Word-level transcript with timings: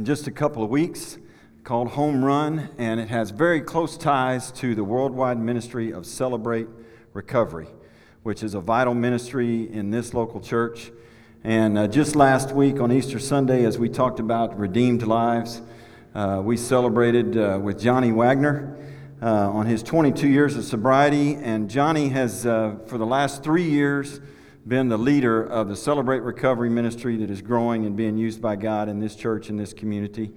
in 0.00 0.06
just 0.06 0.26
a 0.26 0.30
couple 0.30 0.64
of 0.64 0.70
weeks 0.70 1.18
called 1.62 1.88
Home 1.88 2.24
Run, 2.24 2.70
and 2.78 2.98
it 2.98 3.10
has 3.10 3.32
very 3.32 3.60
close 3.60 3.98
ties 3.98 4.50
to 4.52 4.74
the 4.74 4.82
worldwide 4.82 5.38
ministry 5.38 5.92
of 5.92 6.06
Celebrate 6.06 6.68
Recovery, 7.12 7.66
which 8.22 8.42
is 8.42 8.54
a 8.54 8.60
vital 8.60 8.94
ministry 8.94 9.70
in 9.70 9.90
this 9.90 10.14
local 10.14 10.40
church. 10.40 10.90
And 11.44 11.76
uh, 11.76 11.86
just 11.86 12.16
last 12.16 12.52
week 12.52 12.80
on 12.80 12.90
Easter 12.90 13.18
Sunday, 13.18 13.66
as 13.66 13.78
we 13.78 13.90
talked 13.90 14.20
about 14.20 14.58
redeemed 14.58 15.02
lives, 15.02 15.60
uh, 16.14 16.40
we 16.42 16.56
celebrated 16.56 17.36
uh, 17.36 17.58
with 17.62 17.78
Johnny 17.78 18.10
Wagner 18.10 18.78
uh, 19.20 19.50
on 19.50 19.66
his 19.66 19.82
22 19.82 20.28
years 20.28 20.56
of 20.56 20.64
sobriety. 20.64 21.34
And 21.34 21.68
Johnny 21.68 22.08
has, 22.08 22.46
uh, 22.46 22.76
for 22.86 22.96
the 22.96 23.04
last 23.04 23.42
three 23.42 23.68
years, 23.68 24.18
been 24.66 24.88
the 24.88 24.98
leader 24.98 25.42
of 25.42 25.68
the 25.68 25.76
Celebrate 25.76 26.20
Recovery 26.20 26.68
ministry 26.68 27.16
that 27.16 27.30
is 27.30 27.40
growing 27.40 27.86
and 27.86 27.96
being 27.96 28.16
used 28.18 28.42
by 28.42 28.56
God 28.56 28.88
in 28.88 29.00
this 29.00 29.16
church, 29.16 29.48
in 29.48 29.56
this 29.56 29.72
community. 29.72 30.32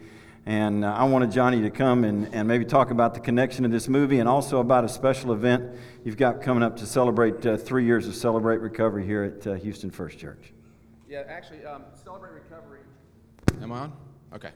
And 0.46 0.84
uh, 0.84 0.94
I 0.94 1.04
wanted 1.05 1.32
Johnny 1.32 1.62
to 1.62 1.70
come 1.70 2.04
and, 2.04 2.34
and 2.34 2.48
maybe 2.48 2.66
talk 2.66 2.91
about 2.91 3.13
the 3.13 3.20
connection 3.20 3.66
of 3.66 3.72
this 3.72 3.88
movie 3.88 4.20
and 4.20 4.27
also 4.27 4.59
about 4.59 4.84
a 4.84 4.90
special 4.90 5.34
event 5.34 5.72
you've 6.04 6.18
got 6.18 6.41
coming 6.41 6.63
up 6.63 6.77
to 6.77 6.86
celebrate 6.86 7.46
uh, 7.46 7.58
three 7.58 7.86
years 7.86 8.08
of 8.08 8.16
Celebrate 8.16 8.58
Recovery 8.58 9.05
here 9.05 9.23
at 9.23 9.48
uh, 9.48 9.54
Houston 9.55 9.90
First 9.90 10.18
Church. 10.18 10.54
Yeah, 11.10 11.24
actually, 11.27 11.66
um, 11.66 11.84
Celebrate 12.04 12.32
Recovery. 12.32 12.80
Am 13.62 13.71
I 13.71 13.80
on? 13.80 13.94
Okay. 14.34 14.52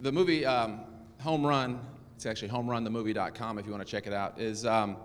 The 0.00 0.12
movie 0.12 0.44
um, 0.44 0.80
Home 1.22 1.44
Run, 1.44 1.80
it's 2.14 2.26
actually 2.26 2.48
homerunthemovie.com 2.48 3.58
if 3.58 3.66
you 3.66 3.72
want 3.72 3.84
to 3.84 3.90
check 3.90 4.06
it 4.06 4.12
out, 4.12 4.40
is. 4.40 4.66
Um, 4.66 4.96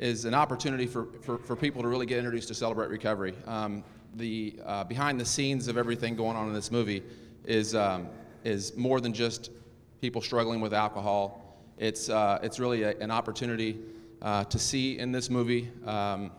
is 0.00 0.24
an 0.24 0.32
opportunity 0.32 0.86
for, 0.86 1.08
for, 1.20 1.38
for 1.38 1.54
people 1.54 1.82
to 1.82 1.88
really 1.88 2.06
get 2.06 2.16
introduced 2.16 2.48
to 2.48 2.54
Celebrate 2.54 2.88
Recovery. 2.88 3.34
Um, 3.46 3.84
the 4.16 4.58
uh, 4.64 4.82
behind 4.84 5.20
the 5.20 5.24
scenes 5.26 5.68
of 5.68 5.76
everything 5.76 6.16
going 6.16 6.36
on 6.36 6.48
in 6.48 6.54
this 6.54 6.72
movie 6.72 7.02
is, 7.44 7.74
um, 7.74 8.08
is 8.42 8.74
more 8.76 9.00
than 9.00 9.12
just 9.12 9.50
people 10.00 10.22
struggling 10.22 10.62
with 10.62 10.72
alcohol. 10.72 11.58
It's, 11.76 12.08
uh, 12.08 12.38
it's 12.42 12.58
really 12.58 12.82
a, 12.82 12.96
an 12.98 13.10
opportunity 13.10 13.78
uh, 14.22 14.44
to 14.44 14.58
see 14.58 14.98
in 14.98 15.12
this 15.12 15.28
movie 15.28 15.70
um, 15.84 16.32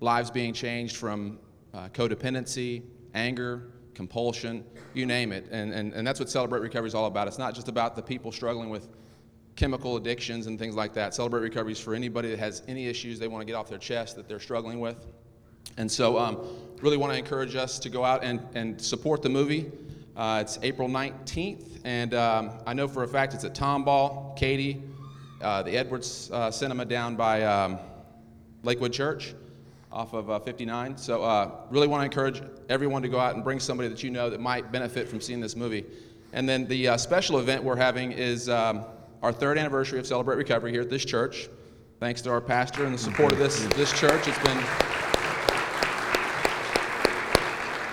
lives 0.00 0.30
being 0.30 0.54
changed 0.54 0.96
from 0.96 1.40
uh, 1.74 1.88
codependency, 1.88 2.82
anger, 3.14 3.64
compulsion, 3.94 4.64
you 4.94 5.06
name 5.06 5.32
it. 5.32 5.48
And, 5.50 5.72
and, 5.72 5.92
and 5.92 6.06
that's 6.06 6.20
what 6.20 6.30
Celebrate 6.30 6.60
Recovery 6.60 6.86
is 6.86 6.94
all 6.94 7.06
about. 7.06 7.26
It's 7.26 7.38
not 7.38 7.52
just 7.52 7.66
about 7.66 7.96
the 7.96 8.02
people 8.02 8.30
struggling 8.30 8.70
with 8.70 8.88
chemical 9.56 9.96
addictions 9.96 10.46
and 10.46 10.58
things 10.58 10.74
like 10.74 10.94
that. 10.94 11.14
Celebrate 11.14 11.40
Recovery 11.40 11.72
is 11.72 11.80
for 11.80 11.94
anybody 11.94 12.30
that 12.30 12.38
has 12.38 12.62
any 12.68 12.86
issues 12.86 13.18
they 13.18 13.28
want 13.28 13.42
to 13.42 13.46
get 13.46 13.54
off 13.54 13.68
their 13.68 13.78
chest 13.78 14.16
that 14.16 14.28
they're 14.28 14.40
struggling 14.40 14.80
with. 14.80 15.06
And 15.76 15.90
so, 15.90 16.18
um, 16.18 16.38
really 16.80 16.96
want 16.96 17.12
to 17.12 17.18
encourage 17.18 17.54
us 17.54 17.78
to 17.78 17.88
go 17.88 18.04
out 18.04 18.24
and, 18.24 18.40
and 18.54 18.80
support 18.80 19.22
the 19.22 19.28
movie. 19.28 19.70
Uh, 20.16 20.40
it's 20.42 20.58
April 20.62 20.88
19th, 20.88 21.80
and 21.84 22.12
um, 22.12 22.50
I 22.66 22.74
know 22.74 22.86
for 22.86 23.04
a 23.04 23.08
fact 23.08 23.32
it's 23.32 23.44
at 23.44 23.54
Tomball, 23.54 24.36
Katy, 24.36 24.82
uh, 25.40 25.62
the 25.62 25.76
Edwards 25.76 26.30
uh, 26.32 26.50
Cinema 26.50 26.84
down 26.84 27.16
by 27.16 27.42
um, 27.44 27.78
Lakewood 28.62 28.92
Church 28.92 29.34
off 29.90 30.12
of 30.12 30.28
uh, 30.28 30.38
59. 30.38 30.96
So, 30.98 31.22
uh, 31.22 31.50
really 31.70 31.86
want 31.86 32.00
to 32.00 32.04
encourage 32.04 32.42
everyone 32.68 33.02
to 33.02 33.08
go 33.08 33.18
out 33.18 33.34
and 33.34 33.44
bring 33.44 33.60
somebody 33.60 33.88
that 33.88 34.02
you 34.02 34.10
know 34.10 34.28
that 34.28 34.40
might 34.40 34.72
benefit 34.72 35.08
from 35.08 35.20
seeing 35.20 35.40
this 35.40 35.56
movie. 35.56 35.86
And 36.34 36.48
then 36.48 36.66
the 36.66 36.88
uh, 36.88 36.96
special 36.96 37.38
event 37.38 37.62
we're 37.62 37.76
having 37.76 38.12
is 38.12 38.48
um, 38.48 38.84
our 39.22 39.32
third 39.32 39.56
anniversary 39.56 40.00
of 40.00 40.06
Celebrate 40.06 40.36
Recovery 40.36 40.72
here 40.72 40.80
at 40.80 40.90
this 40.90 41.04
church. 41.04 41.48
Thanks 42.00 42.20
to 42.22 42.30
our 42.30 42.40
pastor 42.40 42.84
and 42.84 42.92
the 42.92 42.98
support 42.98 43.32
of 43.32 43.38
this, 43.38 43.64
this 43.76 43.92
church. 43.92 44.26
It's 44.26 44.38
been 44.40 44.58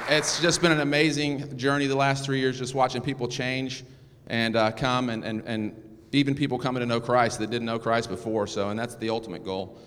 it's 0.09 0.41
just 0.41 0.59
been 0.59 0.71
an 0.71 0.79
amazing 0.79 1.55
journey 1.55 1.85
the 1.85 1.95
last 1.95 2.25
three 2.25 2.39
years, 2.39 2.57
just 2.57 2.73
watching 2.73 2.99
people 2.99 3.27
change 3.27 3.83
and 4.25 4.55
uh, 4.55 4.71
come 4.71 5.11
and, 5.11 5.23
and, 5.23 5.43
and 5.45 5.99
even 6.13 6.33
people 6.33 6.57
coming 6.57 6.79
to 6.79 6.87
know 6.87 6.99
Christ 6.99 7.37
that 7.39 7.51
didn't 7.51 7.67
know 7.67 7.77
Christ 7.77 8.09
before. 8.09 8.47
So, 8.47 8.69
and 8.69 8.79
that's 8.79 8.95
the 8.95 9.11
ultimate 9.11 9.45
goal. 9.45 9.77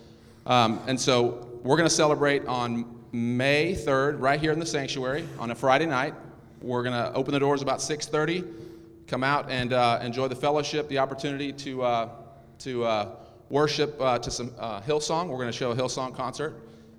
Um, 0.47 0.81
and 0.87 1.01
so 1.01 1.49
we're 1.65 1.77
going 1.77 1.89
to 1.89 1.95
celebrate 1.95 2.47
on 2.47 3.01
May 3.11 3.75
3rd, 3.75 4.21
right 4.21 4.39
here 4.39 4.53
in 4.53 4.61
the 4.61 4.67
sanctuary 4.67 5.27
on 5.41 5.51
a 5.51 5.57
Friday 5.57 5.87
night. 5.87 6.15
We're 6.61 6.85
going 6.85 6.95
to 6.95 7.13
open 7.15 7.35
the 7.35 7.41
doors 7.41 7.63
about 7.63 7.81
6:30 7.81 8.62
come 9.13 9.23
out 9.23 9.51
and 9.51 9.75
uh, 9.75 9.99
enjoy 10.01 10.27
the 10.27 10.35
fellowship, 10.35 10.89
the 10.89 10.97
opportunity 10.97 11.53
to, 11.53 11.83
uh, 11.83 12.09
to 12.59 12.83
uh, 12.83 13.17
worship 13.51 13.95
uh, 14.01 14.19
to 14.19 14.31
some 14.31 14.55
uh, 14.59 14.81
Hillsong. 14.81 15.29
We're 15.29 15.37
going 15.37 15.49
to 15.49 15.53
show 15.53 15.71
a 15.71 15.77
Hillsong 15.77 16.17
concert. 16.17 16.55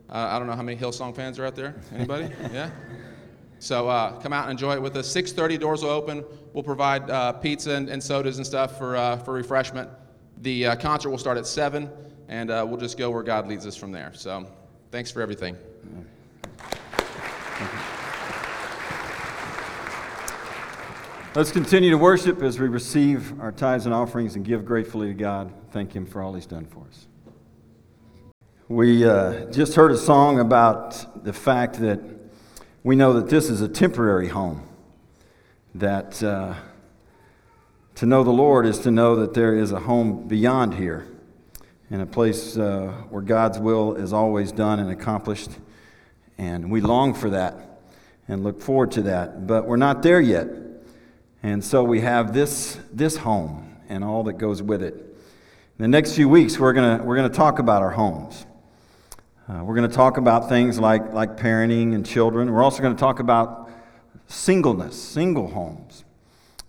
Uh, 0.10 0.30
I 0.30 0.38
don't 0.38 0.46
know 0.46 0.54
how 0.54 0.62
many 0.62 0.78
Hillsong 0.78 1.16
fans 1.16 1.40
are 1.40 1.46
out 1.48 1.56
there. 1.56 1.74
Anybody? 1.92 2.26
yeah? 2.54 2.70
So 3.58 3.86
come 4.22 4.32
out 4.32 4.44
and 4.44 4.52
enjoy 4.52 4.74
it 4.76 4.82
with 4.84 4.96
us. 4.96 5.12
6.30, 5.12 5.60
doors 5.60 5.82
will 5.82 5.90
open. 5.90 6.24
We'll 6.54 6.64
provide 6.64 7.42
pizza 7.42 7.72
and, 7.72 7.90
and, 7.90 8.04
sodas 8.04 8.38
and 8.38 8.46
stuff 8.46 8.78
for, 8.78 9.20
for 9.26 9.34
refreshment. 9.34 9.90
The 10.44 10.76
concert 10.76 11.10
will 11.10 11.18
start 11.18 11.40
at 11.40 11.48
7, 11.48 11.90
and 12.28 12.50
we'll 12.50 12.78
just 12.78 12.96
go 12.96 13.10
where 13.10 13.24
God 13.24 13.48
leads 13.48 13.66
us 13.66 13.76
from 13.76 13.92
there. 13.92 14.12
So 14.14 14.46
thanks 14.92 15.10
for 15.10 15.24
everything. 15.24 15.58
Let's 21.36 21.52
continue 21.52 21.90
to 21.90 21.98
worship 21.98 22.44
as 22.44 22.60
we 22.60 22.68
receive 22.68 23.42
our 23.42 23.52
tithes 23.52 23.88
and 23.88 23.96
offerings 23.96 24.36
and 24.36 24.46
give 24.46 24.66
gratefully 24.66 25.08
to 25.08 25.16
God. 25.16 25.52
Thank 25.72 25.92
Him 25.92 26.06
for 26.06 26.22
all 26.22 26.36
He's 26.36 26.46
done 26.46 26.68
for 26.68 26.86
us. 26.88 27.08
We 28.68 29.04
uh, 29.04 29.46
just 29.46 29.74
heard 29.74 29.92
a 29.92 29.98
song 29.98 30.40
about 30.40 31.26
the 31.26 31.34
fact 31.34 31.80
that 31.80 32.00
we 32.84 32.96
know 32.96 33.14
that 33.14 33.30
this 33.30 33.50
is 33.50 33.62
a 33.62 33.68
temporary 33.68 34.28
home, 34.28 34.62
that 35.74 36.22
uh, 36.22 36.54
to 37.96 38.06
know 38.06 38.24
the 38.24 38.30
Lord 38.30 38.68
is 38.68 38.78
to 38.80 38.92
know 38.92 39.16
that 39.16 39.34
there 39.34 39.56
is 39.56 39.72
a 39.72 39.80
home 39.80 40.28
beyond 40.28 40.76
here, 40.76 41.08
in 41.90 42.00
a 42.00 42.06
place 42.06 42.58
uh, 42.58 42.94
where 43.10 43.24
God's 43.24 43.58
will 43.58 43.96
is 43.96 44.14
always 44.14 44.52
done 44.52 44.78
and 44.78 44.92
accomplished. 44.92 45.50
And 46.38 46.70
we 46.70 46.80
long 46.80 47.16
for 47.16 47.32
that 47.32 47.80
and 48.28 48.44
look 48.44 48.62
forward 48.62 48.92
to 48.92 49.02
that, 49.02 49.48
but 49.48 49.66
we're 49.66 49.78
not 49.78 50.04
there 50.04 50.22
yet. 50.22 50.48
And 51.46 51.62
so 51.62 51.84
we 51.84 52.00
have 52.00 52.34
this, 52.34 52.80
this 52.94 53.18
home 53.18 53.76
and 53.90 54.02
all 54.02 54.24
that 54.24 54.38
goes 54.38 54.64
with 54.64 54.82
it. 54.82 54.94
In 54.94 55.82
the 55.82 55.90
next 55.90 56.16
few 56.16 56.30
weeks, 56.30 56.58
we're 56.58 56.72
going 56.72 57.04
we're 57.04 57.22
to 57.22 57.28
talk 57.28 57.60
about 57.60 57.82
our 57.82 57.92
homes. 57.92 58.46
Uh, 59.50 59.62
we're 59.62 59.76
going 59.76 59.90
to 59.90 59.94
talk 59.94 60.16
about 60.16 60.48
things 60.48 60.80
like, 60.80 61.12
like 61.12 61.36
parenting 61.36 61.96
and 61.96 62.06
children. 62.06 62.50
We're 62.50 62.64
also 62.64 62.82
going 62.82 62.96
to 62.96 63.00
talk 63.00 63.20
about 63.20 63.70
singleness, 64.28 64.96
single 64.96 65.50
homes. 65.50 66.06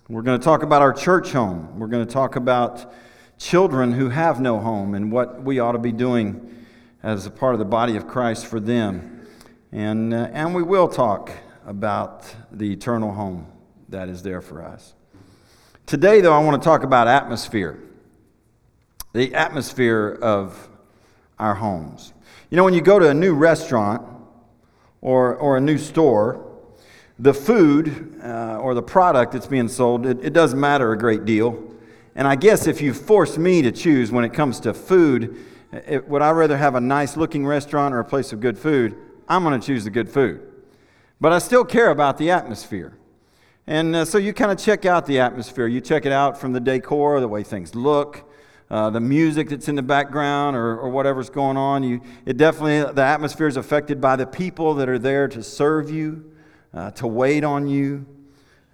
We're 0.09 0.23
going 0.23 0.41
to 0.41 0.45
talk 0.45 0.65
about 0.65 0.83
our 0.83 0.93
church 0.93 1.31
home. 1.31 1.79
We're 1.79 1.87
going 1.87 2.05
to 2.05 2.13
talk 2.13 2.35
about 2.35 2.93
children 3.39 3.93
who 3.93 4.09
have 4.09 4.41
no 4.41 4.59
home 4.59 4.97
and 4.97 5.13
what 5.13 5.41
we 5.45 5.61
ought 5.61 5.73
to 5.73 5.79
be 5.79 5.93
doing 5.93 6.67
as 7.01 7.27
a 7.27 7.31
part 7.31 7.55
of 7.55 7.61
the 7.61 7.65
body 7.65 7.95
of 7.95 8.09
Christ 8.09 8.47
for 8.47 8.59
them. 8.59 9.25
And, 9.71 10.13
uh, 10.13 10.31
and 10.33 10.53
we 10.53 10.65
will 10.65 10.89
talk 10.89 11.31
about 11.65 12.27
the 12.51 12.73
eternal 12.73 13.13
home 13.13 13.54
that 13.89 14.09
is 14.09 14.23
there 14.23 14.41
for 14.41 14.63
us. 14.63 14.95
Today, 15.87 16.21
though, 16.21 16.33
I 16.33 16.43
want 16.43 16.63
to 16.63 16.65
talk 16.65 16.83
about 16.83 17.09
atmosphere 17.09 17.79
the 19.15 19.33
atmosphere 19.33 20.19
of 20.21 20.69
our 21.39 21.55
homes. 21.55 22.13
You 22.51 22.57
know, 22.57 22.65
when 22.65 22.75
you 22.75 22.83
go 22.83 22.99
to 22.99 23.09
a 23.09 23.15
new 23.15 23.33
restaurant 23.33 24.03
or, 25.01 25.37
or 25.37 25.57
a 25.57 25.61
new 25.61 25.79
store, 25.79 26.45
the 27.19 27.33
food 27.33 28.21
uh, 28.23 28.59
or 28.59 28.75
the 28.75 28.83
product 28.83 29.33
that's 29.33 29.47
being 29.47 29.69
sold, 29.69 30.05
it, 30.05 30.19
it 30.21 30.33
doesn't 30.33 30.59
matter 30.59 30.93
a 30.93 30.99
great 30.99 31.25
deal. 31.25 31.63
And 32.17 32.27
I 32.27 32.35
guess 32.35 32.67
if 32.67 32.83
you 32.83 32.93
force 32.93 33.39
me 33.39 33.63
to 33.63 33.71
choose 33.71 34.11
when 34.11 34.25
it 34.25 34.33
comes 34.33 34.59
to 34.61 34.75
food, 34.75 35.37
it, 35.73 36.09
would 36.09 36.23
I 36.23 36.31
rather 36.31 36.57
have 36.57 36.75
a 36.75 36.81
nice 36.81 37.17
looking 37.17 37.47
restaurant 37.47 37.95
or 37.95 38.01
a 38.01 38.05
place 38.05 38.33
of 38.33 38.41
good 38.41 38.59
food? 38.59 38.97
I'm 39.29 39.45
going 39.45 39.59
to 39.59 39.65
choose 39.65 39.85
the 39.85 39.91
good 39.91 40.09
food. 40.09 40.41
But 41.21 41.33
I 41.33 41.39
still 41.39 41.65
care 41.65 41.91
about 41.91 42.19
the 42.19 42.33
atmosphere. 42.33 42.99
And 43.67 43.97
uh, 43.97 44.05
so 44.05 44.19
you 44.19 44.35
kind 44.35 44.53
of 44.53 44.59
check 44.59 44.85
out 44.85 45.07
the 45.07 45.21
atmosphere. 45.21 45.67
You 45.67 45.81
check 45.81 46.05
it 46.05 46.13
out 46.13 46.39
from 46.39 46.53
the 46.53 46.61
decor, 46.61 47.19
the 47.21 47.29
way 47.29 47.43
things 47.43 47.75
look, 47.75 48.31
uh, 48.71 48.91
the 48.91 49.01
music 49.01 49.49
that's 49.49 49.69
in 49.69 49.75
the 49.75 49.83
background, 49.83 50.55
or, 50.55 50.79
or 50.79 50.91
whatever's 50.91 51.31
going 51.31 51.57
on. 51.57 51.83
You, 51.83 52.03
it 52.27 52.37
definitely, 52.37 52.93
the 52.93 53.03
atmosphere 53.03 53.47
is 53.47 53.57
affected 53.57 54.03
by 54.03 54.17
the 54.17 54.27
people 54.27 54.75
that 54.75 54.89
are 54.91 54.99
there 54.99 55.29
to 55.29 55.43
serve 55.43 55.91
you, 55.91 56.31
uh, 56.75 56.91
to 56.93 57.07
wait 57.07 57.43
on 57.43 57.67
you. 57.67 58.05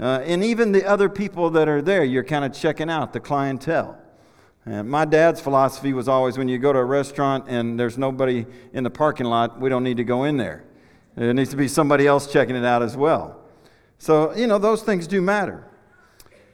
Uh, 0.00 0.22
and 0.24 0.42
even 0.42 0.72
the 0.72 0.84
other 0.84 1.08
people 1.08 1.50
that 1.50 1.68
are 1.68 1.82
there, 1.82 2.02
you're 2.02 2.24
kind 2.24 2.44
of 2.44 2.52
checking 2.52 2.90
out 2.90 3.12
the 3.12 3.20
clientele. 3.20 3.96
And 4.66 4.90
my 4.90 5.04
dad's 5.04 5.40
philosophy 5.40 5.92
was 5.92 6.08
always 6.08 6.36
when 6.36 6.48
you 6.48 6.58
go 6.58 6.72
to 6.72 6.78
a 6.78 6.84
restaurant 6.84 7.44
and 7.48 7.78
there's 7.78 7.96
nobody 7.96 8.44
in 8.72 8.82
the 8.82 8.90
parking 8.90 9.26
lot, 9.26 9.60
we 9.60 9.68
don't 9.68 9.84
need 9.84 9.98
to 9.98 10.04
go 10.04 10.24
in 10.24 10.36
there. 10.36 10.64
There 11.16 11.32
needs 11.32 11.50
to 11.50 11.56
be 11.56 11.68
somebody 11.68 12.06
else 12.06 12.30
checking 12.32 12.56
it 12.56 12.64
out 12.64 12.82
as 12.82 12.96
well. 12.96 13.39
So, 14.00 14.34
you 14.34 14.46
know, 14.46 14.56
those 14.56 14.82
things 14.82 15.06
do 15.06 15.20
matter. 15.20 15.62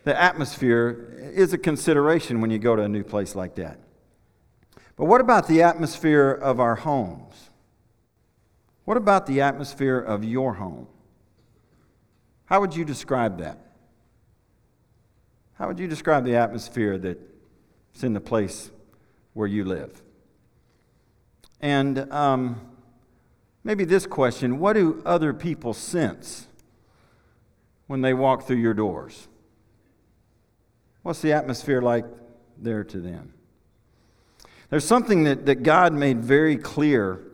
The 0.02 0.20
atmosphere 0.20 1.30
is 1.32 1.52
a 1.52 1.58
consideration 1.58 2.40
when 2.40 2.50
you 2.50 2.58
go 2.58 2.74
to 2.74 2.82
a 2.82 2.88
new 2.88 3.04
place 3.04 3.36
like 3.36 3.54
that. 3.54 3.78
But 4.96 5.04
what 5.04 5.20
about 5.20 5.46
the 5.46 5.62
atmosphere 5.62 6.32
of 6.32 6.58
our 6.58 6.74
homes? 6.74 7.50
What 8.84 8.96
about 8.96 9.26
the 9.26 9.42
atmosphere 9.42 9.96
of 9.96 10.24
your 10.24 10.54
home? 10.54 10.88
How 12.46 12.60
would 12.60 12.74
you 12.74 12.84
describe 12.84 13.38
that? 13.38 13.58
How 15.54 15.68
would 15.68 15.78
you 15.78 15.86
describe 15.86 16.24
the 16.24 16.34
atmosphere 16.34 16.98
that's 16.98 18.02
in 18.02 18.12
the 18.12 18.20
place 18.20 18.72
where 19.34 19.46
you 19.46 19.64
live? 19.64 20.02
And 21.60 22.12
um, 22.12 22.60
maybe 23.62 23.84
this 23.84 24.04
question 24.04 24.58
what 24.58 24.72
do 24.72 25.00
other 25.06 25.32
people 25.32 25.74
sense 25.74 26.45
when 27.86 28.00
they 28.00 28.14
walk 28.14 28.46
through 28.46 28.56
your 28.56 28.74
doors? 28.74 29.28
What's 31.02 31.20
the 31.20 31.32
atmosphere 31.32 31.80
like 31.80 32.04
there 32.58 32.84
to 32.84 33.00
them? 33.00 33.32
There's 34.70 34.84
something 34.84 35.24
that, 35.24 35.46
that 35.46 35.62
God 35.62 35.92
made 35.92 36.24
very 36.24 36.56
clear 36.56 37.26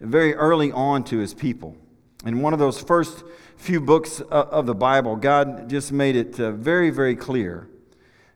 very 0.00 0.34
early 0.34 0.72
on 0.72 1.04
to 1.04 1.18
his 1.18 1.34
people. 1.34 1.76
In 2.24 2.40
one 2.40 2.52
of 2.52 2.58
those 2.58 2.80
first 2.80 3.24
few 3.56 3.80
books 3.80 4.20
of 4.20 4.66
the 4.66 4.74
Bible, 4.74 5.16
God 5.16 5.68
just 5.68 5.92
made 5.92 6.16
it 6.16 6.38
uh, 6.38 6.52
very, 6.52 6.90
very 6.90 7.16
clear 7.16 7.68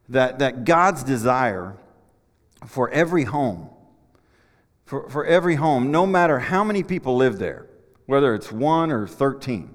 that, 0.09 0.39
that 0.39 0.65
God's 0.65 1.03
desire 1.03 1.77
for 2.67 2.91
every 2.91 3.25
home, 3.25 3.69
for, 4.85 5.09
for 5.09 5.25
every 5.25 5.57
home, 5.57 5.91
no 5.91 6.07
matter 6.07 6.39
how 6.39 6.65
many 6.65 6.83
people 6.83 7.17
live 7.17 7.39
there, 7.39 7.67
whether 8.07 8.35
it's 8.35 8.51
one 8.51 8.91
or 8.91 9.07
13, 9.07 9.75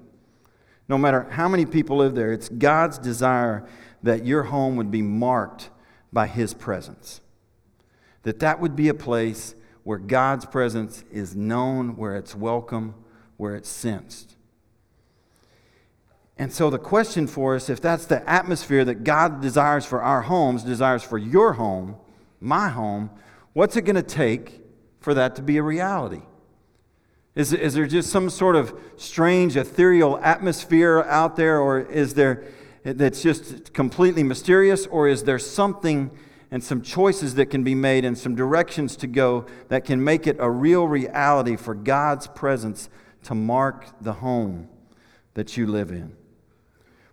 no 0.88 0.96
matter 0.96 1.26
how 1.30 1.48
many 1.48 1.66
people 1.66 1.96
live 1.98 2.14
there, 2.14 2.32
it's 2.32 2.48
God's 2.48 2.98
desire 2.98 3.66
that 4.02 4.24
your 4.24 4.44
home 4.44 4.76
would 4.76 4.90
be 4.90 5.02
marked 5.02 5.70
by 6.12 6.26
His 6.26 6.54
presence. 6.54 7.20
That 8.22 8.38
that 8.40 8.60
would 8.60 8.76
be 8.76 8.88
a 8.88 8.94
place 8.94 9.54
where 9.82 9.98
God's 9.98 10.46
presence 10.46 11.04
is 11.12 11.36
known, 11.36 11.96
where 11.96 12.16
it's 12.16 12.34
welcome, 12.34 12.94
where 13.36 13.54
it's 13.54 13.68
sensed. 13.68 14.36
And 16.38 16.52
so, 16.52 16.70
the 16.70 16.78
question 16.78 17.26
for 17.26 17.54
us 17.54 17.70
if 17.70 17.80
that's 17.80 18.06
the 18.06 18.28
atmosphere 18.28 18.84
that 18.84 19.04
God 19.04 19.40
desires 19.40 19.86
for 19.86 20.02
our 20.02 20.22
homes, 20.22 20.62
desires 20.62 21.02
for 21.02 21.18
your 21.18 21.54
home, 21.54 21.96
my 22.40 22.68
home, 22.68 23.10
what's 23.54 23.76
it 23.76 23.82
going 23.82 23.96
to 23.96 24.02
take 24.02 24.60
for 25.00 25.14
that 25.14 25.36
to 25.36 25.42
be 25.42 25.56
a 25.56 25.62
reality? 25.62 26.22
Is, 27.36 27.52
is 27.52 27.74
there 27.74 27.86
just 27.86 28.10
some 28.10 28.30
sort 28.30 28.56
of 28.56 28.76
strange 28.96 29.56
ethereal 29.56 30.18
atmosphere 30.22 31.02
out 31.02 31.36
there, 31.36 31.60
or 31.60 31.80
is 31.80 32.14
there 32.14 32.44
that's 32.82 33.22
just 33.22 33.74
completely 33.74 34.22
mysterious, 34.22 34.86
or 34.86 35.06
is 35.06 35.24
there 35.24 35.38
something 35.38 36.10
and 36.50 36.64
some 36.64 36.80
choices 36.80 37.34
that 37.34 37.46
can 37.46 37.62
be 37.62 37.74
made 37.74 38.06
and 38.06 38.16
some 38.16 38.34
directions 38.34 38.96
to 38.96 39.06
go 39.06 39.44
that 39.68 39.84
can 39.84 40.02
make 40.02 40.26
it 40.26 40.36
a 40.38 40.48
real 40.48 40.88
reality 40.88 41.56
for 41.56 41.74
God's 41.74 42.26
presence 42.28 42.88
to 43.24 43.34
mark 43.34 43.84
the 44.00 44.14
home 44.14 44.68
that 45.34 45.58
you 45.58 45.66
live 45.66 45.90
in? 45.90 46.16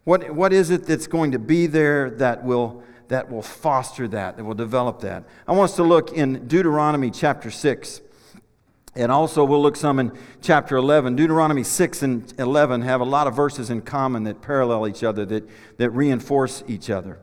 What, 0.06 0.32
what 0.32 0.54
is 0.54 0.70
it 0.70 0.86
that's 0.86 1.08
going 1.08 1.32
to 1.32 1.40
be 1.40 1.68
there 1.68 2.10
that 2.12 2.46
will, 2.46 2.82
that 3.10 3.30
will 3.30 3.42
foster 3.42 4.08
that, 4.08 4.38
that 4.38 4.44
will 4.46 4.54
develop 4.54 5.02
that? 5.02 5.26
I 5.46 5.52
want 5.52 5.72
us 5.72 5.76
to 5.78 5.84
look 5.84 6.14
in 6.14 6.48
Deuteronomy 6.48 7.12
chapter 7.12 7.52
6. 7.52 8.02
And 8.96 9.12
also, 9.12 9.44
we'll 9.44 9.62
look 9.62 9.76
some 9.76 10.00
in 10.00 10.12
chapter 10.42 10.78
11. 10.78 11.16
Deuteronomy 11.16 11.64
6 11.64 12.04
and 12.04 12.32
11 12.38 12.82
have 12.82 13.02
a 13.02 13.06
lot 13.06 13.26
of 13.26 13.36
verses 13.36 13.72
in 13.72 13.82
common 13.82 14.24
that 14.26 14.42
parallel 14.42 14.88
each 14.88 15.04
other, 15.04 15.26
that, 15.26 15.50
that 15.78 15.90
reinforce 15.90 16.64
each 16.68 16.92
other. 16.92 17.20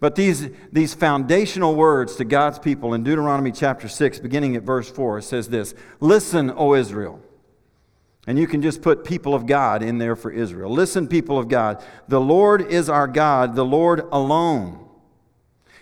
But 0.00 0.16
these, 0.16 0.48
these 0.72 0.92
foundational 0.92 1.76
words 1.76 2.16
to 2.16 2.24
God's 2.24 2.58
people 2.58 2.94
in 2.94 3.04
Deuteronomy 3.04 3.52
chapter 3.52 3.88
6, 3.88 4.18
beginning 4.18 4.56
at 4.56 4.64
verse 4.64 4.90
4, 4.90 5.20
says 5.20 5.48
this 5.48 5.74
Listen, 6.00 6.50
O 6.50 6.74
Israel. 6.74 7.20
And 8.26 8.38
you 8.38 8.46
can 8.46 8.62
just 8.62 8.82
put 8.82 9.04
people 9.04 9.34
of 9.34 9.46
God 9.46 9.82
in 9.82 9.98
there 9.98 10.16
for 10.16 10.30
Israel. 10.30 10.70
Listen, 10.70 11.06
people 11.06 11.38
of 11.38 11.48
God. 11.48 11.84
The 12.08 12.20
Lord 12.20 12.62
is 12.62 12.88
our 12.88 13.06
God, 13.06 13.54
the 13.54 13.64
Lord 13.64 14.00
alone. 14.10 14.88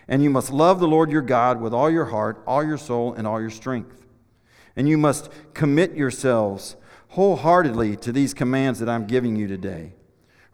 And 0.09 0.23
you 0.23 0.31
must 0.31 0.51
love 0.51 0.81
the 0.81 0.89
Lord 0.89 1.11
your 1.11 1.23
God 1.23 1.61
with 1.61 1.73
all 1.73 1.89
your 1.89 2.07
heart, 2.07 2.43
all 2.47 2.65
your 2.65 2.79
soul, 2.79 3.15
and 3.15 3.27
all 3.27 3.41
your 3.41 3.51
strength. 3.51 4.02
And 4.77 4.89
you 4.89 4.99
must 4.99 5.31
commit 5.55 5.95
yourselves 5.95 6.77
wholeheartedly 7.09 7.97
to 7.97 8.13
these 8.13 8.33
commands 8.33 8.79
that 8.79 8.89
I'm 8.89 9.07
giving 9.07 9.37
you 9.37 9.47
today. 9.47 9.93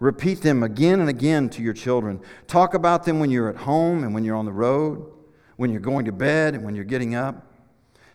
Repeat 0.00 0.42
them 0.42 0.62
again 0.62 1.00
and 1.00 1.08
again 1.08 1.48
to 1.50 1.62
your 1.62 1.72
children. 1.72 2.20
Talk 2.46 2.74
about 2.74 3.04
them 3.04 3.20
when 3.20 3.30
you're 3.30 3.48
at 3.48 3.56
home 3.56 4.04
and 4.04 4.14
when 4.14 4.24
you're 4.24 4.36
on 4.36 4.44
the 4.44 4.52
road, 4.52 5.12
when 5.56 5.70
you're 5.70 5.80
going 5.80 6.04
to 6.04 6.12
bed 6.12 6.54
and 6.54 6.64
when 6.64 6.74
you're 6.74 6.84
getting 6.84 7.14
up. 7.14 7.44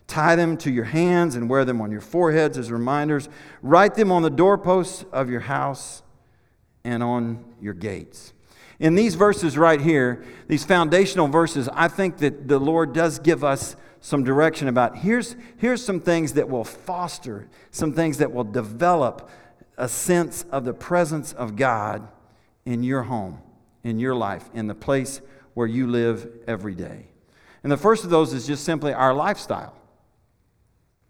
Tie 0.06 0.36
them 0.36 0.56
to 0.58 0.70
your 0.70 0.84
hands 0.84 1.34
and 1.34 1.48
wear 1.48 1.64
them 1.64 1.80
on 1.80 1.90
your 1.90 2.00
foreheads 2.00 2.58
as 2.58 2.70
reminders. 2.70 3.28
Write 3.62 3.94
them 3.94 4.12
on 4.12 4.22
the 4.22 4.30
doorposts 4.30 5.04
of 5.12 5.30
your 5.30 5.40
house 5.40 6.02
and 6.84 7.02
on 7.02 7.44
your 7.60 7.74
gates. 7.74 8.32
In 8.78 8.94
these 8.94 9.14
verses 9.14 9.56
right 9.56 9.80
here, 9.80 10.24
these 10.48 10.64
foundational 10.64 11.28
verses, 11.28 11.68
I 11.72 11.88
think 11.88 12.18
that 12.18 12.48
the 12.48 12.58
Lord 12.58 12.92
does 12.92 13.18
give 13.18 13.44
us 13.44 13.76
some 14.04 14.22
direction 14.22 14.68
about 14.68 14.98
here's, 14.98 15.34
here's 15.56 15.82
some 15.82 15.98
things 15.98 16.34
that 16.34 16.46
will 16.46 16.62
foster, 16.62 17.48
some 17.70 17.94
things 17.94 18.18
that 18.18 18.30
will 18.30 18.44
develop 18.44 19.30
a 19.78 19.88
sense 19.88 20.44
of 20.50 20.66
the 20.66 20.74
presence 20.74 21.32
of 21.32 21.56
God 21.56 22.06
in 22.66 22.82
your 22.82 23.04
home, 23.04 23.40
in 23.82 23.98
your 23.98 24.14
life, 24.14 24.50
in 24.52 24.66
the 24.66 24.74
place 24.74 25.22
where 25.54 25.66
you 25.66 25.86
live 25.86 26.30
every 26.46 26.74
day. 26.74 27.06
And 27.62 27.72
the 27.72 27.78
first 27.78 28.04
of 28.04 28.10
those 28.10 28.34
is 28.34 28.46
just 28.46 28.62
simply 28.62 28.92
our 28.92 29.14
lifestyle 29.14 29.74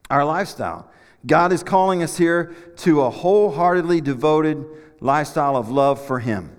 our 0.09 0.25
lifestyle. 0.25 0.89
God 1.27 1.53
is 1.53 1.65
calling 1.65 2.01
us 2.01 2.17
here 2.17 2.55
to 2.77 3.01
a 3.01 3.11
wholeheartedly 3.11 4.03
devoted 4.03 4.65
lifestyle 5.01 5.57
of 5.57 5.69
love 5.69 6.01
for 6.01 6.21
Him. 6.21 6.55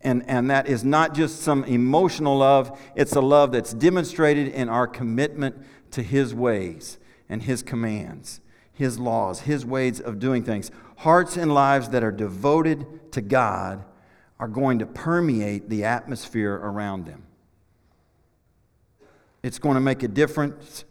And, 0.00 0.28
and 0.28 0.48
that 0.50 0.68
is 0.68 0.84
not 0.84 1.14
just 1.14 1.40
some 1.40 1.64
emotional 1.64 2.38
love, 2.38 2.78
it's 2.94 3.16
a 3.16 3.20
love 3.20 3.52
that's 3.52 3.74
demonstrated 3.74 4.48
in 4.48 4.68
our 4.68 4.86
commitment 4.86 5.56
to 5.92 6.02
His 6.02 6.34
ways 6.34 6.98
and 7.28 7.42
His 7.42 7.62
commands, 7.62 8.40
His 8.72 8.98
laws, 8.98 9.40
His 9.40 9.66
ways 9.66 10.00
of 10.00 10.18
doing 10.18 10.44
things. 10.44 10.70
Hearts 10.98 11.36
and 11.36 11.52
lives 11.52 11.88
that 11.90 12.04
are 12.04 12.12
devoted 12.12 13.12
to 13.12 13.20
God 13.20 13.84
are 14.38 14.48
going 14.48 14.78
to 14.78 14.86
permeate 14.86 15.68
the 15.68 15.84
atmosphere 15.84 16.54
around 16.54 17.06
them. 17.06 17.24
It's 19.42 19.58
going 19.58 19.74
to 19.74 19.80
make 19.80 20.02
a 20.02 20.08
difference 20.08 20.84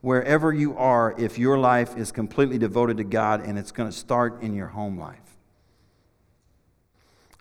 wherever 0.00 0.52
you 0.52 0.76
are 0.76 1.14
if 1.16 1.38
your 1.38 1.58
life 1.58 1.96
is 1.96 2.10
completely 2.10 2.58
devoted 2.58 2.96
to 2.96 3.04
God 3.04 3.44
and 3.44 3.58
it's 3.58 3.72
going 3.72 3.88
to 3.88 3.96
start 3.96 4.42
in 4.42 4.54
your 4.54 4.68
home 4.68 4.98
life. 4.98 5.21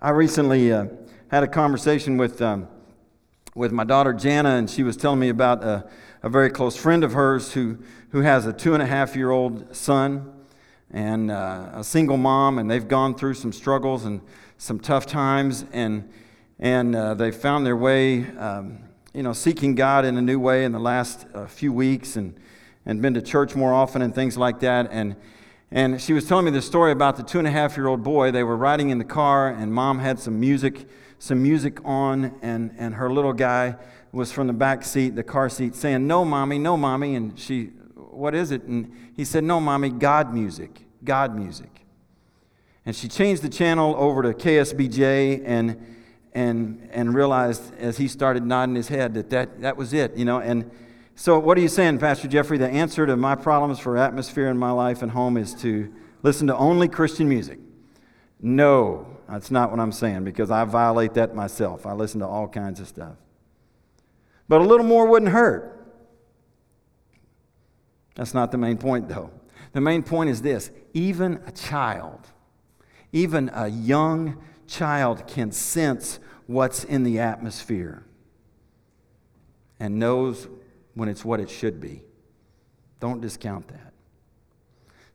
I 0.04 0.10
recently 0.10 0.74
uh, 0.74 0.88
had 1.28 1.44
a 1.44 1.48
conversation 1.48 2.18
with, 2.18 2.42
um, 2.42 2.68
with 3.54 3.72
my 3.72 3.84
daughter 3.84 4.14
Jana, 4.14 4.56
and 4.56 4.68
she 4.68 4.82
was 4.82 4.98
telling 4.98 5.20
me 5.20 5.30
about 5.30 5.64
a, 5.64 5.88
a 6.24 6.30
very 6.30 6.50
close 6.50 6.76
friend 6.76 7.04
of 7.04 7.14
hers 7.14 7.54
who, 7.54 7.78
who 8.10 8.22
has 8.22 8.48
a 8.48 8.54
two 8.54 8.74
and 8.74 8.82
a 8.82 8.88
half 8.88 9.16
year 9.16 9.30
old 9.30 9.76
son 9.76 10.34
and 10.90 11.30
uh, 11.30 11.70
a 11.74 11.84
single 11.84 12.18
mom, 12.18 12.58
and 12.58 12.68
they've 12.68 12.88
gone 12.88 13.14
through 13.14 13.36
some 13.36 13.54
struggles 13.54 14.04
and 14.04 14.22
some 14.58 14.80
tough 14.80 15.06
times, 15.06 15.66
and, 15.72 16.10
and 16.58 16.96
uh, 16.96 17.14
they 17.14 17.30
found 17.30 17.64
their 17.64 17.78
way. 17.78 18.26
Um, 18.38 18.80
you 19.14 19.22
know, 19.22 19.34
seeking 19.34 19.76
God 19.76 20.04
in 20.04 20.18
a 20.18 20.22
new 20.22 20.40
way 20.40 20.66
in 20.66 20.72
the 20.72 20.80
last 20.80 21.28
uh, 21.36 21.46
few 21.46 21.72
weeks, 21.72 22.16
and 22.16 22.34
and 22.88 23.04
been 23.04 23.14
to 23.14 23.22
church 23.22 23.56
more 23.56 23.72
often 23.72 24.02
and 24.02 24.16
things 24.16 24.36
like 24.36 24.62
that. 24.62 24.88
And, 24.90 25.16
and 25.72 26.02
she 26.02 26.12
was 26.12 26.26
telling 26.26 26.46
me 26.46 26.52
the 26.52 26.62
story 26.62 26.92
about 26.92 27.16
the 27.16 27.24
two 27.24 27.40
and 27.40 27.48
a 27.48 27.52
half 27.52 27.78
year 27.78 27.88
old 27.88 28.04
boy. 28.04 28.32
They 28.32 28.44
were 28.44 28.58
riding 28.58 28.90
in 28.90 28.98
the 28.98 29.06
car, 29.06 29.48
and 29.48 29.74
mom 29.74 30.00
had 30.00 30.20
some 30.20 30.38
music, 30.38 30.86
some 31.18 31.42
music 31.42 31.80
on, 31.86 32.38
and, 32.42 32.76
and 32.78 32.96
her 32.96 33.10
little 33.10 33.32
guy 33.32 33.78
was 34.12 34.34
from 34.34 34.48
the 34.48 34.54
back 34.54 34.84
seat, 34.84 35.16
the 35.16 35.24
car 35.24 35.48
seat, 35.48 35.74
saying, 35.76 36.06
No, 36.06 36.26
mommy, 36.26 36.60
no, 36.60 36.76
mommy. 36.76 37.16
And 37.16 37.40
she, 37.40 37.68
What 37.96 38.36
is 38.36 38.52
it? 38.52 38.64
And 38.64 38.92
he 39.16 39.24
said, 39.24 39.46
No, 39.46 39.62
mommy, 39.62 39.90
God 39.90 40.34
music, 40.34 40.82
God 41.06 41.34
music. 41.34 41.86
And 42.86 42.94
she 42.94 43.08
changed 43.08 43.42
the 43.42 43.50
channel 43.50 43.96
over 43.98 44.24
to 44.24 44.34
KSBJ 44.34 45.44
and, 45.46 45.96
and, 46.34 46.90
and 46.92 47.16
realized 47.16 47.74
as 47.76 47.96
he 47.96 48.10
started 48.10 48.46
nodding 48.46 48.76
his 48.76 48.90
head 48.90 49.14
that, 49.14 49.30
that 49.30 49.62
that 49.62 49.78
was 49.78 49.94
it, 49.94 50.18
you 50.18 50.26
know. 50.26 50.40
And, 50.40 50.70
so, 51.22 51.38
what 51.38 51.56
are 51.56 51.62
you 51.62 51.68
saying, 51.68 52.00
Pastor 52.00 52.28
Jeffrey? 52.28 52.58
The 52.58 52.68
answer 52.68 53.06
to 53.06 53.16
my 53.16 53.36
problems 53.36 53.78
for 53.78 53.96
atmosphere 53.96 54.48
in 54.48 54.58
my 54.58 54.72
life 54.72 55.04
and 55.04 55.12
home 55.12 55.38
is 55.38 55.54
to 55.62 55.94
listen 56.24 56.48
to 56.48 56.58
only 56.58 56.88
Christian 56.88 57.30
music. 57.30 57.60
No, 58.42 59.06
that's 59.30 59.52
not 59.52 59.70
what 59.70 59.80
I'm 59.80 59.92
saying 59.92 60.24
because 60.24 60.50
I 60.50 60.64
violate 60.64 61.14
that 61.14 61.36
myself. 61.36 61.86
I 61.86 61.94
listen 61.94 62.22
to 62.22 62.26
all 62.26 62.48
kinds 62.48 62.80
of 62.80 62.88
stuff. 62.88 63.18
But 64.48 64.62
a 64.62 64.64
little 64.64 64.84
more 64.84 65.06
wouldn't 65.06 65.30
hurt. 65.30 65.94
That's 68.16 68.34
not 68.34 68.52
the 68.52 68.58
main 68.58 68.80
point, 68.80 69.08
though. 69.08 69.30
The 69.74 69.82
main 69.82 70.02
point 70.02 70.32
is 70.32 70.42
this 70.42 70.72
even 70.96 71.40
a 71.46 71.52
child, 71.52 72.30
even 73.12 73.52
a 73.54 73.68
young 73.68 74.42
child, 74.66 75.28
can 75.28 75.52
sense 75.52 76.20
what's 76.48 76.84
in 76.84 77.04
the 77.04 77.20
atmosphere 77.20 78.08
and 79.80 80.00
knows 80.00 80.48
when 80.94 81.10
it's 81.10 81.24
what 81.24 81.40
it 81.40 81.50
should 81.50 81.80
be. 81.80 82.04
Don't 83.00 83.22
discount 83.22 83.68
that. 83.70 83.94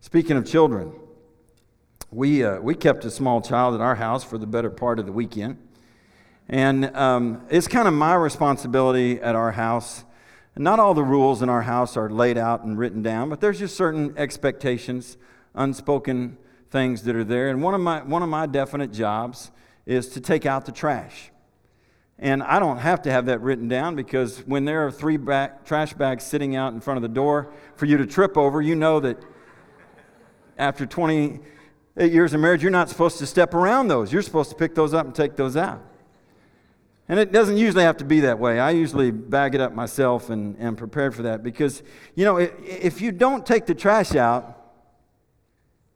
Speaking 0.01 0.37
of 0.37 0.47
children, 0.47 0.93
we, 2.11 2.45
uh, 2.45 2.61
we 2.61 2.75
kept 2.75 3.05
a 3.05 3.11
small 3.11 3.41
child 3.41 3.75
at 3.75 3.81
our 3.81 3.97
house 3.97 4.25
for 4.25 4.39
the 4.39 4.47
better 4.47 4.71
part 4.71 4.99
of 4.99 5.07
the 5.07 5.13
weekend. 5.13 5.59
And 6.49 6.97
um, 6.97 7.45
it's 7.51 7.67
kind 7.67 7.89
of 7.89 7.95
my 7.95 8.15
responsibility 8.15 9.21
at 9.21 9.35
our 9.35 9.53
house. 9.53 10.05
Not 10.57 10.79
all 10.79 10.95
the 10.95 11.03
rules 11.03 11.43
in 11.43 11.49
our 11.49 11.63
house 11.63 11.97
are 11.97 12.09
laid 12.09 12.39
out 12.39 12.65
and 12.65 12.79
written 12.79 13.03
down, 13.03 13.29
but 13.29 13.41
there's 13.41 13.59
just 13.59 13.77
certain 13.77 14.15
expectations, 14.17 15.17
unspoken 15.55 16.39
things 16.71 17.03
that 17.03 17.17
are 17.17 17.25
there. 17.25 17.49
And 17.49 17.63
one 17.63 17.75
of 17.75 17.81
my, 17.81 18.03
one 18.03 18.23
of 18.23 18.29
my 18.29 18.47
definite 18.47 18.93
jobs 18.93 19.51
is 19.85 20.09
to 20.11 20.21
take 20.21 20.47
out 20.47 20.67
the 20.67 20.73
trash. 20.73 21.31
And 22.19 22.43
I 22.43 22.59
don't 22.59 22.79
have 22.79 23.03
to 23.03 23.11
have 23.11 23.27
that 23.27 23.41
written 23.43 23.69
down 23.69 23.95
because 23.95 24.39
when 24.47 24.65
there 24.65 24.87
are 24.87 24.91
three 24.91 25.19
back, 25.19 25.67
trash 25.67 25.93
bags 25.93 26.25
sitting 26.25 26.57
out 26.57 26.73
in 26.73 26.81
front 26.81 26.97
of 26.97 27.03
the 27.03 27.09
door 27.09 27.53
for 27.75 27.85
you 27.85 27.99
to 27.99 28.07
trip 28.07 28.39
over, 28.39 28.63
you 28.63 28.75
know 28.75 29.01
that 29.01 29.19
after 30.57 30.87
28 30.87 32.11
years 32.11 32.33
of 32.33 32.41
marriage, 32.41 32.63
you're 32.63 32.73
not 32.73 32.89
supposed 32.89 33.19
to 33.19 33.27
step 33.27 33.53
around 33.53 33.89
those. 33.89 34.13
You're 34.13 34.23
supposed 34.23 34.49
to 34.51 34.57
pick 34.57 34.75
those 34.75 34.95
up 34.95 35.05
and 35.05 35.15
take 35.15 35.37
those 35.37 35.57
out. 35.57 35.83
And 37.09 37.21
it 37.21 37.31
doesn't 37.33 37.57
usually 37.57 37.85
have 37.85 37.99
to 37.99 38.05
be 38.05 38.21
that 38.21 38.39
way. 38.39 38.59
I 38.59 38.71
usually 38.71 39.11
bag 39.11 39.55
it 39.55 39.61
up 39.61 39.75
myself 39.75 40.31
and 40.31 40.61
am 40.61 40.75
prepared 40.75 41.15
for 41.15 41.23
that 41.23 41.43
because, 41.43 41.83
you 42.15 42.25
know, 42.25 42.39
if 42.39 43.01
you 43.01 43.13
don't 43.13 43.47
take 43.47 43.67
the 43.67 43.75
trash 43.75 44.17
out, 44.17 44.55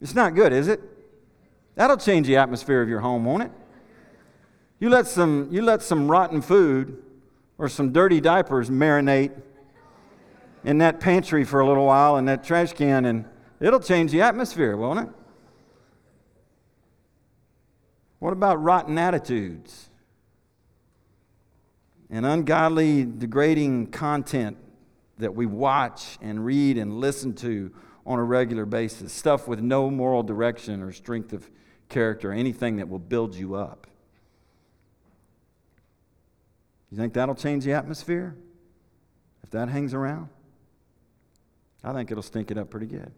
it's 0.01 0.15
not 0.15 0.35
good, 0.35 0.53
is 0.53 0.69
it? 0.69 0.81
That'll 1.75 1.97
change 1.97 2.27
the 2.27 2.37
atmosphere 2.37 2.83
of 2.83 2.89
your 2.89 3.01
home, 3.01 3.25
won't 3.25 3.45
it? 3.45 3.53
You 4.81 4.89
let 4.89 5.07
some, 5.07 5.49
you 5.51 5.61
let 5.61 5.83
some 5.83 6.11
rotten 6.11 6.41
food 6.41 7.03
or 7.59 7.69
some 7.69 7.93
dirty 7.93 8.19
diapers 8.19 8.71
marinate 8.71 9.31
in 10.65 10.79
that 10.79 11.01
pantry 11.01 11.45
for 11.45 11.61
a 11.61 11.67
little 11.67 11.85
while 11.85 12.17
in 12.17 12.25
that 12.25 12.43
trash 12.43 12.73
can, 12.73 13.05
and 13.05 13.27
it'll 13.61 13.81
change 13.81 14.11
the 14.11 14.23
atmosphere, 14.23 14.79
won't 14.79 15.01
it? 15.01 15.09
What 18.21 18.33
about 18.33 18.63
rotten 18.63 18.97
attitudes 18.97 19.91
and 22.09 22.25
ungodly, 22.25 23.05
degrading 23.05 23.89
content 23.89 24.57
that 25.19 25.35
we 25.35 25.45
watch 25.45 26.19
and 26.23 26.43
read 26.43 26.79
and 26.79 27.01
listen 27.01 27.35
to 27.35 27.71
on 28.07 28.19
a 28.19 28.25
regular 28.25 28.65
basis? 28.65 29.13
Stuff 29.13 29.47
with 29.47 29.61
no 29.61 29.91
moral 29.91 30.23
direction 30.23 30.83
or 30.83 30.91
strength 30.91 31.35
of 31.35 31.51
character, 31.91 32.33
anything 32.33 32.77
that 32.77 32.89
will 32.89 32.99
build 32.99 33.35
you 33.35 33.55
up. 33.55 33.87
You 36.91 36.97
think 36.97 37.15
that'll 37.15 37.35
change 37.35 37.65
the 37.65 37.73
atmosphere? 37.73 38.37
If 39.43 39.51
that 39.51 39.69
hangs 39.69 39.95
around? 39.95 40.29
I 41.83 41.93
think 41.93 42.11
it'll 42.11 42.23
stink 42.23 42.51
it 42.51 42.59
up 42.59 42.71
pretty 42.71 42.87
good. 42.87 43.13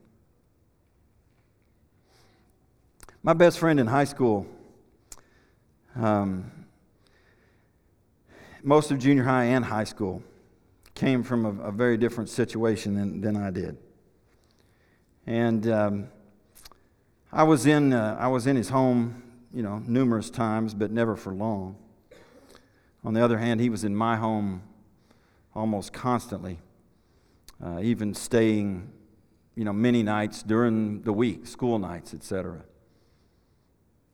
My 3.22 3.32
best 3.32 3.58
friend 3.58 3.80
in 3.80 3.86
high 3.86 4.04
school, 4.04 4.46
um, 5.96 6.50
most 8.62 8.90
of 8.90 8.98
junior 8.98 9.24
high 9.24 9.44
and 9.44 9.64
high 9.64 9.84
school, 9.84 10.22
came 10.94 11.22
from 11.22 11.46
a, 11.46 11.68
a 11.68 11.72
very 11.72 11.96
different 11.96 12.28
situation 12.28 12.94
than, 12.94 13.20
than 13.20 13.36
I 13.36 13.50
did. 13.50 13.78
And 15.26 15.66
um, 15.68 16.08
I, 17.32 17.44
was 17.44 17.66
in, 17.66 17.92
uh, 17.92 18.16
I 18.18 18.28
was 18.28 18.46
in 18.46 18.56
his 18.56 18.68
home, 18.68 19.22
you 19.52 19.62
know, 19.62 19.82
numerous 19.86 20.28
times, 20.30 20.74
but 20.74 20.90
never 20.90 21.16
for 21.16 21.32
long. 21.32 21.76
On 23.04 23.14
the 23.14 23.24
other 23.24 23.38
hand, 23.38 23.60
he 23.60 23.68
was 23.68 23.84
in 23.84 23.96
my 23.96 24.16
home 24.16 24.62
almost 25.54 25.92
constantly, 25.92 26.60
uh, 27.62 27.80
even 27.82 28.14
staying, 28.14 28.90
you 29.56 29.64
know, 29.64 29.72
many 29.72 30.02
nights 30.02 30.42
during 30.42 31.02
the 31.02 31.12
week, 31.12 31.46
school 31.46 31.78
nights, 31.78 32.14
etc. 32.14 32.62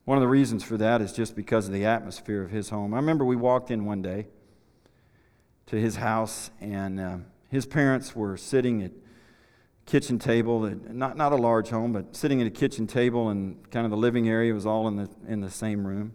One 0.04 0.16
of 0.16 0.23
the 0.23 0.28
reasons 0.28 0.64
for 0.64 0.78
that 0.78 1.02
is 1.02 1.12
just 1.12 1.37
because 1.37 1.66
of 1.66 1.75
the 1.75 1.85
atmosphere 1.85 2.42
of 2.42 2.50
his 2.50 2.71
home. 2.71 2.95
I 2.95 2.97
remember 2.97 3.26
we 3.26 3.37
walked 3.37 3.71
in 3.71 3.85
one 3.85 4.00
day 4.00 4.26
to 5.66 5.76
his 5.76 5.97
house, 5.97 6.50
and 6.61 6.99
uh, 6.99 7.16
his 7.50 7.66
parents 7.66 8.16
were 8.16 8.38
sitting 8.38 8.83
at 8.83 8.92
kitchen 9.85 10.18
table, 10.18 10.61
not, 10.90 11.16
not 11.18 11.33
a 11.33 11.37
large 11.37 11.68
home, 11.68 11.92
but 11.92 12.16
sitting 12.16 12.40
at 12.40 12.47
a 12.47 12.50
kitchen 12.50 12.87
table, 12.87 13.28
and 13.28 13.71
kind 13.71 13.85
of 13.85 13.90
the 13.90 13.97
living 13.99 14.28
area 14.28 14.54
was 14.54 14.64
all 14.64 14.88
in 14.88 14.97
the, 14.97 15.11
in 15.26 15.42
the 15.42 15.50
same 15.50 15.87
room. 15.87 16.14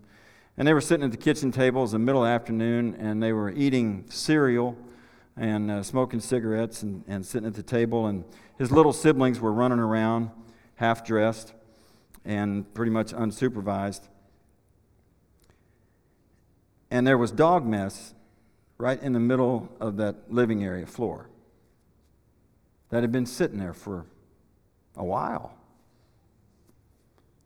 And 0.57 0.67
they 0.67 0.73
were 0.73 0.81
sitting 0.81 1.03
at 1.03 1.11
the 1.11 1.17
kitchen 1.17 1.51
table. 1.51 1.81
It 1.81 1.83
was 1.83 1.91
the 1.93 1.99
middle 1.99 2.25
afternoon, 2.25 2.95
and 2.99 3.23
they 3.23 3.33
were 3.33 3.51
eating 3.51 4.05
cereal 4.09 4.77
and 5.35 5.71
uh, 5.71 5.81
smoking 5.81 6.19
cigarettes 6.19 6.83
and, 6.83 7.03
and 7.07 7.25
sitting 7.25 7.47
at 7.47 7.55
the 7.55 7.63
table. 7.63 8.05
And 8.05 8.23
his 8.59 8.71
little 8.71 8.93
siblings 8.93 9.39
were 9.39 9.51
running 9.51 9.79
around, 9.79 10.29
half 10.75 11.03
dressed 11.03 11.53
and 12.23 12.71
pretty 12.75 12.91
much 12.91 13.13
unsupervised. 13.13 14.07
And 16.91 17.07
there 17.07 17.17
was 17.17 17.31
dog 17.31 17.65
mess 17.65 18.13
right 18.77 19.01
in 19.01 19.13
the 19.13 19.19
middle 19.19 19.69
of 19.79 19.97
that 19.97 20.31
living 20.31 20.63
area 20.63 20.85
floor 20.85 21.29
that 22.89 23.01
had 23.01 23.11
been 23.11 23.25
sitting 23.25 23.57
there 23.57 23.73
for 23.73 24.05
a 24.95 25.03
while. 25.03 25.57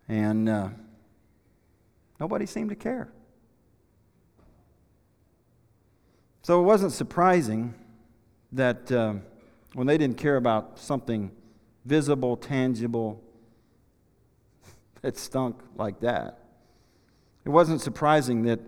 And. 0.09 0.49
Uh, 0.49 0.69
Nobody 2.19 2.45
seemed 2.45 2.69
to 2.69 2.75
care. 2.75 3.09
So 6.41 6.61
it 6.61 6.63
wasn't 6.63 6.93
surprising 6.93 7.73
that 8.53 8.91
uh, 8.91 9.15
when 9.73 9.85
they 9.85 9.97
didn't 9.97 10.17
care 10.17 10.37
about 10.37 10.79
something 10.79 11.31
visible, 11.85 12.37
tangible, 12.37 13.21
that 15.01 15.17
stunk 15.17 15.59
like 15.75 15.99
that, 15.99 16.39
it 17.45 17.49
wasn't 17.49 17.81
surprising 17.81 18.43
that 18.43 18.59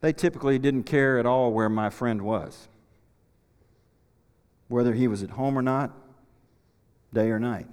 they 0.00 0.12
typically 0.12 0.58
didn't 0.58 0.84
care 0.84 1.18
at 1.18 1.26
all 1.26 1.50
where 1.50 1.68
my 1.68 1.88
friend 1.88 2.22
was, 2.22 2.68
whether 4.68 4.92
he 4.92 5.08
was 5.08 5.22
at 5.22 5.30
home 5.30 5.58
or 5.58 5.62
not, 5.62 5.92
day 7.12 7.30
or 7.30 7.38
night. 7.38 7.66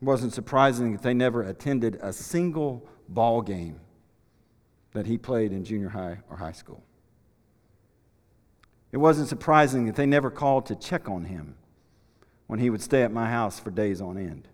It 0.00 0.04
wasn't 0.04 0.32
surprising 0.32 0.92
that 0.92 1.02
they 1.02 1.12
never 1.12 1.42
attended 1.42 1.98
a 2.00 2.12
single 2.12 2.88
ball 3.08 3.42
game 3.42 3.80
that 4.92 5.06
he 5.06 5.18
played 5.18 5.52
in 5.52 5.64
junior 5.64 5.90
high 5.90 6.18
or 6.30 6.36
high 6.36 6.52
school. 6.52 6.82
It 8.92 8.96
wasn't 8.96 9.28
surprising 9.28 9.86
that 9.86 9.94
they 9.94 10.06
never 10.06 10.30
called 10.30 10.66
to 10.66 10.74
check 10.74 11.08
on 11.08 11.24
him 11.24 11.54
when 12.46 12.58
he 12.58 12.70
would 12.70 12.82
stay 12.82 13.02
at 13.02 13.12
my 13.12 13.30
house 13.30 13.60
for 13.60 13.70
days 13.70 14.00
on 14.00 14.16
end. 14.16 14.48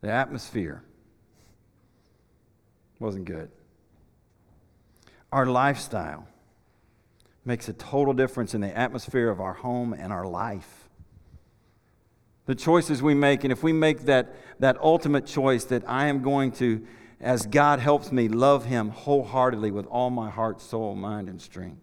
The 0.00 0.10
atmosphere 0.10 0.82
wasn't 2.98 3.26
good. 3.26 3.50
Our 5.32 5.46
lifestyle 5.46 6.26
makes 7.44 7.68
a 7.68 7.72
total 7.72 8.14
difference 8.14 8.54
in 8.54 8.60
the 8.60 8.74
atmosphere 8.76 9.28
of 9.28 9.40
our 9.40 9.52
home 9.52 9.92
and 9.92 10.12
our 10.12 10.26
life 10.26 10.79
the 12.50 12.56
choices 12.56 13.00
we 13.00 13.14
make, 13.14 13.44
and 13.44 13.52
if 13.52 13.62
we 13.62 13.72
make 13.72 14.06
that, 14.06 14.34
that 14.58 14.76
ultimate 14.82 15.24
choice 15.24 15.62
that 15.66 15.84
I 15.86 16.08
am 16.08 16.20
going 16.20 16.50
to, 16.54 16.84
as 17.20 17.46
God 17.46 17.78
helps 17.78 18.10
me, 18.10 18.26
love 18.26 18.64
Him 18.64 18.88
wholeheartedly 18.88 19.70
with 19.70 19.86
all 19.86 20.10
my 20.10 20.30
heart, 20.30 20.60
soul, 20.60 20.96
mind, 20.96 21.28
and 21.28 21.40
strength, 21.40 21.80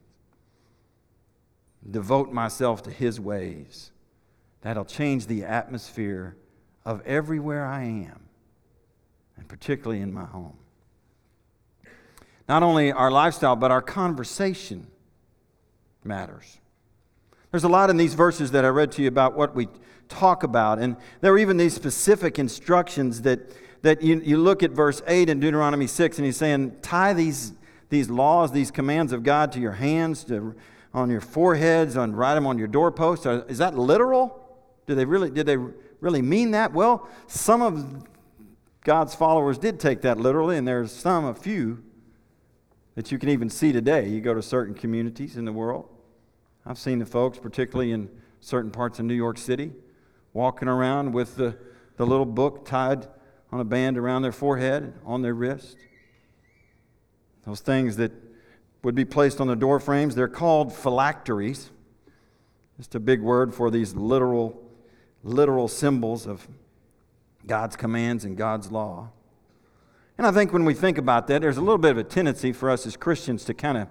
devote 1.89 2.33
myself 2.33 2.83
to 2.83 2.91
His 2.91 3.17
ways, 3.17 3.93
that'll 4.59 4.83
change 4.83 5.27
the 5.27 5.45
atmosphere 5.45 6.36
of 6.83 7.01
everywhere 7.05 7.65
I 7.65 7.83
am, 7.83 8.25
and 9.38 9.47
particularly 9.47 10.01
in 10.01 10.13
my 10.13 10.25
home. 10.25 10.57
Not 12.50 12.62
only 12.62 12.91
our 12.91 13.09
lifestyle, 13.09 13.55
but 13.55 13.71
our 13.71 13.81
conversation 13.81 14.88
matters. 16.03 16.57
There's 17.51 17.63
a 17.63 17.69
lot 17.69 17.89
in 17.89 17.95
these 17.95 18.15
verses 18.15 18.51
that 18.51 18.65
I 18.65 18.67
read 18.67 18.91
to 18.91 19.01
you 19.01 19.07
about 19.07 19.38
what 19.38 19.55
we 19.55 19.69
talk 20.09 20.43
about. 20.43 20.79
And 20.79 20.97
there 21.21 21.33
are 21.33 21.37
even 21.37 21.57
these 21.57 21.73
specific 21.73 22.39
instructions 22.39 23.21
that, 23.23 23.39
that 23.81 24.01
you, 24.01 24.19
you 24.21 24.37
look 24.37 24.63
at 24.63 24.71
verse 24.71 25.01
8 25.07 25.29
in 25.29 25.39
Deuteronomy 25.39 25.87
6, 25.87 26.17
and 26.17 26.25
he's 26.25 26.37
saying, 26.37 26.77
tie 26.81 27.13
these, 27.13 27.53
these 27.89 28.09
laws, 28.09 28.51
these 28.51 28.71
commands 28.71 29.11
of 29.13 29.23
God 29.23 29.51
to 29.53 29.59
your 29.59 29.73
hands, 29.73 30.23
to, 30.25 30.55
on 30.93 31.09
your 31.09 31.21
foreheads, 31.21 31.97
on, 31.97 32.15
write 32.15 32.35
them 32.35 32.47
on 32.47 32.57
your 32.57 32.67
doorposts. 32.67 33.25
Is 33.25 33.59
that 33.59 33.77
literal? 33.77 34.43
Do 34.85 34.95
they 34.95 35.05
really, 35.05 35.29
did 35.29 35.45
they 35.45 35.57
really 35.99 36.21
mean 36.21 36.51
that? 36.51 36.73
Well, 36.73 37.07
some 37.27 37.61
of 37.61 38.07
God's 38.83 39.13
followers 39.13 39.57
did 39.57 39.79
take 39.79 40.01
that 40.01 40.17
literally, 40.17 40.57
and 40.57 40.67
there's 40.67 40.91
some, 40.91 41.25
a 41.25 41.33
few, 41.33 41.83
that 42.95 43.11
you 43.11 43.19
can 43.19 43.29
even 43.29 43.49
see 43.49 43.71
today. 43.71 44.07
You 44.07 44.21
go 44.21 44.33
to 44.33 44.41
certain 44.41 44.73
communities 44.73 45.37
in 45.37 45.45
the 45.45 45.53
world. 45.53 45.87
I've 46.65 46.79
seen 46.79 46.99
the 46.99 47.05
folks, 47.05 47.37
particularly 47.37 47.91
in 47.91 48.09
certain 48.39 48.71
parts 48.71 48.97
of 48.99 49.05
New 49.05 49.13
York 49.13 49.37
City, 49.37 49.71
walking 50.38 50.67
around 50.67 51.13
with 51.13 51.36
the, 51.36 51.58
the 51.96 52.06
little 52.06 52.24
book 52.24 52.63
tied 52.63 53.08
on 53.51 53.60
a 53.60 53.63
band 53.63 53.98
around 53.98 54.22
their 54.22 54.32
forehead, 54.32 54.94
on 55.03 55.24
their 55.24 55.34
wrist. 55.34 55.77
Those 57.44 57.60
things 57.60 57.98
that 57.98 58.12
would 58.84 58.94
be 58.94 59.03
placed 59.03 59.41
on 59.41 59.48
the 59.48 59.56
door 59.56 59.79
frames, 59.79 60.13
they're 60.13 60.27
called 60.27 60.72
phylacteries. 60.72 61.72
Just 62.77 62.94
a 62.94 63.00
big 63.00 63.20
word 63.20 63.56
for 63.56 63.72
these 63.72 63.96
literal, 63.96 64.62
literal 65.24 65.67
symbols 65.67 66.27
of 66.27 66.48
God's 67.48 67.75
commands 67.75 68.24
and 68.24 68.38
God's 68.38 68.72
law. 68.72 69.10
And 70.20 70.27
I 70.27 70.32
think 70.32 70.53
when 70.53 70.65
we 70.65 70.75
think 70.75 71.00
about 71.00 71.25
that, 71.27 71.41
there's 71.41 71.58
a 71.58 71.62
little 71.62 71.79
bit 71.79 71.89
of 71.89 71.98
a 71.98 72.03
tendency 72.03 72.53
for 72.53 72.70
us 72.70 72.86
as 72.86 72.96
Christians 72.96 73.44
to 73.46 73.56
kind 73.56 73.79
of, 73.79 73.88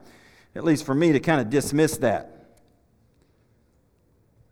at 0.54 0.62
least 0.62 0.86
for 0.86 0.94
me, 0.94 1.10
to 1.10 1.18
kind 1.18 1.40
of 1.40 1.50
dismiss 1.50 1.96
that. 1.96 2.35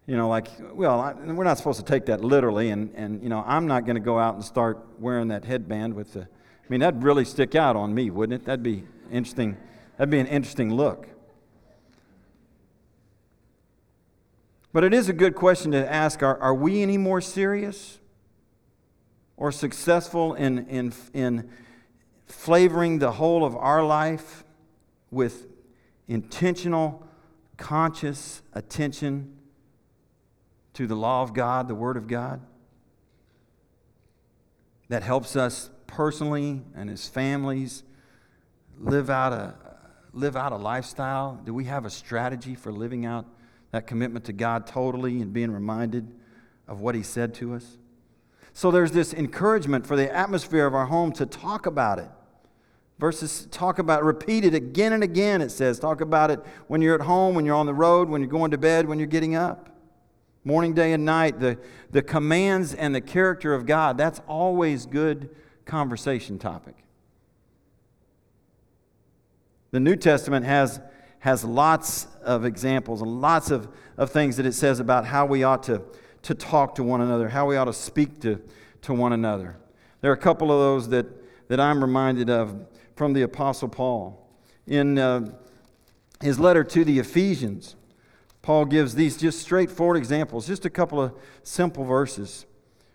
You 0.06 0.18
know, 0.18 0.28
like, 0.28 0.48
well, 0.74 1.00
I, 1.00 1.12
we're 1.14 1.44
not 1.44 1.56
supposed 1.56 1.78
to 1.78 1.84
take 1.84 2.06
that 2.06 2.22
literally, 2.22 2.70
and, 2.70 2.92
and 2.94 3.22
you 3.22 3.30
know, 3.30 3.42
I'm 3.46 3.66
not 3.66 3.86
going 3.86 3.96
to 3.96 4.02
go 4.02 4.18
out 4.18 4.34
and 4.34 4.44
start 4.44 4.84
wearing 4.98 5.28
that 5.28 5.44
headband 5.44 5.94
with 5.94 6.12
the. 6.12 6.20
I 6.20 6.66
mean, 6.68 6.80
that'd 6.80 7.02
really 7.02 7.24
stick 7.24 7.54
out 7.54 7.74
on 7.74 7.94
me, 7.94 8.10
wouldn't 8.10 8.42
it? 8.42 8.46
That'd 8.46 8.62
be 8.62 8.84
interesting. 9.10 9.56
That'd 9.96 10.10
be 10.10 10.18
an 10.18 10.26
interesting 10.26 10.74
look. 10.74 11.08
But 14.74 14.84
it 14.84 14.92
is 14.92 15.08
a 15.08 15.12
good 15.12 15.34
question 15.34 15.70
to 15.72 15.90
ask 15.90 16.22
are, 16.22 16.36
are 16.38 16.54
we 16.54 16.82
any 16.82 16.98
more 16.98 17.20
serious 17.20 17.98
or 19.36 19.52
successful 19.52 20.34
in, 20.34 20.66
in, 20.68 20.92
in 21.12 21.48
flavoring 22.26 22.98
the 22.98 23.12
whole 23.12 23.44
of 23.44 23.56
our 23.56 23.84
life 23.84 24.44
with 25.10 25.46
intentional, 26.08 27.06
conscious 27.56 28.42
attention 28.52 29.34
to 30.74 30.86
the 30.86 30.94
law 30.96 31.22
of 31.22 31.34
God, 31.34 31.68
the 31.68 31.74
Word 31.74 31.96
of 31.96 32.06
God? 32.06 32.40
That 34.88 35.02
helps 35.02 35.34
us 35.34 35.70
personally 35.86 36.62
and 36.76 36.90
as 36.90 37.08
families 37.08 37.82
live 38.78 39.10
out 39.10 39.32
a, 39.32 39.54
live 40.12 40.36
out 40.36 40.52
a 40.52 40.56
lifestyle? 40.56 41.40
Do 41.44 41.54
we 41.54 41.64
have 41.64 41.84
a 41.84 41.90
strategy 41.90 42.54
for 42.54 42.72
living 42.72 43.06
out 43.06 43.26
that 43.72 43.86
commitment 43.86 44.24
to 44.26 44.32
God 44.32 44.66
totally 44.66 45.20
and 45.20 45.32
being 45.32 45.50
reminded 45.50 46.12
of 46.68 46.80
what 46.80 46.94
He 46.94 47.02
said 47.02 47.34
to 47.34 47.54
us? 47.54 47.78
So 48.52 48.70
there's 48.70 48.92
this 48.92 49.12
encouragement 49.12 49.86
for 49.86 49.96
the 49.96 50.14
atmosphere 50.14 50.66
of 50.66 50.74
our 50.74 50.86
home 50.86 51.12
to 51.12 51.26
talk 51.26 51.66
about 51.66 51.98
it. 51.98 52.08
Versus 53.00 53.48
talk 53.50 53.80
about 53.80 54.04
repeat 54.04 54.44
it 54.44 54.54
again 54.54 54.92
and 54.92 55.02
again, 55.02 55.42
it 55.42 55.50
says. 55.50 55.80
Talk 55.80 56.00
about 56.00 56.30
it 56.30 56.38
when 56.68 56.80
you're 56.80 56.94
at 56.94 57.00
home, 57.00 57.34
when 57.34 57.44
you're 57.44 57.56
on 57.56 57.66
the 57.66 57.74
road, 57.74 58.08
when 58.08 58.20
you're 58.20 58.30
going 58.30 58.52
to 58.52 58.58
bed, 58.58 58.86
when 58.86 59.00
you're 59.00 59.08
getting 59.08 59.34
up. 59.34 59.73
Morning, 60.46 60.74
day, 60.74 60.92
and 60.92 61.06
night, 61.06 61.40
the, 61.40 61.58
the 61.90 62.02
commands 62.02 62.74
and 62.74 62.94
the 62.94 63.00
character 63.00 63.54
of 63.54 63.64
God, 63.64 63.96
that's 63.96 64.20
always 64.28 64.84
good 64.84 65.30
conversation 65.64 66.38
topic. 66.38 66.74
The 69.70 69.80
New 69.80 69.96
Testament 69.96 70.44
has, 70.44 70.80
has 71.20 71.44
lots 71.44 72.06
of 72.22 72.44
examples 72.44 73.00
and 73.00 73.22
lots 73.22 73.50
of, 73.50 73.68
of 73.96 74.10
things 74.10 74.36
that 74.36 74.44
it 74.44 74.52
says 74.52 74.80
about 74.80 75.06
how 75.06 75.24
we 75.24 75.42
ought 75.44 75.62
to, 75.64 75.82
to 76.22 76.34
talk 76.34 76.74
to 76.74 76.84
one 76.84 77.00
another, 77.00 77.30
how 77.30 77.46
we 77.46 77.56
ought 77.56 77.64
to 77.64 77.72
speak 77.72 78.20
to, 78.20 78.40
to 78.82 78.92
one 78.92 79.14
another. 79.14 79.56
There 80.02 80.10
are 80.10 80.14
a 80.14 80.18
couple 80.18 80.52
of 80.52 80.58
those 80.58 80.90
that, 80.90 81.06
that 81.48 81.58
I'm 81.58 81.80
reminded 81.80 82.28
of 82.28 82.66
from 82.96 83.14
the 83.14 83.22
Apostle 83.22 83.68
Paul. 83.68 84.28
In 84.66 84.98
uh, 84.98 85.32
his 86.20 86.38
letter 86.38 86.62
to 86.64 86.84
the 86.84 86.98
Ephesians, 86.98 87.76
Paul 88.44 88.66
gives 88.66 88.94
these 88.94 89.16
just 89.16 89.40
straightforward 89.40 89.96
examples, 89.96 90.46
just 90.46 90.66
a 90.66 90.70
couple 90.70 91.00
of 91.00 91.14
simple 91.42 91.82
verses. 91.82 92.44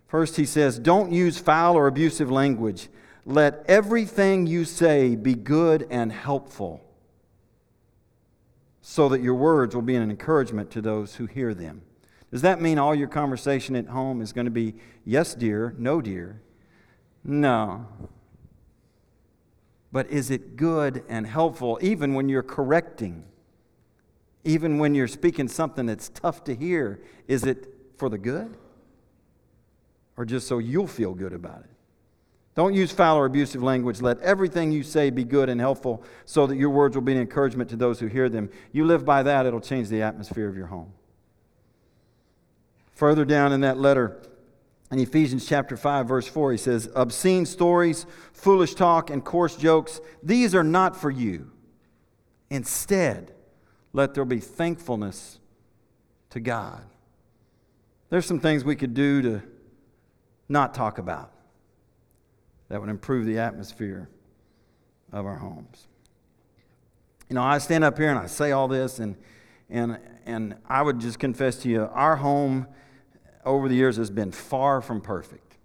First, 0.07 0.35
he 0.35 0.45
says, 0.45 0.77
Don't 0.77 1.11
use 1.11 1.39
foul 1.39 1.75
or 1.75 1.87
abusive 1.87 2.29
language 2.29 2.87
let 3.25 3.65
everything 3.67 4.45
you 4.45 4.63
say 4.63 5.15
be 5.15 5.33
good 5.33 5.87
and 5.89 6.11
helpful, 6.11 6.83
so 8.79 9.09
that 9.09 9.21
your 9.21 9.33
words 9.33 9.73
will 9.73 9.81
be 9.81 9.95
an 9.95 10.07
encouragement 10.07 10.69
to 10.71 10.81
those 10.81 11.15
who 11.15 11.25
hear 11.25 11.55
them. 11.55 11.81
Does 12.29 12.43
that 12.43 12.61
mean 12.61 12.77
all 12.77 12.93
your 12.93 13.07
conversation 13.07 13.75
at 13.75 13.87
home 13.87 14.21
is 14.21 14.33
going 14.33 14.45
to 14.45 14.51
be 14.51 14.75
yes, 15.03 15.33
dear, 15.33 15.73
no, 15.79 15.99
dear? 15.99 16.43
No. 17.23 17.87
But 19.91 20.11
is 20.11 20.29
it 20.29 20.55
good 20.55 21.03
and 21.09 21.25
helpful 21.25 21.79
even 21.81 22.13
when 22.13 22.29
you're 22.29 22.43
correcting? 22.43 23.23
Even 24.43 24.77
when 24.77 24.95
you're 24.95 25.07
speaking 25.07 25.47
something 25.47 25.85
that's 25.85 26.09
tough 26.09 26.43
to 26.45 26.55
hear? 26.55 27.01
Is 27.27 27.43
it 27.43 27.73
for 27.97 28.09
the 28.09 28.17
good? 28.17 28.57
Or 30.17 30.25
just 30.25 30.47
so 30.47 30.57
you'll 30.57 30.87
feel 30.87 31.13
good 31.13 31.33
about 31.33 31.61
it? 31.61 31.69
Don't 32.55 32.73
use 32.73 32.91
foul 32.91 33.17
or 33.17 33.25
abusive 33.25 33.63
language. 33.63 34.01
Let 34.01 34.19
everything 34.19 34.71
you 34.71 34.83
say 34.83 35.11
be 35.11 35.23
good 35.23 35.47
and 35.47 35.61
helpful 35.61 36.03
so 36.25 36.45
that 36.47 36.57
your 36.57 36.69
words 36.69 36.95
will 36.95 37.03
be 37.03 37.13
an 37.13 37.19
encouragement 37.19 37.69
to 37.69 37.77
those 37.77 37.99
who 37.99 38.07
hear 38.07 38.27
them. 38.27 38.49
You 38.71 38.85
live 38.85 39.05
by 39.05 39.23
that, 39.23 39.45
it'll 39.45 39.61
change 39.61 39.87
the 39.87 40.01
atmosphere 40.01 40.49
of 40.49 40.57
your 40.57 40.67
home. 40.67 40.91
Further 42.95 43.23
down 43.23 43.53
in 43.53 43.61
that 43.61 43.77
letter, 43.77 44.21
in 44.91 44.99
Ephesians 44.99 45.47
chapter 45.47 45.77
5, 45.77 46.07
verse 46.07 46.27
4, 46.27 46.51
he 46.51 46.57
says, 46.57 46.89
Obscene 46.95 47.45
stories, 47.45 48.05
foolish 48.33 48.73
talk, 48.73 49.09
and 49.09 49.23
coarse 49.23 49.55
jokes, 49.55 50.01
these 50.21 50.53
are 50.55 50.63
not 50.63 50.97
for 50.97 51.11
you. 51.11 51.51
Instead, 52.49 53.31
let 53.93 54.13
there 54.13 54.25
be 54.25 54.39
thankfulness 54.39 55.39
to 56.29 56.39
God. 56.39 56.83
There's 58.09 58.25
some 58.25 58.39
things 58.39 58.63
we 58.63 58.75
could 58.75 58.93
do 58.93 59.21
to 59.21 59.41
not 60.47 60.73
talk 60.73 60.97
about 60.97 61.31
that 62.69 62.79
would 62.79 62.89
improve 62.89 63.25
the 63.25 63.39
atmosphere 63.39 64.09
of 65.11 65.25
our 65.25 65.37
homes. 65.37 65.87
You 67.29 67.35
know, 67.35 67.43
I 67.43 67.57
stand 67.59 67.83
up 67.83 67.97
here 67.97 68.09
and 68.09 68.17
I 68.17 68.25
say 68.25 68.51
all 68.51 68.67
this, 68.67 68.99
and, 68.99 69.15
and, 69.69 69.99
and 70.25 70.55
I 70.67 70.81
would 70.81 70.99
just 70.99 71.19
confess 71.19 71.57
to 71.57 71.69
you, 71.69 71.89
our 71.93 72.15
home 72.15 72.67
over 73.45 73.69
the 73.69 73.75
years 73.75 73.97
has 73.97 74.09
been 74.09 74.31
far 74.31 74.81
from 74.81 75.01
perfect. 75.01 75.57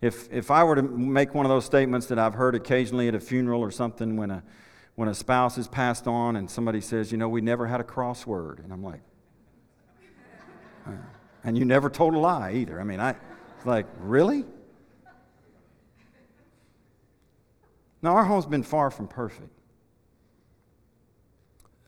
If, 0.00 0.30
if 0.32 0.50
I 0.50 0.64
were 0.64 0.76
to 0.76 0.82
make 0.82 1.34
one 1.34 1.44
of 1.44 1.50
those 1.50 1.64
statements 1.66 2.06
that 2.06 2.18
I've 2.18 2.34
heard 2.34 2.54
occasionally 2.54 3.08
at 3.08 3.14
a 3.14 3.20
funeral 3.20 3.60
or 3.60 3.70
something 3.70 4.16
when 4.16 4.30
a, 4.30 4.42
when 4.94 5.08
a 5.08 5.14
spouse 5.14 5.56
is 5.58 5.68
passed 5.68 6.06
on 6.06 6.36
and 6.36 6.50
somebody 6.50 6.80
says, 6.80 7.10
you 7.10 7.18
know, 7.18 7.28
we 7.28 7.40
never 7.40 7.66
had 7.66 7.80
a 7.80 7.84
crossword, 7.84 8.62
and 8.62 8.72
I'm 8.72 8.82
like, 8.82 9.00
and 11.44 11.56
you 11.56 11.64
never 11.64 11.88
told 11.88 12.14
a 12.14 12.18
lie 12.18 12.52
either. 12.52 12.80
I 12.80 12.84
mean, 12.84 13.00
I, 13.00 13.16
like, 13.64 13.86
really? 13.98 14.44
Now, 18.02 18.16
our 18.16 18.24
home's 18.24 18.46
been 18.46 18.62
far 18.62 18.90
from 18.90 19.08
perfect. 19.08 19.50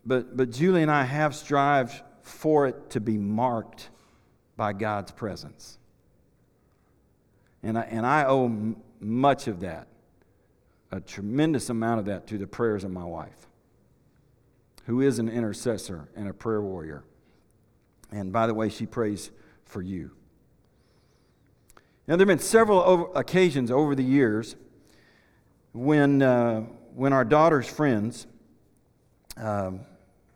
But, 0.04 0.36
but 0.36 0.50
Julie 0.50 0.82
and 0.82 0.90
I 0.90 1.04
have 1.04 1.34
strived 1.34 2.02
for 2.22 2.66
it 2.66 2.90
to 2.90 3.00
be 3.00 3.16
marked 3.16 3.88
by 4.56 4.72
God's 4.72 5.12
presence. 5.12 5.78
And 7.62 7.78
I, 7.78 7.82
and 7.82 8.04
I 8.04 8.24
owe 8.24 8.46
m- 8.46 8.76
much 9.00 9.48
of 9.48 9.60
that, 9.60 9.86
a 10.92 11.00
tremendous 11.00 11.70
amount 11.70 12.00
of 12.00 12.06
that, 12.06 12.26
to 12.28 12.38
the 12.38 12.46
prayers 12.46 12.84
of 12.84 12.90
my 12.90 13.04
wife, 13.04 13.48
who 14.84 15.00
is 15.00 15.18
an 15.18 15.28
intercessor 15.28 16.08
and 16.14 16.28
a 16.28 16.34
prayer 16.34 16.60
warrior. 16.60 17.02
And 18.10 18.32
by 18.32 18.46
the 18.46 18.54
way, 18.54 18.68
she 18.68 18.86
prays 18.86 19.30
for 19.64 19.80
you. 19.80 20.12
Now, 22.06 22.16
there 22.16 22.26
have 22.26 22.38
been 22.38 22.44
several 22.44 23.14
occasions 23.16 23.70
over 23.70 23.94
the 23.94 24.04
years 24.04 24.54
when, 25.72 26.20
uh, 26.20 26.60
when 26.94 27.12
our 27.12 27.24
daughter's 27.24 27.66
friends 27.66 28.26
uh, 29.40 29.70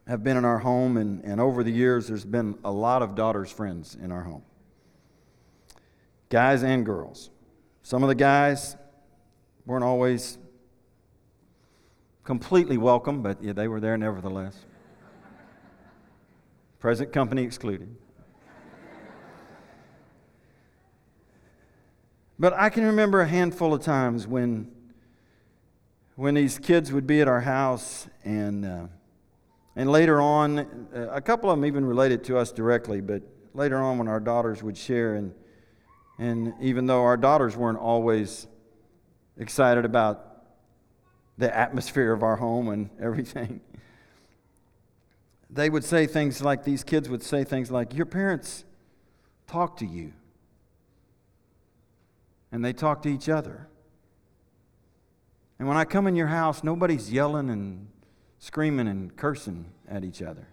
have 0.09 0.25
been 0.25 0.38
in 0.38 0.45
our 0.45 0.59
home, 0.59 0.97
and, 0.97 1.23
and 1.23 1.40
over 1.40 1.62
the 1.62 1.71
years, 1.71 2.09
there's 2.09 2.25
been 2.25 2.57
a 2.64 2.71
lot 2.71 3.03
of 3.03 3.14
daughter's 3.14 3.51
friends 3.53 3.97
in 4.01 4.11
our 4.11 4.23
home 4.23 4.42
guys 6.29 6.62
and 6.62 6.85
girls. 6.85 7.31
Some 7.83 8.03
of 8.03 8.09
the 8.09 8.14
guys 8.14 8.77
weren't 9.64 9.85
always 9.85 10.38
completely 12.27 12.77
welcome, 12.77 13.23
but 13.23 13.43
yeah, 13.43 13.53
they 13.53 13.69
were 13.69 13.81
there 13.81 13.97
nevertheless. 13.97 14.57
Present 16.81 17.12
company 17.12 17.45
excluded. 17.45 17.89
But 22.39 22.53
I 22.53 22.69
can 22.69 22.85
remember 22.85 23.21
a 23.21 23.29
handful 23.29 23.73
of 23.73 23.81
times 23.83 24.27
when 24.27 24.73
when 26.17 26.35
these 26.35 26.59
kids 26.59 26.93
would 26.93 27.07
be 27.07 27.21
at 27.21 27.29
our 27.29 27.43
house, 27.43 28.09
and, 28.25 28.65
uh, 28.65 28.87
and 29.77 29.93
later 29.93 30.19
on, 30.19 30.89
uh, 30.95 31.09
a 31.11 31.21
couple 31.21 31.51
of 31.51 31.59
them 31.59 31.67
even 31.67 31.85
related 31.85 32.25
to 32.25 32.39
us 32.39 32.51
directly, 32.53 33.03
but 33.03 33.23
later 33.53 33.77
on 33.77 33.99
when 33.99 34.09
our 34.09 34.19
daughters 34.19 34.62
would 34.62 34.79
share, 34.79 35.17
and, 35.17 35.35
and 36.19 36.55
even 36.59 36.87
though 36.87 37.03
our 37.03 37.19
daughters 37.19 37.55
weren't 37.55 37.77
always 37.79 38.47
excited 39.37 39.85
about 39.85 40.36
the 41.38 41.55
atmosphere 41.55 42.12
of 42.12 42.22
our 42.22 42.37
home 42.37 42.68
and 42.68 42.90
everything, 43.01 43.61
they 45.51 45.70
would 45.70 45.85
say 45.85 46.07
things 46.07 46.42
like 46.42 46.64
these 46.64 46.83
kids 46.83 47.09
would 47.09 47.22
say 47.22 47.44
things 47.44 47.70
like, 47.70 47.94
Your 47.94 48.07
parents 48.07 48.64
talk 49.46 49.77
to 49.79 49.87
you. 49.87 50.12
And 52.53 52.64
they 52.64 52.72
talk 52.72 53.03
to 53.03 53.09
each 53.09 53.29
other. 53.29 53.68
And 55.59 55.66
when 55.66 55.77
I 55.77 55.85
come 55.85 56.07
in 56.07 56.16
your 56.16 56.27
house, 56.27 56.62
nobody's 56.62 57.12
yelling 57.12 57.51
and 57.51 57.88
screaming 58.38 58.88
and 58.88 59.14
cursing 59.16 59.66
at 59.88 60.05
each 60.05 60.22
other. 60.22 60.46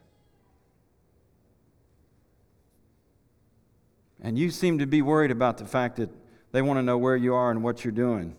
And 4.22 4.40
you 4.40 4.50
seem 4.52 4.80
to 4.80 4.86
be 4.86 5.02
worried 5.02 5.32
about 5.32 5.58
the 5.58 5.66
fact 5.66 5.98
that 5.98 6.10
they 6.54 6.62
want 6.62 6.78
to 6.78 6.84
know 6.84 6.98
where 6.98 7.18
you 7.18 7.34
are 7.34 7.52
and 7.52 7.62
what 7.62 7.84
you're 7.84 7.92
doing. 7.92 8.36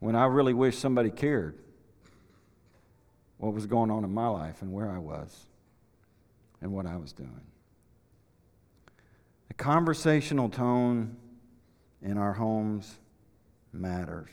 When 0.00 0.14
I 0.14 0.26
really 0.26 0.54
wish 0.54 0.78
somebody 0.78 1.10
cared 1.10 1.58
what 3.38 3.54
was 3.54 3.66
going 3.66 3.90
on 3.90 4.04
in 4.04 4.12
my 4.12 4.28
life 4.28 4.62
and 4.62 4.72
where 4.72 4.90
I 4.90 4.98
was 4.98 5.46
and 6.60 6.72
what 6.72 6.86
I 6.86 6.96
was 6.96 7.12
doing. 7.12 7.40
The 9.48 9.54
conversational 9.54 10.48
tone 10.48 11.16
in 12.02 12.18
our 12.18 12.32
homes 12.32 12.98
matters. 13.72 14.30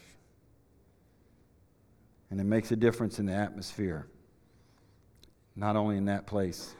And 2.29 2.39
it 2.39 2.45
makes 2.45 2.71
a 2.71 2.75
difference 2.75 3.19
in 3.19 3.27
the 3.27 3.33
atmosphere, 3.33 4.07
not 5.55 5.75
only 5.75 5.97
in 5.97 6.05
that 6.05 6.25
place, 6.25 6.73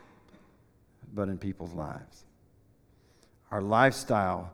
but 1.14 1.30
in 1.30 1.38
people's 1.38 1.74
lives. 1.74 2.26
Our 3.52 3.62
lifestyle 3.62 4.52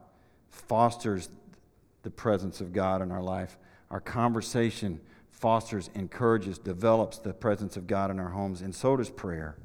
fosters 0.49 1.29
the 2.03 2.11
presence 2.11 2.61
of 2.61 2.73
God 2.73 3.01
in 3.01 3.11
our 3.11 3.21
life. 3.21 3.57
Our 3.91 3.99
conversation 3.99 5.01
fosters, 5.29 5.89
encourages, 5.95 6.57
develops 6.57 7.19
the 7.19 7.33
presence 7.33 7.75
of 7.75 7.87
God 7.87 8.09
in 8.09 8.19
our 8.19 8.29
homes, 8.29 8.61
and 8.61 8.73
so 8.73 8.95
does 8.95 9.09
prayer. 9.09 9.57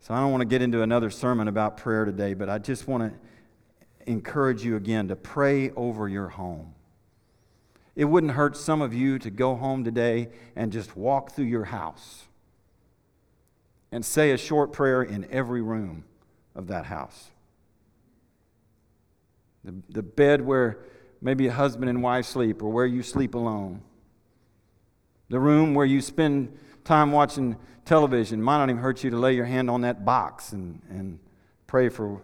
So 0.00 0.14
I 0.14 0.20
don't 0.20 0.30
want 0.30 0.42
to 0.42 0.46
get 0.46 0.62
into 0.62 0.82
another 0.82 1.10
sermon 1.10 1.48
about 1.48 1.78
prayer 1.78 2.04
today, 2.04 2.34
but 2.34 2.50
I 2.50 2.58
just 2.58 2.86
want 2.86 3.12
to 3.12 4.10
encourage 4.10 4.62
you 4.62 4.76
again 4.76 5.08
to 5.08 5.16
pray 5.16 5.70
over 5.70 6.06
your 6.08 6.28
home. 6.28 6.74
It 7.96 8.04
wouldn't 8.04 8.32
hurt 8.34 8.56
some 8.56 8.82
of 8.82 8.92
you 8.92 9.18
to 9.18 9.30
go 9.30 9.56
home 9.56 9.84
today 9.84 10.28
and 10.54 10.70
just 10.70 10.96
walk 10.96 11.32
through 11.32 11.46
your 11.46 11.64
house 11.64 12.24
and 13.90 14.04
say 14.04 14.32
a 14.32 14.38
short 14.38 14.72
prayer 14.72 15.02
in 15.02 15.26
every 15.30 15.62
room 15.62 16.04
of 16.54 16.66
that 16.66 16.84
house. 16.84 17.30
The, 19.64 19.74
the 19.88 20.02
bed 20.02 20.42
where 20.42 20.78
maybe 21.20 21.46
a 21.46 21.52
husband 21.52 21.88
and 21.88 22.02
wife 22.02 22.26
sleep 22.26 22.62
or 22.62 22.70
where 22.70 22.86
you 22.86 23.02
sleep 23.02 23.34
alone. 23.34 23.82
The 25.28 25.40
room 25.40 25.74
where 25.74 25.86
you 25.86 26.00
spend 26.00 26.56
time 26.84 27.12
watching 27.12 27.56
television 27.84 28.42
might 28.42 28.58
not 28.58 28.70
even 28.70 28.82
hurt 28.82 29.04
you 29.04 29.10
to 29.10 29.16
lay 29.16 29.34
your 29.34 29.44
hand 29.44 29.68
on 29.70 29.82
that 29.82 30.04
box 30.04 30.52
and, 30.52 30.80
and 30.90 31.18
pray 31.66 31.88
for 31.88 32.22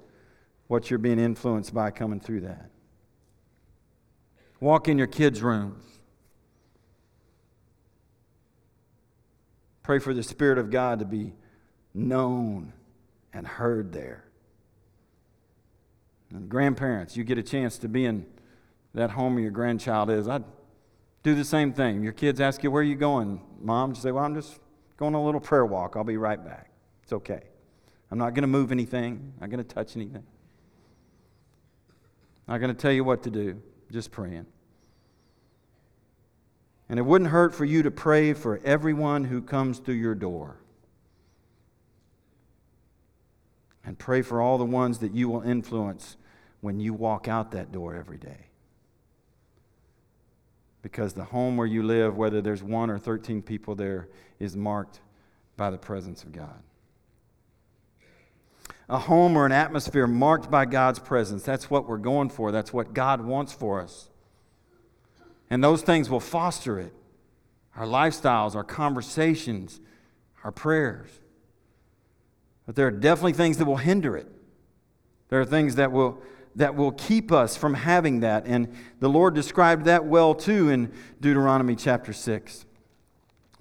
what 0.68 0.90
you're 0.90 0.98
being 0.98 1.18
influenced 1.18 1.74
by 1.74 1.90
coming 1.90 2.20
through 2.20 2.40
that. 2.40 2.70
Walk 4.61 4.88
in 4.88 4.96
your 4.96 5.07
kids' 5.07 5.42
rooms. 5.42 5.85
Pray 9.83 9.98
for 9.98 10.14
the 10.14 10.22
Spirit 10.22 10.57
of 10.57 10.70
God 10.70 11.00
to 11.00 11.04
be 11.04 11.35
known 11.92 12.72
and 13.35 13.46
heard 13.46 13.92
there. 13.92 14.24
And 16.30 16.48
grandparents, 16.48 17.16
you 17.16 17.24
get 17.24 17.37
a 17.37 17.42
chance 17.42 17.76
to 17.78 17.88
be 17.88 18.07
in 18.07 18.24
that 18.94 19.11
home 19.11 19.38
your 19.38 19.50
grandchild 19.50 20.11
is. 20.11 20.28
I'd 20.28 20.44
do 21.22 21.35
the 21.35 21.44
same 21.44 21.72
thing. 21.72 22.02
Your 22.02 22.12
kids 22.12 22.40
ask 22.40 22.62
you, 22.62 22.70
Where 22.70 22.80
are 22.80 22.85
you 22.85 22.94
going? 22.94 23.40
Mom, 23.61 23.90
you 23.90 23.96
say, 23.96 24.12
Well, 24.12 24.24
I'm 24.24 24.35
just 24.35 24.61
going 24.96 25.14
on 25.14 25.20
a 25.20 25.24
little 25.24 25.40
prayer 25.40 25.66
walk. 25.66 25.94
I'll 25.96 26.04
be 26.04 26.16
right 26.16 26.42
back. 26.42 26.70
It's 27.02 27.12
okay. 27.12 27.42
I'm 28.11 28.18
not 28.18 28.35
going 28.35 28.42
to 28.42 28.48
move 28.48 28.70
anything, 28.70 29.33
I'm 29.37 29.40
not 29.40 29.50
going 29.50 29.64
to 29.64 29.74
touch 29.74 29.96
anything. 29.96 30.24
I'm 32.46 32.54
not 32.54 32.59
going 32.59 32.74
to 32.74 32.80
tell 32.80 32.92
you 32.92 33.04
what 33.04 33.22
to 33.24 33.30
do, 33.30 33.61
just 33.90 34.12
praying. 34.12 34.46
And 36.88 36.98
it 36.98 37.02
wouldn't 37.02 37.30
hurt 37.30 37.54
for 37.54 37.64
you 37.64 37.83
to 37.83 37.90
pray 37.90 38.35
for 38.35 38.61
everyone 38.62 39.24
who 39.24 39.40
comes 39.40 39.78
through 39.78 39.94
your 39.94 40.14
door. 40.14 40.59
And 43.87 43.98
pray 43.98 44.22
for 44.22 44.40
all 44.40 44.59
the 44.59 44.64
ones 44.64 44.98
that 44.98 45.14
you 45.14 45.28
will 45.28 45.42
influence 45.42 46.16
when 46.61 46.80
you 46.80 46.94
walk 46.94 47.26
out 47.26 47.50
that 47.52 47.72
door 47.72 47.94
every 47.94 48.18
day. 48.18 48.46
Because 50.85 51.14
the 51.14 51.25
home 51.25 51.57
where 51.57 51.66
you 51.66 51.83
live, 51.83 52.18
whether 52.18 52.42
there's 52.42 52.62
one 52.62 52.90
or 52.90 52.99
13 52.99 53.40
people 53.40 53.75
there, 53.75 54.07
is 54.38 54.55
marked 54.55 55.01
by 55.57 55.70
the 55.70 55.79
presence 55.79 56.23
of 56.23 56.31
God. 56.31 56.62
A 58.90 58.99
home 58.99 59.35
or 59.35 59.47
an 59.47 59.53
atmosphere 59.53 60.07
marked 60.07 60.51
by 60.51 60.66
God's 60.66 60.99
presence. 60.99 61.42
That's 61.42 61.70
what 61.70 61.88
we're 61.88 61.97
going 61.97 62.29
for. 62.29 62.53
That's 62.53 62.70
what 62.70 62.92
God 62.92 63.23
wants 63.23 63.55
for 63.55 63.81
us. 63.81 64.11
And 65.49 65.64
those 65.64 65.81
things 65.81 66.11
will 66.11 66.20
foster 66.20 66.79
it 66.79 66.92
our 67.77 67.87
lifestyles, 67.87 68.55
our 68.55 68.62
conversations, 68.62 69.81
our 70.44 70.53
prayers. 70.53 71.09
But 72.66 72.77
there 72.77 72.87
are 72.87 72.92
definitely 72.92 73.33
things 73.33 73.57
that 73.57 73.64
will 73.64 73.79
hinder 73.79 74.18
it. 74.18 74.29
There 75.31 75.40
are 75.40 75.47
things 75.47 75.77
that 75.77 75.92
will, 75.92 76.20
that 76.57 76.75
will 76.75 76.93
keep 76.93 77.33
us 77.33 77.57
from 77.57 77.75
having 77.75 78.21
that. 78.21 78.47
And 78.47 78.75
the 79.01 79.09
Lord 79.09 79.35
described 79.35 79.87
that 79.87 80.05
well 80.05 80.35
too 80.35 80.71
in 80.71 80.93
Deuteronomy 81.21 81.75
chapter 81.77 82.12
6. 82.12 82.64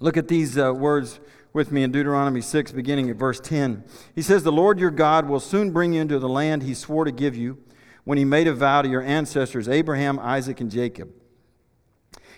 Look 0.00 0.16
at 0.16 0.28
these 0.28 0.58
uh, 0.58 0.72
words 0.72 1.20
with 1.52 1.70
me 1.70 1.82
in 1.82 1.92
Deuteronomy 1.92 2.40
6, 2.40 2.72
beginning 2.72 3.10
at 3.10 3.16
verse 3.16 3.40
10. 3.40 3.84
He 4.14 4.22
says, 4.22 4.42
The 4.42 4.52
Lord 4.52 4.78
your 4.78 4.90
God 4.90 5.28
will 5.28 5.40
soon 5.40 5.70
bring 5.70 5.94
you 5.94 6.00
into 6.00 6.18
the 6.18 6.28
land 6.28 6.62
he 6.62 6.74
swore 6.74 7.04
to 7.04 7.12
give 7.12 7.36
you 7.36 7.58
when 8.04 8.18
he 8.18 8.24
made 8.24 8.46
a 8.46 8.52
vow 8.52 8.82
to 8.82 8.88
your 8.88 9.02
ancestors, 9.02 9.68
Abraham, 9.68 10.18
Isaac, 10.18 10.60
and 10.60 10.70
Jacob. 10.70 11.10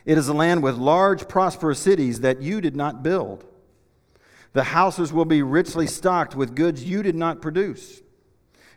It 0.04 0.16
is 0.16 0.28
a 0.28 0.34
land 0.34 0.62
with 0.62 0.76
large, 0.76 1.28
prosperous 1.28 1.80
cities 1.80 2.20
that 2.20 2.40
you 2.40 2.60
did 2.60 2.76
not 2.76 3.02
build. 3.02 3.44
The 4.52 4.64
houses 4.64 5.12
will 5.12 5.24
be 5.24 5.42
richly 5.42 5.86
stocked 5.86 6.36
with 6.36 6.54
goods 6.54 6.84
you 6.84 7.02
did 7.02 7.16
not 7.16 7.42
produce. 7.42 8.02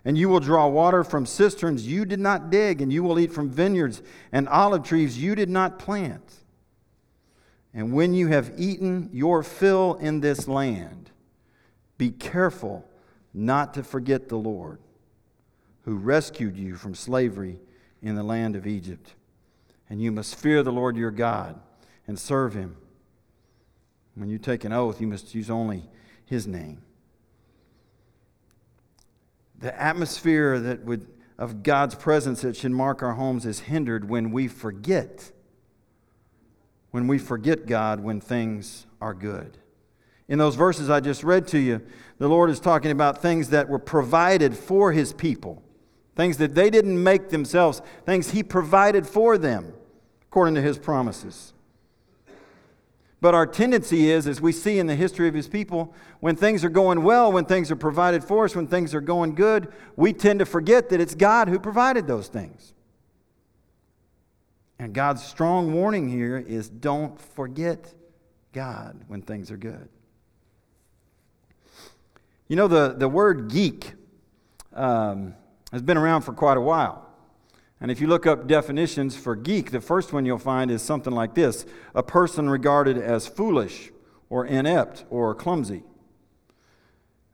And 0.06 0.18
you 0.18 0.30
will 0.30 0.40
draw 0.40 0.68
water 0.68 1.04
from 1.04 1.26
cisterns 1.26 1.86
you 1.86 2.06
did 2.06 2.20
not 2.20 2.50
dig, 2.50 2.82
and 2.82 2.92
you 2.92 3.04
will 3.04 3.20
eat 3.20 3.34
from 3.34 3.50
vineyards 3.50 4.02
and 4.32 4.48
olive 4.48 4.84
trees 4.84 5.22
you 5.22 5.36
did 5.36 5.50
not 5.50 5.80
plant. 5.80 6.36
And 7.74 7.94
when 7.94 8.14
you 8.14 8.28
have 8.28 8.54
eaten 8.58 9.10
your 9.12 9.44
fill 9.44 9.96
in 9.96 10.22
this 10.22 10.48
land, 10.48 11.12
be 11.98 12.12
careful 12.12 12.90
not 13.34 13.74
to 13.76 13.84
forget 13.84 14.30
the 14.30 14.38
Lord, 14.38 14.80
who 15.84 15.96
rescued 15.96 16.58
you 16.58 16.76
from 16.76 16.96
slavery 16.96 17.60
in 18.02 18.16
the 18.16 18.24
land 18.24 18.56
of 18.56 18.66
Egypt 18.66 19.14
and 19.90 20.02
you 20.02 20.12
must 20.12 20.36
fear 20.36 20.62
the 20.62 20.72
Lord 20.72 20.96
your 20.96 21.12
God 21.12 21.60
and 22.08 22.18
serve 22.18 22.54
him. 22.54 22.78
When 24.16 24.30
you 24.30 24.38
take 24.38 24.64
an 24.64 24.72
oath, 24.74 25.02
you 25.02 25.08
must 25.08 25.34
use 25.34 25.50
only 25.50 25.90
his 26.26 26.46
name. 26.46 26.82
The 29.60 29.80
atmosphere 29.80 30.60
that 30.60 30.86
would, 30.86 31.08
of 31.38 31.64
God's 31.64 31.96
presence 31.96 32.42
that 32.42 32.56
should 32.56 32.72
mark 32.72 33.04
our 33.04 33.14
homes 33.14 33.46
is 33.46 33.60
hindered 33.62 34.10
when 34.10 34.32
we 34.32 34.48
forget. 34.48 35.32
When 36.92 37.08
we 37.08 37.18
forget 37.18 37.66
God 37.66 38.00
when 38.00 38.20
things 38.20 38.88
are 39.02 39.14
good. 39.14 39.58
In 40.28 40.40
those 40.40 40.56
verses 40.56 40.90
I 40.90 41.00
just 41.00 41.24
read 41.24 41.48
to 41.50 41.60
you, 41.60 41.82
the 42.18 42.28
Lord 42.28 42.50
is 42.50 42.60
talking 42.60 42.92
about 42.92 43.22
things 43.22 43.50
that 43.50 43.68
were 43.68 43.80
provided 43.80 44.56
for 44.56 44.92
his 44.92 45.12
people, 45.14 45.64
things 46.16 46.38
that 46.38 46.56
they 46.56 46.70
didn't 46.70 47.02
make 47.02 47.30
themselves, 47.30 47.82
things 48.06 48.32
he 48.32 48.44
provided 48.44 49.08
for 49.08 49.38
them 49.38 49.74
according 50.30 50.56
to 50.56 50.62
his 50.62 50.78
promises. 50.78 51.54
But 53.22 53.36
our 53.36 53.46
tendency 53.46 54.10
is, 54.10 54.28
as 54.28 54.40
we 54.40 54.54
see 54.54 54.80
in 54.80 54.88
the 54.88 54.96
history 54.96 55.28
of 55.28 55.34
his 55.34 55.48
people, 55.48 55.94
when 56.22 56.38
things 56.38 56.64
are 56.64 56.70
going 56.70 57.04
well, 57.04 57.32
when 57.32 57.46
things 57.46 57.70
are 57.70 57.76
provided 57.76 58.24
for 58.24 58.46
us, 58.46 58.56
when 58.56 58.68
things 58.68 58.96
are 58.96 59.02
going 59.02 59.36
good, 59.36 59.72
we 59.98 60.14
tend 60.14 60.40
to 60.40 60.46
forget 60.46 60.90
that 60.90 61.02
it's 61.02 61.16
God 61.16 61.50
who 61.50 61.60
provided 61.60 62.08
those 62.08 62.30
things. 62.30 62.74
And 64.78 64.94
God's 64.94 65.22
strong 65.22 65.74
warning 65.74 66.08
here 66.08 66.38
is 66.38 66.70
don't 66.70 67.20
forget 67.20 67.94
God 68.54 69.04
when 69.08 69.22
things 69.22 69.52
are 69.52 69.58
good. 69.58 69.90
You 72.48 72.56
know, 72.56 72.70
the, 72.70 72.96
the 72.98 73.10
word 73.10 73.50
geek 73.50 73.94
um, 74.74 75.36
has 75.74 75.82
been 75.82 75.98
around 75.98 76.22
for 76.22 76.32
quite 76.32 76.56
a 76.56 76.62
while. 76.62 77.09
And 77.82 77.90
if 77.90 78.02
you 78.02 78.08
look 78.08 78.26
up 78.26 78.48
definitions 78.48 79.16
for 79.16 79.36
geek, 79.36 79.72
the 79.72 79.80
first 79.80 80.12
one 80.12 80.26
you'll 80.26 80.38
find 80.38 80.70
is 80.70 80.82
something 80.82 81.14
like 81.14 81.34
this 81.34 81.66
a 81.96 82.04
person 82.04 82.50
regarded 82.50 82.98
as 82.98 83.28
foolish 83.28 83.92
or 84.30 84.46
inept 84.46 85.06
or 85.10 85.34
clumsy. 85.34 85.84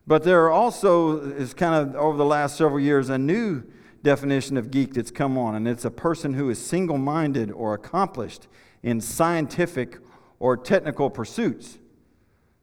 But 0.08 0.24
there 0.24 0.46
are 0.46 0.52
also, 0.52 1.20
is 1.20 1.54
kind 1.54 1.90
of 1.90 1.96
over 1.96 2.16
the 2.16 2.26
last 2.26 2.58
several 2.58 2.80
years, 2.80 3.10
a 3.10 3.18
new 3.18 3.64
definition 4.04 4.56
of 4.56 4.70
geek 4.70 4.94
that's 4.94 5.10
come 5.10 5.36
on, 5.36 5.56
and 5.56 5.68
it's 5.68 5.84
a 5.84 5.90
person 5.90 6.36
who 6.36 6.50
is 6.52 6.64
single 6.64 7.00
minded 7.00 7.52
or 7.52 7.74
accomplished 7.74 8.48
in 8.84 9.02
scientific 9.02 9.98
or 10.40 10.56
technical 10.56 11.10
pursuits, 11.10 11.80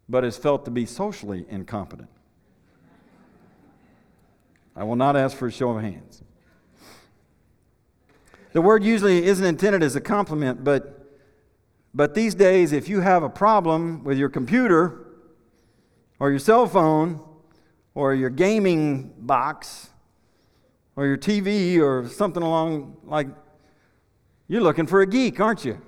but 0.08 0.24
is 0.24 0.36
felt 0.36 0.64
to 0.64 0.70
be 0.70 0.86
socially 0.86 1.44
incompetent. 1.48 2.08
I 4.76 4.84
will 4.84 4.96
not 4.96 5.16
ask 5.16 5.36
for 5.36 5.48
a 5.48 5.52
show 5.52 5.70
of 5.70 5.82
hands. 5.82 6.22
The 8.52 8.60
word 8.60 8.84
usually 8.84 9.24
isn't 9.24 9.44
intended 9.44 9.82
as 9.82 9.96
a 9.96 10.00
compliment, 10.00 10.62
but, 10.62 11.08
but 11.94 12.14
these 12.14 12.34
days, 12.34 12.72
if 12.72 12.88
you 12.88 13.00
have 13.00 13.22
a 13.22 13.30
problem 13.30 14.04
with 14.04 14.18
your 14.18 14.28
computer 14.28 15.06
or 16.18 16.30
your 16.30 16.38
cell 16.38 16.66
phone 16.66 17.20
or 17.94 18.14
your 18.14 18.30
gaming 18.30 19.14
box 19.18 19.90
or 20.96 21.06
your 21.06 21.16
TV 21.16 21.80
or 21.80 22.06
something 22.08 22.42
along 22.42 22.98
like 23.04 23.28
You're 24.48 24.60
looking 24.60 24.86
for 24.86 25.00
a 25.00 25.06
geek, 25.06 25.40
aren't 25.40 25.64
you? 25.64 25.80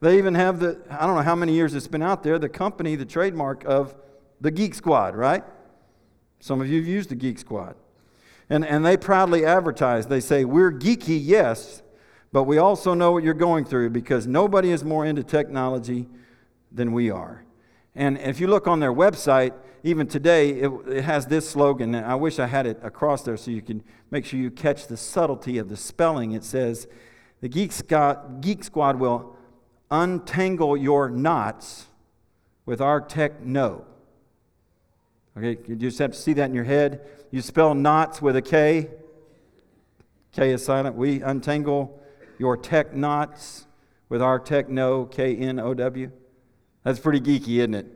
They 0.00 0.18
even 0.18 0.34
have 0.34 0.58
the, 0.58 0.80
I 0.90 1.06
don't 1.06 1.14
know 1.14 1.22
how 1.22 1.36
many 1.36 1.54
years 1.54 1.74
it's 1.74 1.86
been 1.86 2.02
out 2.02 2.22
there, 2.22 2.38
the 2.38 2.48
company, 2.48 2.96
the 2.96 3.04
trademark 3.04 3.64
of 3.64 3.94
the 4.40 4.50
Geek 4.50 4.74
Squad, 4.74 5.14
right? 5.14 5.42
Some 6.40 6.60
of 6.60 6.68
you 6.68 6.78
have 6.78 6.86
used 6.86 7.08
the 7.08 7.14
Geek 7.14 7.38
Squad. 7.38 7.76
And, 8.48 8.64
and 8.64 8.86
they 8.86 8.96
proudly 8.96 9.44
advertise. 9.44 10.06
They 10.06 10.20
say, 10.20 10.44
We're 10.44 10.72
geeky, 10.72 11.18
yes, 11.20 11.82
but 12.32 12.44
we 12.44 12.58
also 12.58 12.94
know 12.94 13.12
what 13.12 13.24
you're 13.24 13.34
going 13.34 13.64
through 13.64 13.90
because 13.90 14.26
nobody 14.26 14.70
is 14.70 14.84
more 14.84 15.04
into 15.04 15.22
technology 15.22 16.08
than 16.70 16.92
we 16.92 17.10
are. 17.10 17.44
And 17.94 18.18
if 18.18 18.40
you 18.40 18.46
look 18.46 18.66
on 18.66 18.78
their 18.80 18.92
website, 18.92 19.54
even 19.82 20.06
today, 20.06 20.50
it, 20.50 20.70
it, 20.88 21.04
has 21.04 21.26
this 21.26 21.48
slogan. 21.48 21.94
And 21.94 22.04
I 22.04 22.14
wish 22.14 22.38
I 22.38 22.46
had 22.46 22.66
it 22.66 22.78
across 22.82 23.22
there 23.22 23.36
so 23.36 23.50
you 23.50 23.62
can 23.62 23.82
make 24.10 24.26
sure 24.26 24.38
you 24.38 24.50
catch 24.50 24.86
the 24.86 24.96
subtlety 24.96 25.58
of 25.58 25.68
the 25.68 25.76
spelling. 25.76 26.32
It 26.32 26.44
says, 26.44 26.86
The 27.40 27.48
Geek 27.48 27.72
Squad, 27.72 28.42
Geek 28.42 28.64
Squad 28.64 28.98
will 28.98 29.36
untangle 29.90 30.76
your 30.76 31.08
knots 31.08 31.86
with 32.66 32.80
our 32.80 33.00
tech 33.00 33.38
techno. 33.38 33.86
Okay, 35.38 35.58
you 35.68 35.76
just 35.76 35.98
have 35.98 36.12
to 36.12 36.18
see 36.18 36.32
that 36.32 36.48
in 36.48 36.54
your 36.54 36.64
head. 36.64 37.00
You 37.36 37.42
spell 37.42 37.74
knots 37.74 38.22
with 38.22 38.34
a 38.36 38.40
K. 38.40 38.88
K 40.32 40.52
is 40.52 40.64
silent. 40.64 40.96
We 40.96 41.20
untangle 41.20 42.00
your 42.38 42.56
tech 42.56 42.94
knots 42.94 43.66
with 44.08 44.22
our 44.22 44.38
techno, 44.38 45.04
K 45.04 45.36
N 45.36 45.60
O 45.60 45.74
W. 45.74 46.10
That's 46.82 46.98
pretty 46.98 47.20
geeky, 47.20 47.58
isn't 47.58 47.74
it? 47.74 47.86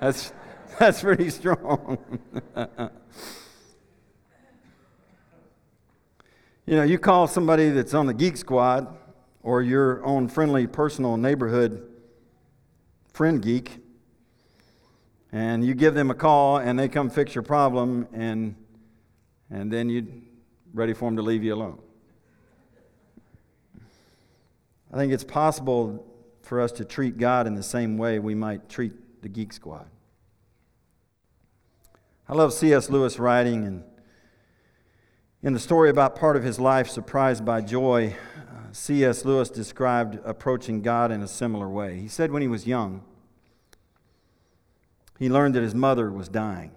That's, 0.00 0.32
that's 0.80 1.00
pretty 1.00 1.30
strong. 1.30 2.18
you 6.66 6.74
know, 6.74 6.82
you 6.82 6.98
call 6.98 7.28
somebody 7.28 7.70
that's 7.70 7.94
on 7.94 8.06
the 8.06 8.14
geek 8.14 8.36
squad 8.36 8.98
or 9.44 9.62
your 9.62 10.04
own 10.04 10.26
friendly 10.26 10.66
personal 10.66 11.16
neighborhood 11.16 11.88
friend 13.12 13.42
geek 13.42 13.78
and 15.30 15.64
you 15.64 15.74
give 15.74 15.94
them 15.94 16.10
a 16.10 16.16
call 16.16 16.56
and 16.56 16.76
they 16.76 16.88
come 16.88 17.08
fix 17.08 17.32
your 17.32 17.42
problem 17.42 18.08
and 18.12 18.56
and 19.50 19.72
then 19.72 19.88
you're 19.88 20.04
ready 20.72 20.92
for 20.92 21.06
them 21.06 21.16
to 21.16 21.22
leave 21.22 21.42
you 21.42 21.54
alone 21.54 21.78
i 24.92 24.96
think 24.96 25.12
it's 25.12 25.24
possible 25.24 26.06
for 26.42 26.60
us 26.60 26.72
to 26.72 26.84
treat 26.84 27.18
god 27.18 27.46
in 27.46 27.54
the 27.54 27.62
same 27.62 27.96
way 27.98 28.18
we 28.18 28.34
might 28.34 28.68
treat 28.68 28.92
the 29.22 29.28
geek 29.28 29.52
squad 29.52 29.86
i 32.28 32.34
love 32.34 32.52
cs 32.52 32.90
lewis 32.90 33.18
writing 33.18 33.64
and 33.64 33.82
in 35.42 35.52
the 35.52 35.60
story 35.60 35.88
about 35.88 36.16
part 36.16 36.36
of 36.36 36.42
his 36.42 36.58
life 36.58 36.88
surprised 36.88 37.44
by 37.44 37.60
joy 37.60 38.14
uh, 38.36 38.72
cs 38.72 39.24
lewis 39.24 39.50
described 39.50 40.18
approaching 40.24 40.82
god 40.82 41.10
in 41.10 41.22
a 41.22 41.28
similar 41.28 41.68
way 41.68 41.98
he 42.00 42.08
said 42.08 42.30
when 42.30 42.42
he 42.42 42.48
was 42.48 42.66
young 42.66 43.02
he 45.18 45.28
learned 45.28 45.54
that 45.54 45.62
his 45.62 45.74
mother 45.74 46.10
was 46.10 46.28
dying. 46.28 46.70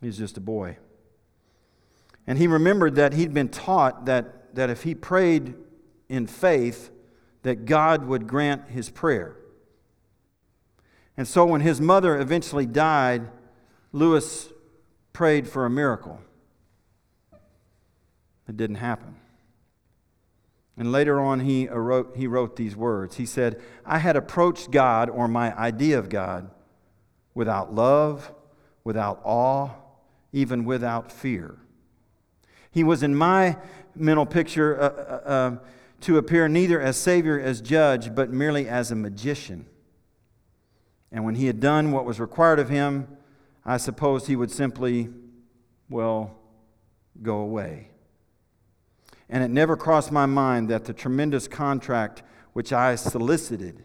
He 0.00 0.06
was 0.08 0.18
just 0.18 0.36
a 0.36 0.40
boy. 0.40 0.78
And 2.26 2.38
he 2.38 2.46
remembered 2.46 2.94
that 2.96 3.14
he'd 3.14 3.34
been 3.34 3.48
taught 3.48 4.06
that, 4.06 4.54
that 4.54 4.70
if 4.70 4.84
he 4.84 4.94
prayed 4.94 5.54
in 6.08 6.26
faith, 6.26 6.90
that 7.42 7.64
God 7.64 8.04
would 8.04 8.26
grant 8.26 8.68
his 8.68 8.90
prayer. 8.90 9.36
And 11.16 11.26
so 11.26 11.44
when 11.44 11.60
his 11.60 11.80
mother 11.80 12.18
eventually 12.18 12.66
died, 12.66 13.28
Lewis 13.92 14.48
prayed 15.12 15.48
for 15.48 15.66
a 15.66 15.70
miracle. 15.70 16.20
It 18.48 18.56
didn't 18.56 18.76
happen. 18.76 19.16
And 20.76 20.90
later 20.90 21.20
on, 21.20 21.40
he 21.40 21.68
wrote, 21.68 22.16
he 22.16 22.26
wrote 22.26 22.56
these 22.56 22.74
words. 22.74 23.16
He 23.16 23.26
said, 23.26 23.60
I 23.84 23.98
had 23.98 24.16
approached 24.16 24.70
God, 24.70 25.10
or 25.10 25.28
my 25.28 25.56
idea 25.56 25.98
of 25.98 26.08
God, 26.08 26.50
without 27.34 27.74
love, 27.74 28.32
without 28.82 29.20
awe, 29.22 29.70
even 30.32 30.64
without 30.64 31.12
fear. 31.12 31.58
He 32.72 32.82
was 32.82 33.02
in 33.02 33.14
my 33.14 33.58
mental 33.94 34.26
picture 34.26 34.80
uh, 34.80 34.84
uh, 34.84 35.28
uh, 35.28 35.56
to 36.00 36.16
appear 36.16 36.48
neither 36.48 36.80
as 36.80 36.96
Savior 36.96 37.38
as 37.38 37.60
judge, 37.60 38.14
but 38.14 38.30
merely 38.30 38.68
as 38.68 38.90
a 38.90 38.96
magician. 38.96 39.66
And 41.12 41.24
when 41.24 41.34
he 41.34 41.46
had 41.46 41.60
done 41.60 41.92
what 41.92 42.06
was 42.06 42.18
required 42.18 42.58
of 42.58 42.70
him, 42.70 43.06
I 43.64 43.76
supposed 43.76 44.26
he 44.26 44.34
would 44.34 44.50
simply, 44.50 45.10
well, 45.88 46.34
go 47.22 47.36
away. 47.36 47.90
And 49.28 49.44
it 49.44 49.48
never 49.48 49.76
crossed 49.76 50.10
my 50.10 50.26
mind 50.26 50.68
that 50.70 50.86
the 50.86 50.94
tremendous 50.94 51.46
contract 51.46 52.22
which 52.54 52.72
I 52.72 52.94
solicited 52.94 53.84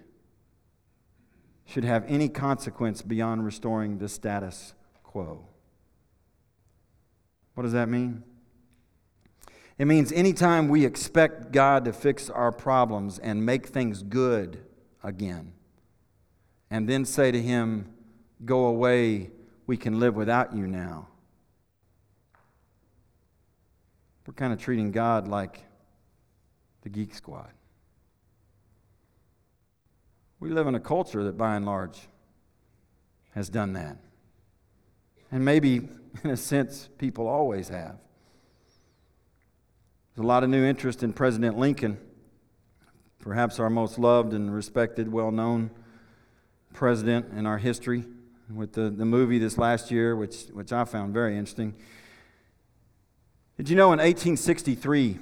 should 1.66 1.84
have 1.84 2.06
any 2.08 2.30
consequence 2.30 3.02
beyond 3.02 3.46
restoring 3.46 3.98
the 3.98 4.08
status 4.08 4.74
quo. 5.04 5.46
What 7.54 7.64
does 7.64 7.74
that 7.74 7.90
mean? 7.90 8.24
It 9.78 9.86
means 9.86 10.12
anytime 10.12 10.70
we 10.70 10.86
expect 10.86 11.52
God 11.52 11.86
to 11.86 11.94
fix 11.94 12.30
our 12.30 12.52
problems 12.52 13.20
and 13.20 13.46
make 13.46 13.68
things 13.68 14.02
good 14.02 14.64
again, 15.04 15.54
and 16.72 16.90
then 16.90 17.06
say 17.06 17.32
to 17.32 17.42
Him, 17.42 17.94
Go 18.46 18.66
away, 18.66 19.32
we 19.66 19.78
can 19.78 20.00
live 20.00 20.16
without 20.16 20.56
you 20.56 20.68
now. 20.68 21.08
We're 24.26 24.34
kind 24.34 24.54
of 24.54 24.60
treating 24.60 24.92
God 24.92 25.28
like 25.28 25.64
the 26.82 26.90
geek 26.90 27.16
squad. 27.16 27.52
We 30.40 30.50
live 30.50 30.68
in 30.68 30.76
a 30.76 30.80
culture 30.80 31.24
that, 31.24 31.38
by 31.38 31.56
and 31.56 31.66
large, 31.66 32.00
has 33.32 33.50
done 33.50 33.74
that. 33.74 33.98
And 35.32 35.44
maybe, 35.44 35.88
in 36.24 36.30
a 36.30 36.38
sense, 36.38 36.90
people 36.98 37.28
always 37.28 37.70
have. 37.70 37.98
There's 40.18 40.26
a 40.26 40.30
lot 40.30 40.44
of 40.44 40.50
new 40.50 40.66
interest 40.66 41.04
in 41.04 41.14
President 41.14 41.60
Lincoln, 41.60 42.00
perhaps 43.20 43.60
our 43.60 43.70
most 43.70 44.00
loved 44.00 44.34
and 44.34 44.52
respected, 44.52 45.12
well 45.12 45.30
known 45.30 45.70
president 46.74 47.38
in 47.38 47.46
our 47.46 47.60
history, 47.60 48.04
with 48.52 48.74
the, 48.74 48.90
the 48.90 49.06
movie 49.06 49.38
this 49.38 49.60
last 49.60 49.92
year, 49.92 50.16
which, 50.16 50.46
which 50.54 50.74
I 50.74 50.86
found 50.86 51.14
very 51.14 51.38
interesting. 51.38 51.76
Did 53.58 53.70
you 53.70 53.76
know 53.76 53.94
in 53.94 54.00
1863, 54.00 55.20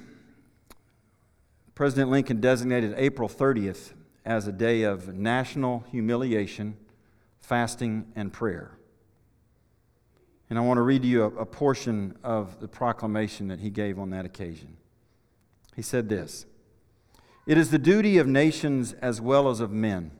President 1.74 2.10
Lincoln 2.10 2.40
designated 2.40 2.94
April 2.96 3.28
30th 3.28 3.92
as 4.24 4.46
a 4.46 4.52
day 4.52 4.84
of 4.84 5.14
national 5.14 5.84
humiliation, 5.90 6.74
fasting, 7.38 8.10
and 8.16 8.32
prayer. 8.32 8.78
And 10.48 10.58
I 10.58 10.62
want 10.62 10.78
to 10.78 10.82
read 10.82 11.04
you 11.04 11.24
a, 11.24 11.26
a, 11.26 11.44
portion 11.44 12.16
of 12.24 12.60
the 12.60 12.68
proclamation 12.68 13.48
that 13.48 13.60
he 13.60 13.68
gave 13.68 13.98
on 13.98 14.08
that 14.10 14.24
occasion. 14.24 14.78
He 15.76 15.82
said 15.82 16.08
this 16.08 16.46
It 17.46 17.56
is 17.56 17.70
the 17.70 17.78
duty 17.78 18.18
of 18.18 18.26
nations 18.26 18.94
as 18.94 19.20
well 19.20 19.48
as 19.48 19.60
of 19.60 19.70
men 19.70 20.10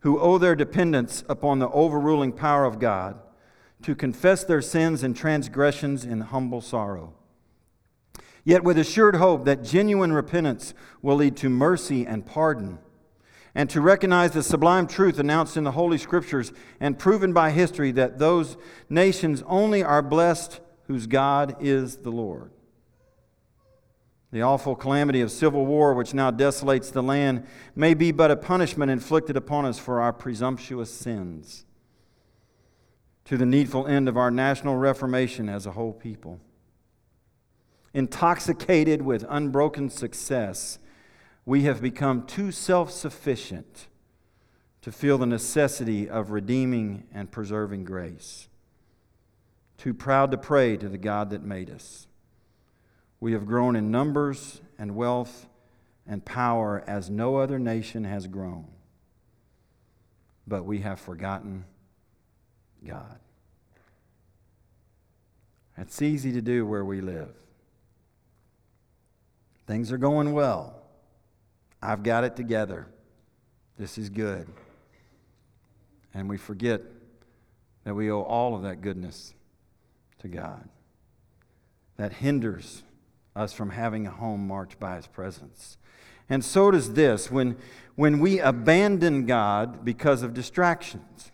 who 0.00 0.18
owe 0.18 0.38
their 0.38 0.56
dependence 0.56 1.24
upon 1.28 1.58
the 1.58 1.68
overruling 1.68 2.32
power 2.32 2.64
of 2.64 2.78
God 2.78 3.18
to 3.82 3.94
confess 3.94 4.44
their 4.44 4.62
sins 4.62 5.02
and 5.02 5.14
transgressions 5.14 6.04
in 6.04 6.22
humble 6.22 6.62
sorrow 6.62 7.12
yet 8.46 8.62
with 8.62 8.78
assured 8.78 9.16
hope 9.16 9.44
that 9.44 9.64
genuine 9.64 10.12
repentance 10.12 10.72
will 11.02 11.16
lead 11.16 11.36
to 11.36 11.50
mercy 11.50 12.06
and 12.06 12.24
pardon 12.24 12.78
and 13.56 13.68
to 13.68 13.80
recognize 13.80 14.30
the 14.30 14.42
sublime 14.42 14.86
truth 14.86 15.18
announced 15.18 15.56
in 15.56 15.64
the 15.64 15.72
Holy 15.72 15.98
Scriptures 15.98 16.52
and 16.78 16.98
proven 16.98 17.32
by 17.32 17.50
history 17.50 17.90
that 17.90 18.18
those 18.18 18.56
nations 18.88 19.42
only 19.46 19.82
are 19.82 20.00
blessed 20.00 20.60
whose 20.86 21.06
God 21.06 21.56
is 21.58 21.96
the 21.98 22.12
Lord. 22.12 22.52
The 24.32 24.42
awful 24.42 24.74
calamity 24.74 25.20
of 25.20 25.30
civil 25.30 25.66
war, 25.66 25.94
which 25.94 26.12
now 26.12 26.30
desolates 26.30 26.90
the 26.90 27.02
land, 27.02 27.46
may 27.74 27.94
be 27.94 28.10
but 28.10 28.30
a 28.30 28.36
punishment 28.36 28.90
inflicted 28.90 29.36
upon 29.36 29.64
us 29.64 29.78
for 29.78 30.00
our 30.00 30.12
presumptuous 30.12 30.92
sins, 30.92 31.64
to 33.24 33.36
the 33.36 33.46
needful 33.46 33.86
end 33.86 34.08
of 34.08 34.16
our 34.16 34.30
national 34.30 34.76
reformation 34.76 35.48
as 35.48 35.64
a 35.66 35.72
whole 35.72 35.92
people. 35.92 36.40
Intoxicated 37.94 39.02
with 39.02 39.24
unbroken 39.28 39.88
success, 39.88 40.78
we 41.44 41.62
have 41.62 41.80
become 41.80 42.26
too 42.26 42.50
self 42.50 42.90
sufficient 42.90 43.86
to 44.82 44.92
feel 44.92 45.18
the 45.18 45.26
necessity 45.26 46.08
of 46.08 46.30
redeeming 46.30 47.04
and 47.12 47.30
preserving 47.30 47.84
grace, 47.84 48.48
too 49.78 49.94
proud 49.94 50.30
to 50.30 50.38
pray 50.38 50.76
to 50.76 50.88
the 50.88 50.98
God 50.98 51.30
that 51.30 51.42
made 51.42 51.70
us. 51.70 52.05
We 53.20 53.32
have 53.32 53.46
grown 53.46 53.76
in 53.76 53.90
numbers 53.90 54.60
and 54.78 54.94
wealth 54.94 55.46
and 56.06 56.24
power 56.24 56.84
as 56.86 57.10
no 57.10 57.36
other 57.36 57.58
nation 57.58 58.04
has 58.04 58.26
grown, 58.26 58.66
but 60.46 60.64
we 60.64 60.80
have 60.80 61.00
forgotten 61.00 61.64
God. 62.84 63.18
It's 65.78 66.00
easy 66.00 66.32
to 66.32 66.40
do 66.40 66.64
where 66.66 66.84
we 66.84 67.00
live. 67.00 67.34
Things 69.66 69.92
are 69.92 69.98
going 69.98 70.32
well. 70.32 70.82
I've 71.82 72.02
got 72.02 72.24
it 72.24 72.36
together. 72.36 72.86
This 73.78 73.98
is 73.98 74.08
good. 74.08 74.48
And 76.14 76.28
we 76.28 76.38
forget 76.38 76.80
that 77.84 77.94
we 77.94 78.10
owe 78.10 78.22
all 78.22 78.54
of 78.54 78.62
that 78.62 78.80
goodness 78.80 79.34
to 80.20 80.28
God. 80.28 80.68
That 81.96 82.14
hinders 82.14 82.82
us 83.36 83.52
from 83.52 83.70
having 83.70 84.06
a 84.06 84.10
home 84.10 84.46
marked 84.46 84.80
by 84.80 84.96
His 84.96 85.06
presence. 85.06 85.78
And 86.28 86.44
so 86.44 86.70
does 86.70 86.94
this 86.94 87.30
when, 87.30 87.56
when 87.94 88.18
we 88.18 88.40
abandon 88.40 89.26
God 89.26 89.84
because 89.84 90.22
of 90.22 90.34
distractions. 90.34 91.30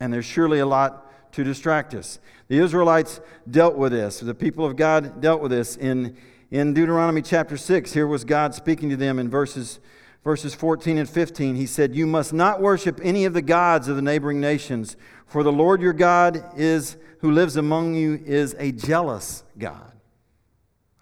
And 0.00 0.12
there's 0.12 0.26
surely 0.26 0.58
a 0.58 0.66
lot 0.66 1.32
to 1.32 1.44
distract 1.44 1.94
us. 1.94 2.18
The 2.48 2.58
Israelites 2.58 3.20
dealt 3.50 3.76
with 3.76 3.92
this, 3.92 4.20
the 4.20 4.34
people 4.34 4.66
of 4.66 4.76
God 4.76 5.20
dealt 5.20 5.40
with 5.40 5.50
this 5.50 5.76
in, 5.76 6.16
in 6.50 6.74
Deuteronomy 6.74 7.22
chapter 7.22 7.56
6. 7.56 7.92
Here 7.92 8.06
was 8.06 8.24
God 8.24 8.54
speaking 8.54 8.90
to 8.90 8.96
them 8.96 9.18
in 9.18 9.30
verses, 9.30 9.80
verses 10.22 10.54
14 10.54 10.98
and 10.98 11.08
15. 11.08 11.56
He 11.56 11.66
said, 11.66 11.94
You 11.94 12.06
must 12.06 12.32
not 12.32 12.60
worship 12.60 13.00
any 13.02 13.24
of 13.24 13.32
the 13.32 13.42
gods 13.42 13.88
of 13.88 13.96
the 13.96 14.02
neighboring 14.02 14.40
nations, 14.40 14.96
for 15.26 15.42
the 15.42 15.52
Lord 15.52 15.80
your 15.80 15.92
God 15.92 16.44
is 16.56 16.96
who 17.18 17.32
lives 17.32 17.56
among 17.56 17.94
you 17.94 18.22
is 18.26 18.54
a 18.58 18.70
jealous 18.70 19.44
God, 19.58 19.93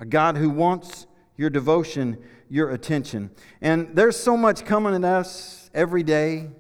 a 0.03 0.05
God 0.05 0.37
who 0.37 0.51
wants 0.51 1.07
your 1.37 1.49
devotion, 1.49 2.19
your 2.49 2.71
attention. 2.71 3.31
And 3.61 3.95
there's 3.95 4.17
so 4.17 4.37
much 4.37 4.65
coming 4.65 4.97
at 4.97 5.05
us 5.05 5.71
every 5.73 6.03
day 6.03 6.51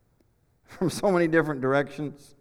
from 0.64 0.90
so 0.90 1.12
many 1.12 1.28
different 1.28 1.60
directions. 1.60 2.34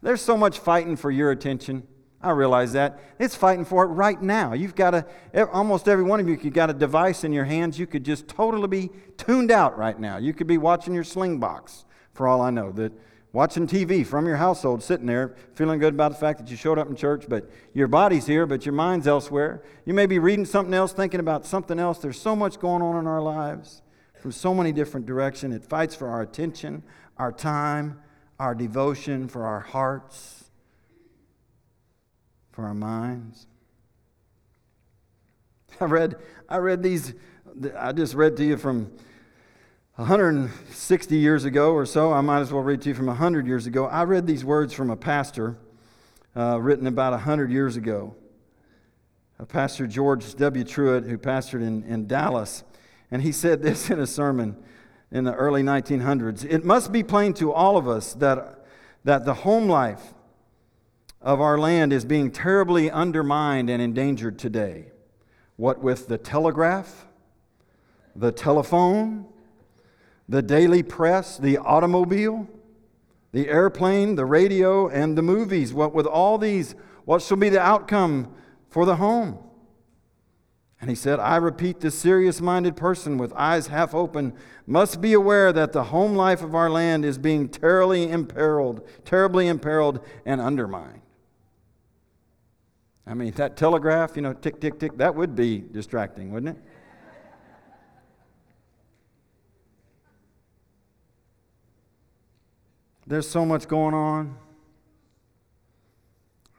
There's 0.00 0.22
so 0.22 0.36
much 0.36 0.60
fighting 0.60 0.94
for 0.94 1.10
your 1.10 1.32
attention. 1.32 1.82
I 2.22 2.30
realize 2.30 2.72
that. 2.74 3.00
It's 3.18 3.34
fighting 3.34 3.64
for 3.64 3.82
it 3.82 3.88
right 3.88 4.22
now. 4.22 4.52
You've 4.52 4.76
got 4.76 4.94
a, 4.94 5.06
almost 5.50 5.88
every 5.88 6.04
one 6.04 6.20
of 6.20 6.28
you, 6.28 6.38
you've 6.40 6.54
got 6.54 6.70
a 6.70 6.74
device 6.74 7.24
in 7.24 7.32
your 7.32 7.44
hands. 7.44 7.80
You 7.80 7.88
could 7.88 8.04
just 8.04 8.28
totally 8.28 8.68
be 8.68 8.90
tuned 9.16 9.50
out 9.50 9.76
right 9.76 9.98
now. 9.98 10.18
You 10.18 10.32
could 10.34 10.46
be 10.46 10.58
watching 10.58 10.94
your 10.94 11.02
Slingbox, 11.02 11.84
for 12.12 12.28
all 12.28 12.40
I 12.40 12.50
know. 12.50 12.70
That 12.70 12.92
watching 13.32 13.66
TV 13.66 14.06
from 14.06 14.26
your 14.26 14.36
household, 14.36 14.82
sitting 14.82 15.06
there, 15.06 15.34
feeling 15.54 15.78
good 15.78 15.94
about 15.94 16.12
the 16.12 16.18
fact 16.18 16.38
that 16.38 16.50
you 16.50 16.56
showed 16.56 16.78
up 16.78 16.88
in 16.88 16.96
church, 16.96 17.26
but 17.28 17.50
your 17.74 17.88
body's 17.88 18.26
here, 18.26 18.46
but 18.46 18.64
your 18.64 18.72
mind's 18.72 19.06
elsewhere. 19.06 19.62
You 19.84 19.94
may 19.94 20.06
be 20.06 20.18
reading 20.18 20.44
something 20.44 20.74
else, 20.74 20.92
thinking 20.92 21.20
about 21.20 21.44
something 21.44 21.78
else. 21.78 21.98
There's 21.98 22.20
so 22.20 22.34
much 22.34 22.58
going 22.58 22.82
on 22.82 22.96
in 22.96 23.06
our 23.06 23.20
lives 23.20 23.82
from 24.20 24.32
so 24.32 24.54
many 24.54 24.72
different 24.72 25.06
directions. 25.06 25.54
It 25.54 25.64
fights 25.64 25.94
for 25.94 26.08
our 26.08 26.22
attention, 26.22 26.82
our 27.16 27.32
time, 27.32 28.00
our 28.38 28.54
devotion, 28.54 29.28
for 29.28 29.44
our 29.44 29.60
hearts, 29.60 30.44
for 32.52 32.64
our 32.64 32.74
minds. 32.74 33.46
I 35.80 35.84
read, 35.84 36.16
I 36.48 36.56
read 36.56 36.82
these, 36.82 37.14
I 37.76 37.92
just 37.92 38.14
read 38.14 38.36
to 38.38 38.44
you 38.44 38.56
from 38.56 38.90
160 39.98 41.16
years 41.16 41.44
ago 41.44 41.72
or 41.72 41.84
so. 41.84 42.12
I 42.12 42.20
might 42.20 42.38
as 42.38 42.52
well 42.52 42.62
read 42.62 42.80
to 42.82 42.90
you 42.90 42.94
from 42.94 43.06
100 43.06 43.48
years 43.48 43.66
ago. 43.66 43.86
I 43.86 44.04
read 44.04 44.28
these 44.28 44.44
words 44.44 44.72
from 44.72 44.90
a 44.90 44.96
pastor 44.96 45.56
uh, 46.36 46.60
written 46.60 46.86
about 46.86 47.10
100 47.10 47.50
years 47.50 47.74
ago. 47.74 48.14
A 49.40 49.44
pastor 49.44 49.88
George 49.88 50.36
W. 50.36 50.62
Truett, 50.62 51.02
who 51.02 51.18
pastored 51.18 51.62
in, 51.62 51.82
in 51.82 52.06
Dallas, 52.06 52.62
and 53.10 53.22
he 53.22 53.32
said 53.32 53.60
this 53.60 53.90
in 53.90 53.98
a 53.98 54.06
sermon 54.06 54.56
in 55.10 55.24
the 55.24 55.34
early 55.34 55.64
1900s. 55.64 56.44
It 56.48 56.64
must 56.64 56.92
be 56.92 57.02
plain 57.02 57.34
to 57.34 57.52
all 57.52 57.76
of 57.76 57.88
us 57.88 58.14
that, 58.14 58.66
that 59.02 59.24
the 59.24 59.34
home 59.34 59.68
life 59.68 60.14
of 61.20 61.40
our 61.40 61.58
land 61.58 61.92
is 61.92 62.04
being 62.04 62.30
terribly 62.30 62.88
undermined 62.88 63.68
and 63.68 63.82
endangered 63.82 64.38
today. 64.38 64.92
What 65.56 65.80
with 65.80 66.06
the 66.06 66.18
telegraph, 66.18 67.08
the 68.14 68.30
telephone, 68.30 69.26
the 70.28 70.42
daily 70.42 70.82
press, 70.82 71.38
the 71.38 71.58
automobile, 71.58 72.46
the 73.32 73.48
airplane, 73.48 74.14
the 74.14 74.24
radio, 74.24 74.88
and 74.88 75.16
the 75.16 75.22
movies. 75.22 75.72
What 75.72 75.94
with 75.94 76.06
all 76.06 76.38
these, 76.38 76.74
what 77.04 77.22
shall 77.22 77.36
be 77.36 77.48
the 77.48 77.60
outcome 77.60 78.34
for 78.68 78.84
the 78.84 78.96
home? 78.96 79.38
And 80.80 80.88
he 80.88 80.96
said, 80.96 81.18
I 81.18 81.36
repeat, 81.36 81.80
the 81.80 81.90
serious 81.90 82.40
minded 82.40 82.76
person 82.76 83.18
with 83.18 83.32
eyes 83.32 83.66
half 83.66 83.94
open 83.94 84.32
must 84.66 85.00
be 85.00 85.12
aware 85.12 85.52
that 85.52 85.72
the 85.72 85.84
home 85.84 86.14
life 86.14 86.42
of 86.42 86.54
our 86.54 86.70
land 86.70 87.04
is 87.04 87.18
being 87.18 87.48
terribly 87.48 88.08
imperiled, 88.08 88.86
terribly 89.04 89.48
imperiled 89.48 90.04
and 90.24 90.40
undermined. 90.40 91.00
I 93.06 93.14
mean, 93.14 93.32
that 93.32 93.56
telegraph, 93.56 94.14
you 94.14 94.22
know, 94.22 94.34
tick, 94.34 94.60
tick, 94.60 94.78
tick, 94.78 94.98
that 94.98 95.14
would 95.14 95.34
be 95.34 95.64
distracting, 95.72 96.30
wouldn't 96.30 96.56
it? 96.56 96.62
There's 103.08 103.28
so 103.28 103.44
much 103.44 103.66
going 103.66 103.94
on. 103.94 104.36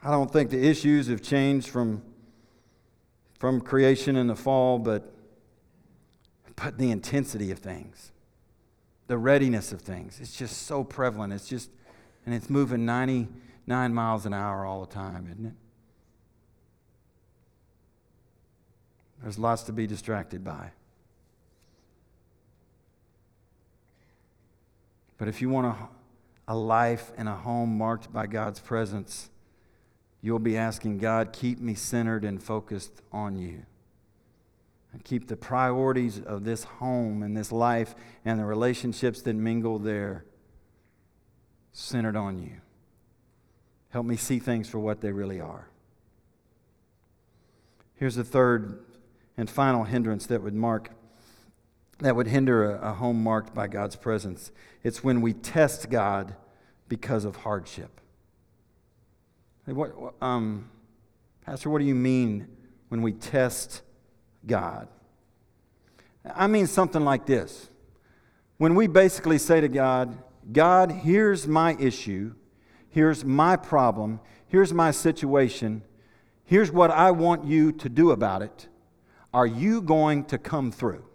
I 0.04 0.12
don't 0.12 0.32
think 0.32 0.50
the 0.50 0.68
issues 0.68 1.08
have 1.08 1.22
changed 1.22 1.70
from 1.70 2.02
from 3.40 3.62
creation 3.62 4.18
in 4.18 4.28
the 4.28 4.36
fall, 4.36 4.78
but, 4.78 5.14
but 6.58 6.78
the 6.78 6.92
intensity 6.92 7.52
of 7.52 7.60
things, 7.60 8.12
the 9.08 9.18
readiness 9.18 9.72
of 9.72 9.82
things. 9.82 10.20
It's 10.20 10.36
just 10.36 10.64
so 10.64 10.84
prevalent. 10.84 11.32
It's 11.32 11.48
just, 11.48 11.70
and 12.26 12.36
it's 12.36 12.50
moving 12.50 12.86
99 12.86 13.94
miles 13.94 14.26
an 14.26 14.34
hour 14.34 14.66
all 14.66 14.82
the 14.82 14.94
time, 14.94 15.26
isn't 15.32 15.46
it? 15.46 15.54
There's 19.24 19.40
lots 19.40 19.64
to 19.64 19.72
be 19.72 19.88
distracted 19.88 20.44
by. 20.44 20.72
But 25.18 25.30
if 25.30 25.42
you 25.42 25.48
want 25.48 25.68
a, 25.68 25.76
a 26.50 26.56
life 26.56 27.12
and 27.16 27.30
a 27.30 27.36
home 27.36 27.78
marked 27.78 28.12
by 28.12 28.26
God's 28.26 28.60
presence, 28.60 29.30
you'll 30.20 30.40
be 30.40 30.58
asking 30.58 30.98
God, 30.98 31.32
keep 31.32 31.60
me 31.60 31.76
centered 31.76 32.26
and 32.26 32.42
focused 32.42 33.04
on 33.14 33.38
you. 33.38 33.68
And 34.92 35.04
keep 35.04 35.28
the 35.28 35.38
priorities 35.38 36.20
of 36.20 36.46
this 36.46 36.64
home 36.64 37.22
and 37.22 37.38
this 37.38 37.52
life 37.52 37.94
and 38.26 38.40
the 38.40 38.46
relationships 38.46 39.22
that 39.22 39.36
mingle 39.36 39.78
there 39.78 40.26
centered 41.72 42.16
on 42.16 42.40
you. 42.40 42.62
Help 43.90 44.08
me 44.08 44.16
see 44.16 44.40
things 44.40 44.68
for 44.68 44.80
what 44.80 45.02
they 45.02 45.12
really 45.12 45.40
are. 45.40 45.70
Here's 47.94 48.16
the 48.16 48.24
third 48.24 48.84
and 49.38 49.48
final 49.48 49.84
hindrance 49.84 50.26
that 50.26 50.42
would 50.42 50.56
mark 50.56 50.90
that 52.00 52.16
would 52.16 52.28
hinder 52.28 52.76
a, 52.76 52.90
a 52.90 52.94
home 52.94 53.24
marked 53.24 53.54
by 53.54 53.68
God's 53.68 53.96
presence. 53.96 54.52
It's 54.84 55.04
when 55.04 55.22
we 55.22 55.34
test 55.34 55.90
God 55.90 56.36
because 56.88 57.26
of 57.26 57.38
hardship. 57.38 58.02
What, 59.66 59.94
um, 60.22 60.70
Pastor, 61.46 61.70
what 61.70 61.80
do 61.80 61.86
you 61.86 61.96
mean 61.96 62.48
when 62.88 63.02
we 63.02 63.12
test 63.12 63.82
God? 64.46 64.88
I 66.36 66.48
mean 66.48 66.68
something 66.68 67.04
like 67.04 67.26
this. 67.26 67.70
When 68.58 68.76
we 68.76 68.88
basically 68.88 69.38
say 69.38 69.62
to 69.62 69.68
God, 69.68 70.18
God, 70.52 70.92
here's 70.92 71.48
my 71.48 71.76
issue, 71.80 72.34
here's 72.90 73.24
my 73.24 73.56
problem, 73.56 74.20
here's 74.48 74.74
my 74.74 74.92
situation, 74.92 75.84
here's 76.44 76.72
what 76.72 76.92
I 76.92 77.12
want 77.12 77.46
you 77.46 77.72
to 77.74 77.90
do 77.90 78.12
about 78.12 78.42
it. 78.42 78.68
Are 79.34 79.46
you 79.46 79.82
going 79.82 80.26
to 80.26 80.38
come 80.38 80.72
through? 80.72 81.06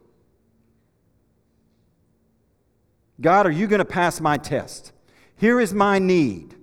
God, 3.20 3.46
are 3.46 3.50
you 3.50 3.66
going 3.66 3.78
to 3.78 3.84
pass 3.84 4.20
my 4.20 4.36
test? 4.36 4.92
Here 5.36 5.60
is 5.60 5.72
my 5.72 5.98
need. 5.98 6.54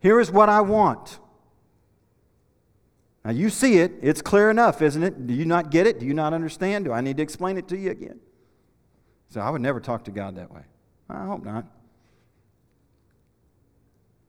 Here 0.00 0.20
is 0.20 0.30
what 0.30 0.48
I 0.48 0.60
want. 0.60 1.18
Now 3.24 3.32
you 3.32 3.50
see 3.50 3.78
it. 3.78 3.92
It's 4.02 4.22
clear 4.22 4.50
enough, 4.50 4.80
isn't 4.80 5.02
it? 5.02 5.26
Do 5.26 5.34
you 5.34 5.44
not 5.44 5.70
get 5.70 5.86
it? 5.86 5.98
Do 5.98 6.06
you 6.06 6.14
not 6.14 6.32
understand? 6.32 6.84
Do 6.84 6.92
I 6.92 7.00
need 7.00 7.16
to 7.16 7.22
explain 7.22 7.58
it 7.58 7.66
to 7.68 7.76
you 7.76 7.90
again? 7.90 8.20
So 9.30 9.40
I 9.40 9.50
would 9.50 9.60
never 9.60 9.80
talk 9.80 10.04
to 10.04 10.10
God 10.10 10.36
that 10.36 10.52
way. 10.52 10.62
I 11.10 11.24
hope 11.24 11.44
not. 11.44 11.66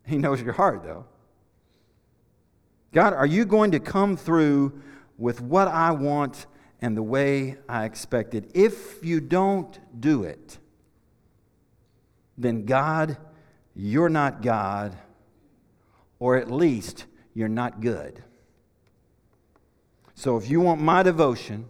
He 0.05 0.18
knows 0.18 0.41
your 0.41 0.53
heart, 0.53 0.84
though. 0.84 1.05
God, 2.93 3.14
are 3.14 3.26
you 3.26 3.45
going 3.45 3.72
to 3.72 3.80
come 3.80 4.18
through 4.18 4.82
with 5.18 5.41
what 5.41 5.68
I 5.68 5.91
want 5.91 6.47
and 6.82 6.95
the 6.95 7.03
way 7.03 7.58
I 7.68 7.86
expected? 7.86 8.49
If 8.55 9.03
you 9.03 9.20
don't 9.20 9.78
do 9.99 10.24
it, 10.24 10.58
then 12.38 12.66
God, 12.66 13.18
you're 13.76 14.10
not 14.10 14.42
God 14.42 14.96
or 16.20 16.38
at 16.38 16.52
least 16.52 17.06
you're 17.34 17.48
not 17.48 17.82
good. 17.82 18.24
So 20.16 20.38
if 20.38 20.50
you 20.50 20.60
want 20.60 20.82
my 20.82 21.04
devotion, 21.04 21.66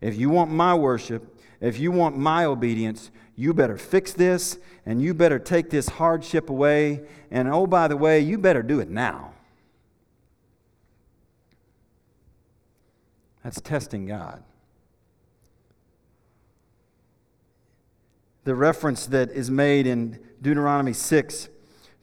if 0.00 0.16
you 0.16 0.30
want 0.30 0.50
my 0.50 0.74
worship, 0.74 1.36
if 1.60 1.78
you 1.78 1.90
want 1.90 2.16
my 2.16 2.44
obedience, 2.44 3.10
you 3.34 3.54
better 3.54 3.76
fix 3.76 4.12
this 4.12 4.58
and 4.86 5.00
you 5.00 5.14
better 5.14 5.38
take 5.38 5.70
this 5.70 5.88
hardship 5.88 6.50
away. 6.50 7.02
And 7.30 7.48
oh, 7.48 7.66
by 7.66 7.88
the 7.88 7.96
way, 7.96 8.20
you 8.20 8.38
better 8.38 8.62
do 8.62 8.80
it 8.80 8.88
now. 8.88 9.32
That's 13.42 13.60
testing 13.60 14.06
God. 14.06 14.42
The 18.44 18.54
reference 18.54 19.06
that 19.06 19.30
is 19.30 19.50
made 19.50 19.86
in 19.86 20.18
Deuteronomy 20.40 20.92
6, 20.92 21.48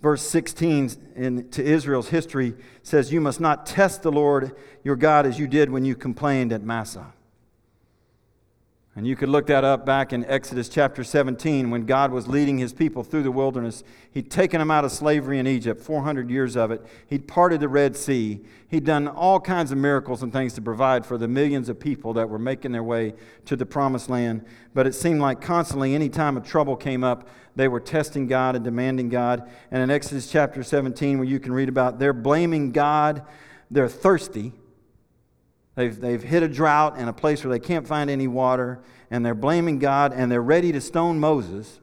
verse 0.02 0.22
16 0.22 1.14
in, 1.16 1.50
to 1.50 1.64
Israel's 1.64 2.10
history 2.10 2.56
says, 2.84 3.12
You 3.12 3.22
must 3.22 3.40
not 3.40 3.66
test 3.66 4.04
the 4.04 4.12
Lord 4.12 4.56
your 4.84 4.96
God 4.96 5.26
as 5.26 5.38
you 5.38 5.48
did 5.48 5.70
when 5.70 5.84
you 5.86 5.96
complained 5.96 6.54
at 6.54 6.64
Massah. 6.64 7.14
And 9.00 9.08
you 9.08 9.16
could 9.16 9.30
look 9.30 9.48
that 9.48 9.64
up 9.64 9.86
back 9.86 10.12
in 10.12 10.26
Exodus 10.26 10.68
chapter 10.68 11.06
17 11.06 11.70
when 11.70 11.86
God 11.86 12.12
was 12.12 12.28
leading 12.28 12.58
his 12.58 12.74
people 12.74 13.02
through 13.02 13.24
the 13.24 13.32
wilderness. 13.32 13.82
He'd 14.12 14.30
taken 14.30 14.60
them 14.60 14.70
out 14.70 14.84
of 14.84 14.92
slavery 14.92 15.40
in 15.40 15.48
Egypt, 15.48 15.80
400 15.80 16.30
years 16.30 16.58
of 16.58 16.70
it. 16.70 16.86
He'd 17.08 17.26
parted 17.26 17.62
the 17.62 17.70
Red 17.70 17.96
Sea. 17.96 18.42
He'd 18.68 18.84
done 18.84 19.08
all 19.08 19.40
kinds 19.40 19.72
of 19.72 19.78
miracles 19.78 20.22
and 20.22 20.34
things 20.34 20.52
to 20.56 20.62
provide 20.62 21.06
for 21.06 21.18
the 21.18 21.30
millions 21.30 21.70
of 21.70 21.80
people 21.80 22.12
that 22.16 22.30
were 22.30 22.38
making 22.38 22.74
their 22.74 22.84
way 22.84 23.14
to 23.46 23.56
the 23.56 23.66
promised 23.66 24.10
land. 24.10 24.44
But 24.74 24.86
it 24.86 24.94
seemed 24.94 25.22
like 25.22 25.40
constantly, 25.40 25.96
any 25.96 26.10
time 26.10 26.36
a 26.36 26.42
trouble 26.42 26.76
came 26.76 27.02
up, 27.02 27.30
they 27.56 27.70
were 27.70 27.80
testing 27.80 28.28
God 28.28 28.58
and 28.58 28.66
demanding 28.66 29.08
God. 29.08 29.50
And 29.72 29.82
in 29.82 29.90
Exodus 29.90 30.30
chapter 30.30 30.62
17, 30.62 31.20
where 31.20 31.26
you 31.26 31.40
can 31.40 31.54
read 31.54 31.70
about 31.70 32.00
they're 32.00 32.12
blaming 32.12 32.74
God, 32.74 33.24
they're 33.72 33.88
thirsty 33.88 34.52
They've, 35.80 35.98
they've 35.98 36.22
hit 36.22 36.44
a 36.44 36.50
drought 36.50 36.98
in 36.98 37.08
a 37.08 37.14
place 37.14 37.42
where 37.42 37.58
they 37.58 37.66
can't 37.66 37.88
find 37.88 38.10
any 38.10 38.28
water, 38.28 38.82
and 39.10 39.26
they're 39.26 39.34
blaming 39.34 39.80
God, 39.80 40.12
and 40.12 40.30
they're 40.30 40.42
ready 40.42 40.74
to 40.74 40.82
stone 40.82 41.22
Moses 41.22 41.80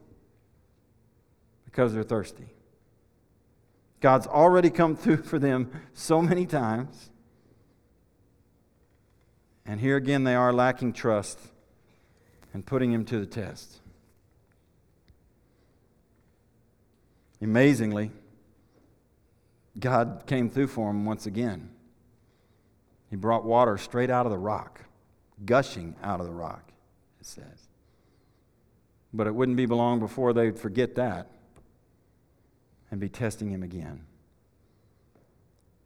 because 1.65 1.95
they're 1.95 2.03
thirsty. 2.03 2.49
God's 4.03 4.27
already 4.27 4.69
come 4.69 4.97
through 4.97 5.23
for 5.23 5.39
them 5.39 5.71
so 5.95 6.21
many 6.21 6.45
times. 6.45 7.09
And 9.65 9.81
here 9.81 9.97
again, 9.97 10.25
they 10.25 10.35
are 10.35 10.53
lacking 10.53 10.93
trust 10.93 11.39
and 12.53 12.67
putting 12.67 12.93
him 12.93 13.07
to 13.07 13.19
the 13.19 13.25
test. 13.25 13.81
Amazingly, 17.41 18.11
God 19.81 20.25
came 20.27 20.51
through 20.51 20.67
for 20.67 20.89
them 20.89 21.07
once 21.07 21.25
again. 21.25 21.71
He 23.11 23.17
brought 23.17 23.45
water 23.45 23.79
straight 23.79 24.11
out 24.11 24.27
of 24.27 24.33
the 24.33 24.39
rock, 24.39 24.81
gushing 25.45 25.95
out 26.03 26.21
of 26.21 26.27
the 26.27 26.33
rock, 26.33 26.73
it 27.21 27.27
says. 27.27 27.69
But 29.13 29.27
it 29.27 29.35
wouldn't 29.35 29.57
be 29.57 29.67
long 29.67 30.01
before 30.01 30.33
they'd 30.33 30.59
forget 30.59 30.95
that 30.97 31.29
and 32.91 33.01
be 33.01 33.09
testing 33.09 33.51
him 33.51 33.63
again. 33.63 34.01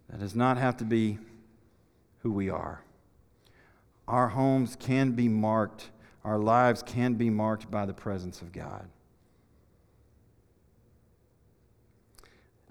That 0.08 0.20
does 0.20 0.34
not 0.34 0.58
have 0.58 0.76
to 0.78 0.84
be 0.84 1.18
who 2.22 2.32
we 2.32 2.50
are. 2.50 2.82
Our 4.08 4.28
homes 4.28 4.76
can 4.78 5.12
be 5.12 5.28
marked, 5.28 5.90
our 6.24 6.38
lives 6.38 6.82
can 6.82 7.14
be 7.14 7.30
marked 7.30 7.70
by 7.70 7.86
the 7.86 7.94
presence 7.94 8.42
of 8.42 8.52
God. 8.52 8.88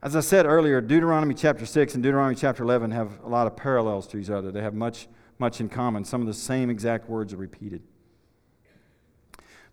As 0.01 0.15
I 0.15 0.21
said 0.21 0.45
earlier, 0.45 0.79
Deuteronomy 0.79 1.33
chapter 1.33 1.65
6 1.65 1.93
and 1.95 2.01
Deuteronomy 2.01 2.35
chapter 2.35 2.63
11 2.63 2.91
have 2.91 3.19
a 3.21 3.27
lot 3.27 3.47
of 3.47 3.57
parallels 3.57 4.07
to 4.07 4.17
each 4.17 4.29
other. 4.29 4.49
They 4.49 4.61
have 4.61 4.73
much, 4.73 5.09
much 5.39 5.59
in 5.59 5.67
common. 5.67 6.05
Some 6.05 6.21
of 6.21 6.27
the 6.27 6.33
same 6.33 6.69
exact 6.69 7.09
words 7.09 7.33
are 7.33 7.37
repeated. 7.37 7.81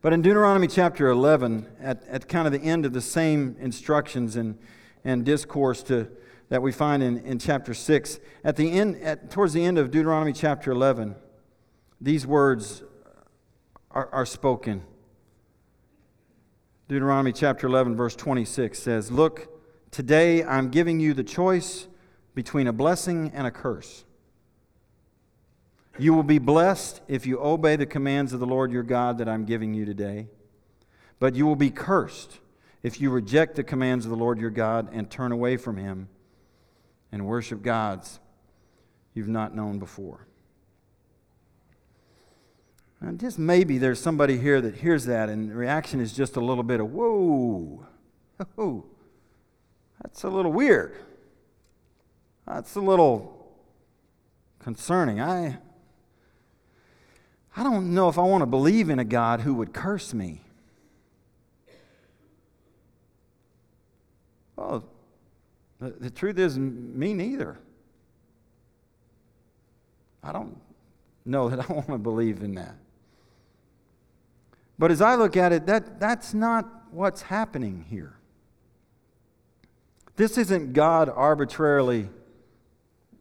But 0.03 0.12
in 0.12 0.22
Deuteronomy 0.22 0.66
chapter 0.66 1.09
11, 1.11 1.66
at, 1.81 2.03
at 2.09 2.29
kind 2.29 2.45
of 2.45 2.53
the 2.53 2.61
end 2.61 2.85
of 2.85 2.93
the 2.93 3.01
same 3.01 3.55
instructions 3.61 4.35
and, 4.35 4.59
and 5.05 5.24
discourse 5.24 5.85
to, 5.85 6.09
that 6.49 6.61
we 6.61 6.72
find 6.72 7.05
in, 7.05 7.18
in 7.18 7.39
chapter 7.39 7.72
6, 7.72 8.18
at 8.43 8.57
the 8.57 8.72
end, 8.72 9.01
at, 9.03 9.31
towards 9.31 9.53
the 9.53 9.64
end 9.64 9.79
of 9.79 9.93
Deuteronomy 9.93 10.33
chapter 10.33 10.72
11, 10.72 11.14
these 12.01 12.27
words 12.27 12.83
are, 13.93 14.09
are 14.11 14.27
spoken. 14.27 14.83
Deuteronomy 16.89 17.33
chapter 17.33 17.68
11, 17.68 17.95
verse 17.95 18.16
26 18.16 18.77
says, 18.77 19.12
Look, 19.12 19.55
Today, 19.91 20.45
I'm 20.45 20.70
giving 20.70 21.01
you 21.01 21.14
the 21.14 21.24
choice 21.24 21.87
between 22.34 22.66
a 22.66 22.72
blessing 22.72 23.32
and 23.34 23.47
a 23.47 23.51
curse. 23.51 24.05
You 25.99 26.12
will 26.12 26.22
be 26.22 26.39
blessed 26.39 27.01
if 27.09 27.26
you 27.26 27.41
obey 27.41 27.76
the 27.76 27.87
commands 27.87 28.32
of 28.32 28.41
the 28.41 28.47
Lord 28.47 28.70
your 28.70 28.82
God 28.82 29.18
that 29.18 29.28
I'm 29.28 29.45
giving 29.45 29.72
you 29.72 29.84
today. 29.84 30.28
But 31.18 31.34
you 31.34 31.47
will 31.47 31.57
be 31.57 31.70
cursed 31.70 32.41
if 32.82 33.01
you 33.01 33.11
reject 33.11 33.57
the 33.57 33.64
commands 33.64 34.05
of 34.05 34.11
the 34.11 34.16
Lord 34.16 34.39
your 34.39 34.51
God 34.51 34.91
and 34.93 35.11
turn 35.11 35.32
away 35.32 35.57
from 35.57 35.78
him 35.78 36.09
and 37.11 37.26
worship 37.26 37.62
gods 37.62 38.20
you've 39.14 39.28
not 39.28 39.55
known 39.55 39.78
before. 39.78 40.26
And 43.01 43.18
just 43.18 43.39
maybe 43.39 43.78
there's 43.78 44.01
somebody 44.01 44.39
here 44.39 44.61
that 44.61 44.76
hears 44.76 45.07
that 45.07 45.28
and 45.28 45.51
the 45.51 45.55
reaction 45.55 46.01
is 46.01 46.12
just 46.12 46.37
a 46.37 46.41
little 46.41 46.62
bit 46.62 46.80
of, 46.80 46.93
whoa, 46.93 47.87
whoa. 48.55 48.84
That's 50.03 50.24
a 50.24 50.28
little 50.28 50.53
weird. 50.53 50.94
That's 52.47 52.74
a 52.76 52.80
little 52.80 53.55
concerning. 54.59 55.20
I, 55.20 55.59
I 57.57 57.62
don't 57.62 57.94
know 57.94 58.09
if 58.09 58.18
I 58.18 58.22
want 58.22 58.42
to 58.42 58.47
believe 58.47 58.90
in 58.90 58.99
a 58.99 59.05
God 59.05 59.40
who 59.40 59.55
would 59.55 59.72
curse 59.72 60.12
me. 60.12 60.42
Well, 64.57 64.84
the, 65.78 65.90
the 65.90 66.11
truth 66.11 66.38
is, 66.38 66.59
me 66.59 67.12
neither. 67.14 67.59
I 70.22 70.32
don't 70.32 70.59
know 71.24 71.49
that 71.49 71.61
I 71.70 71.72
want 71.72 71.88
to 71.88 71.99
believe 71.99 72.42
in 72.42 72.55
that. 72.55 72.76
But 74.78 74.90
as 74.90 75.01
I 75.01 75.14
look 75.14 75.36
at 75.36 75.53
it, 75.53 75.66
that, 75.66 75.99
that's 76.01 76.34
not 76.34 76.66
what's 76.90 77.22
happening 77.22 77.86
here. 77.88 78.15
This 80.16 80.38
isn't 80.38 80.72
God 80.72 81.08
arbitrarily 81.08 82.08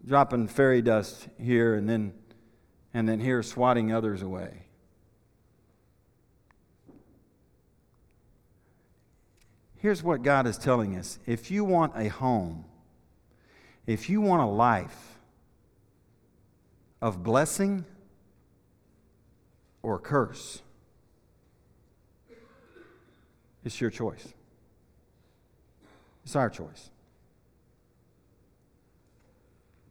dropping 0.06 0.48
fairy 0.48 0.82
dust 0.82 1.28
here 1.38 1.76
and 1.76 1.90
then 1.90 2.14
and 2.94 3.10
then 3.10 3.20
here 3.20 3.44
swatting 3.44 3.92
others 3.92 4.22
away. 4.22 4.62
Here's 9.76 10.02
what 10.02 10.24
God 10.24 10.48
is 10.48 10.58
telling 10.58 10.96
us. 10.98 11.20
If 11.26 11.52
you 11.52 11.66
want 11.66 11.92
a 11.98 12.08
home, 12.08 12.64
if 13.86 14.10
you 14.10 14.22
want 14.22 14.42
a 14.42 14.46
life 14.46 15.20
of 17.02 17.22
blessing 17.22 17.84
or 19.84 20.00
curse, 20.00 20.62
it's 23.66 23.82
your 23.82 23.90
choice. 23.90 24.34
It's 26.26 26.36
our 26.36 26.50
choice. 26.50 26.90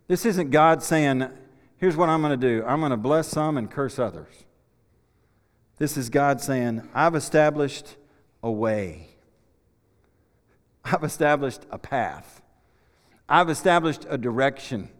This 0.09 0.26
isn't 0.26 0.51
God 0.51 0.82
saying, 0.82 1.28
here's 1.76 1.97
what 1.97 2.09
I'm 2.09 2.20
going 2.20 2.39
to 2.39 2.49
do 2.49 2.64
I'm 2.66 2.80
going 2.80 2.91
to 2.91 2.97
bless 2.97 3.28
some 3.28 3.57
and 3.57 3.70
curse 3.70 3.99
others. 3.99 4.45
This 5.78 5.97
is 5.97 6.11
God 6.11 6.41
saying, 6.41 6.89
I've 6.93 7.14
established 7.14 7.97
a 8.43 8.51
way, 8.51 9.09
I've 10.85 11.05
established 11.05 11.62
a 11.70 11.78
path, 11.78 12.43
I've 13.28 13.49
established 13.49 14.05
a 14.09 14.18
direction, 14.18 14.91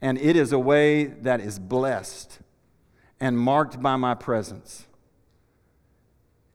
and 0.00 0.18
it 0.18 0.36
is 0.36 0.52
a 0.52 0.58
way 0.58 1.04
that 1.04 1.40
is 1.40 1.58
blessed 1.58 2.40
and 3.20 3.38
marked 3.38 3.80
by 3.80 3.96
my 3.96 4.14
presence. 4.14 4.86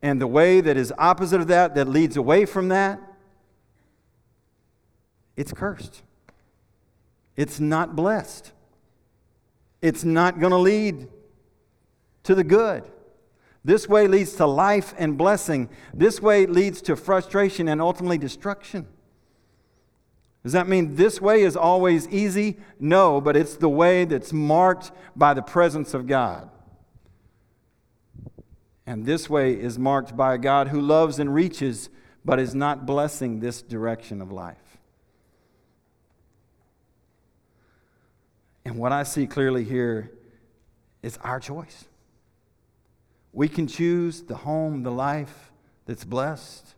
And 0.02 0.22
the 0.22 0.28
way 0.28 0.62
that 0.62 0.78
is 0.78 0.94
opposite 0.98 1.42
of 1.42 1.48
that, 1.48 1.74
that 1.76 1.88
leads 1.88 2.18
away 2.18 2.46
from 2.46 2.68
that, 2.68 3.02
it's 5.38 5.54
cursed. 5.54 6.02
It's 7.38 7.60
not 7.60 7.96
blessed. 7.96 8.52
It's 9.82 10.04
not 10.04 10.40
going 10.40 10.52
to 10.52 10.58
lead 10.58 11.08
to 12.24 12.36
the 12.36 12.44
good. 12.44 12.84
This 13.64 13.88
way 13.88 14.08
leads 14.08 14.34
to 14.34 14.46
life 14.46 14.94
and 14.98 15.18
blessing. 15.18 15.70
This 15.94 16.22
way 16.22 16.46
leads 16.46 16.82
to 16.84 16.96
frustration 16.96 17.68
and 17.68 17.80
ultimately 17.80 18.18
destruction. 18.18 18.88
Does 20.44 20.54
that 20.54 20.68
mean 20.68 20.96
this 20.96 21.22
way 21.22 21.42
is 21.42 21.56
always 21.56 22.08
easy? 22.08 22.58
No, 22.80 23.22
but 23.22 23.36
it's 23.36 23.56
the 23.56 23.70
way 23.70 24.06
that's 24.06 24.32
marked 24.32 24.92
by 25.16 25.34
the 25.34 25.42
presence 25.42 25.94
of 25.94 26.08
God. 26.08 26.50
And 28.86 29.06
this 29.06 29.30
way 29.30 29.52
is 29.52 29.78
marked 29.78 30.16
by 30.16 30.36
a 30.36 30.38
God 30.38 30.70
who 30.70 30.80
loves 30.80 31.20
and 31.20 31.34
reaches, 31.34 31.90
but 32.24 32.40
is 32.40 32.56
not 32.56 32.86
blessing 32.86 33.42
this 33.42 33.62
direction 33.62 34.22
of 34.22 34.32
life. 34.32 34.67
And 38.68 38.76
what 38.78 38.92
I 38.92 39.04
see 39.04 39.28
clearly 39.28 39.64
here 39.64 40.12
is 41.02 41.18
our 41.24 41.40
choice. 41.40 41.86
We 43.32 43.48
can 43.48 43.66
choose 43.66 44.22
the 44.24 44.36
home, 44.36 44.84
the 44.84 44.92
life 44.92 45.54
that's 45.86 46.04
blessed, 46.04 46.76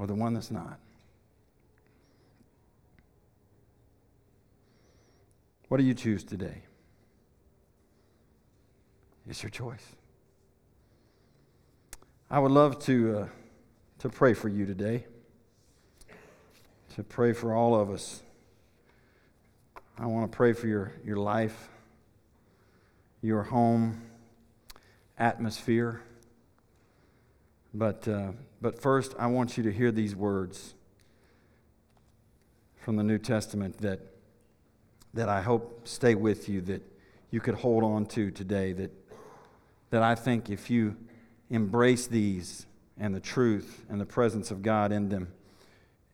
or 0.00 0.08
the 0.08 0.16
one 0.16 0.34
that's 0.34 0.50
not. 0.50 0.80
What 5.68 5.76
do 5.76 5.84
you 5.84 5.94
choose 5.94 6.24
today? 6.24 6.62
It's 9.28 9.44
your 9.44 9.50
choice. 9.50 9.94
I 12.28 12.40
would 12.40 12.50
love 12.50 12.80
to, 12.86 13.16
uh, 13.16 13.28
to 14.00 14.08
pray 14.08 14.34
for 14.34 14.48
you 14.48 14.66
today, 14.66 15.06
to 16.96 17.04
pray 17.04 17.32
for 17.32 17.54
all 17.54 17.76
of 17.76 17.90
us. 17.92 18.24
I 19.98 20.06
want 20.06 20.30
to 20.30 20.34
pray 20.34 20.54
for 20.54 20.66
your, 20.66 20.92
your 21.04 21.18
life, 21.18 21.68
your 23.20 23.42
home, 23.42 24.00
atmosphere. 25.18 26.00
But, 27.74 28.08
uh, 28.08 28.32
but 28.62 28.80
first, 28.80 29.14
I 29.18 29.26
want 29.26 29.56
you 29.58 29.62
to 29.64 29.72
hear 29.72 29.92
these 29.92 30.16
words 30.16 30.74
from 32.76 32.96
the 32.96 33.02
New 33.02 33.18
Testament 33.18 33.78
that, 33.78 34.00
that 35.12 35.28
I 35.28 35.42
hope 35.42 35.86
stay 35.86 36.14
with 36.14 36.48
you, 36.48 36.62
that 36.62 36.82
you 37.30 37.40
could 37.40 37.54
hold 37.56 37.84
on 37.84 38.06
to 38.06 38.30
today, 38.30 38.72
that, 38.72 38.90
that 39.90 40.02
I 40.02 40.14
think 40.14 40.48
if 40.48 40.70
you 40.70 40.96
embrace 41.50 42.06
these 42.06 42.66
and 42.98 43.14
the 43.14 43.20
truth 43.20 43.84
and 43.90 44.00
the 44.00 44.06
presence 44.06 44.50
of 44.50 44.62
God 44.62 44.90
in 44.90 45.10
them, 45.10 45.28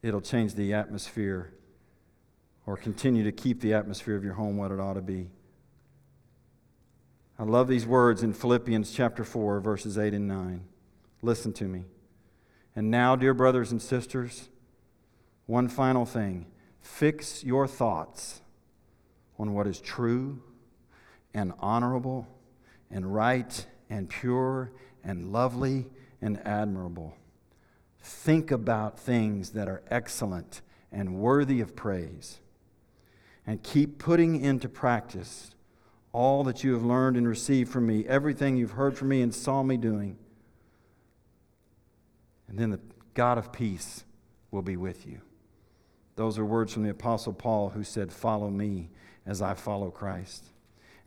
it'll 0.02 0.20
change 0.20 0.54
the 0.54 0.74
atmosphere 0.74 1.52
or 2.68 2.76
continue 2.76 3.24
to 3.24 3.32
keep 3.32 3.62
the 3.62 3.72
atmosphere 3.72 4.14
of 4.14 4.22
your 4.22 4.34
home 4.34 4.58
what 4.58 4.70
it 4.70 4.78
ought 4.78 4.92
to 4.92 5.00
be. 5.00 5.26
I 7.38 7.44
love 7.44 7.66
these 7.66 7.86
words 7.86 8.22
in 8.22 8.34
Philippians 8.34 8.92
chapter 8.92 9.24
4, 9.24 9.60
verses 9.60 9.96
8 9.96 10.12
and 10.12 10.28
9. 10.28 10.60
Listen 11.22 11.54
to 11.54 11.64
me. 11.64 11.84
And 12.76 12.90
now, 12.90 13.16
dear 13.16 13.32
brothers 13.32 13.72
and 13.72 13.80
sisters, 13.80 14.50
one 15.46 15.68
final 15.68 16.04
thing 16.04 16.44
fix 16.82 17.42
your 17.42 17.66
thoughts 17.66 18.42
on 19.38 19.54
what 19.54 19.66
is 19.66 19.80
true 19.80 20.42
and 21.32 21.54
honorable 21.60 22.28
and 22.90 23.14
right 23.14 23.66
and 23.88 24.10
pure 24.10 24.72
and 25.02 25.32
lovely 25.32 25.86
and 26.20 26.38
admirable. 26.46 27.16
Think 28.02 28.50
about 28.50 29.00
things 29.00 29.52
that 29.52 29.68
are 29.68 29.80
excellent 29.90 30.60
and 30.92 31.14
worthy 31.14 31.62
of 31.62 31.74
praise. 31.74 32.40
And 33.48 33.62
keep 33.62 33.96
putting 33.96 34.42
into 34.42 34.68
practice 34.68 35.52
all 36.12 36.44
that 36.44 36.62
you 36.62 36.74
have 36.74 36.84
learned 36.84 37.16
and 37.16 37.26
received 37.26 37.72
from 37.72 37.86
me, 37.86 38.04
everything 38.06 38.58
you've 38.58 38.72
heard 38.72 38.94
from 38.98 39.08
me 39.08 39.22
and 39.22 39.34
saw 39.34 39.62
me 39.62 39.78
doing. 39.78 40.18
And 42.46 42.58
then 42.58 42.68
the 42.68 42.80
God 43.14 43.38
of 43.38 43.50
peace 43.50 44.04
will 44.50 44.60
be 44.60 44.76
with 44.76 45.06
you. 45.06 45.22
Those 46.16 46.38
are 46.38 46.44
words 46.44 46.74
from 46.74 46.82
the 46.82 46.90
Apostle 46.90 47.32
Paul 47.32 47.70
who 47.70 47.84
said, 47.84 48.12
Follow 48.12 48.50
me 48.50 48.90
as 49.24 49.40
I 49.40 49.54
follow 49.54 49.90
Christ. 49.90 50.44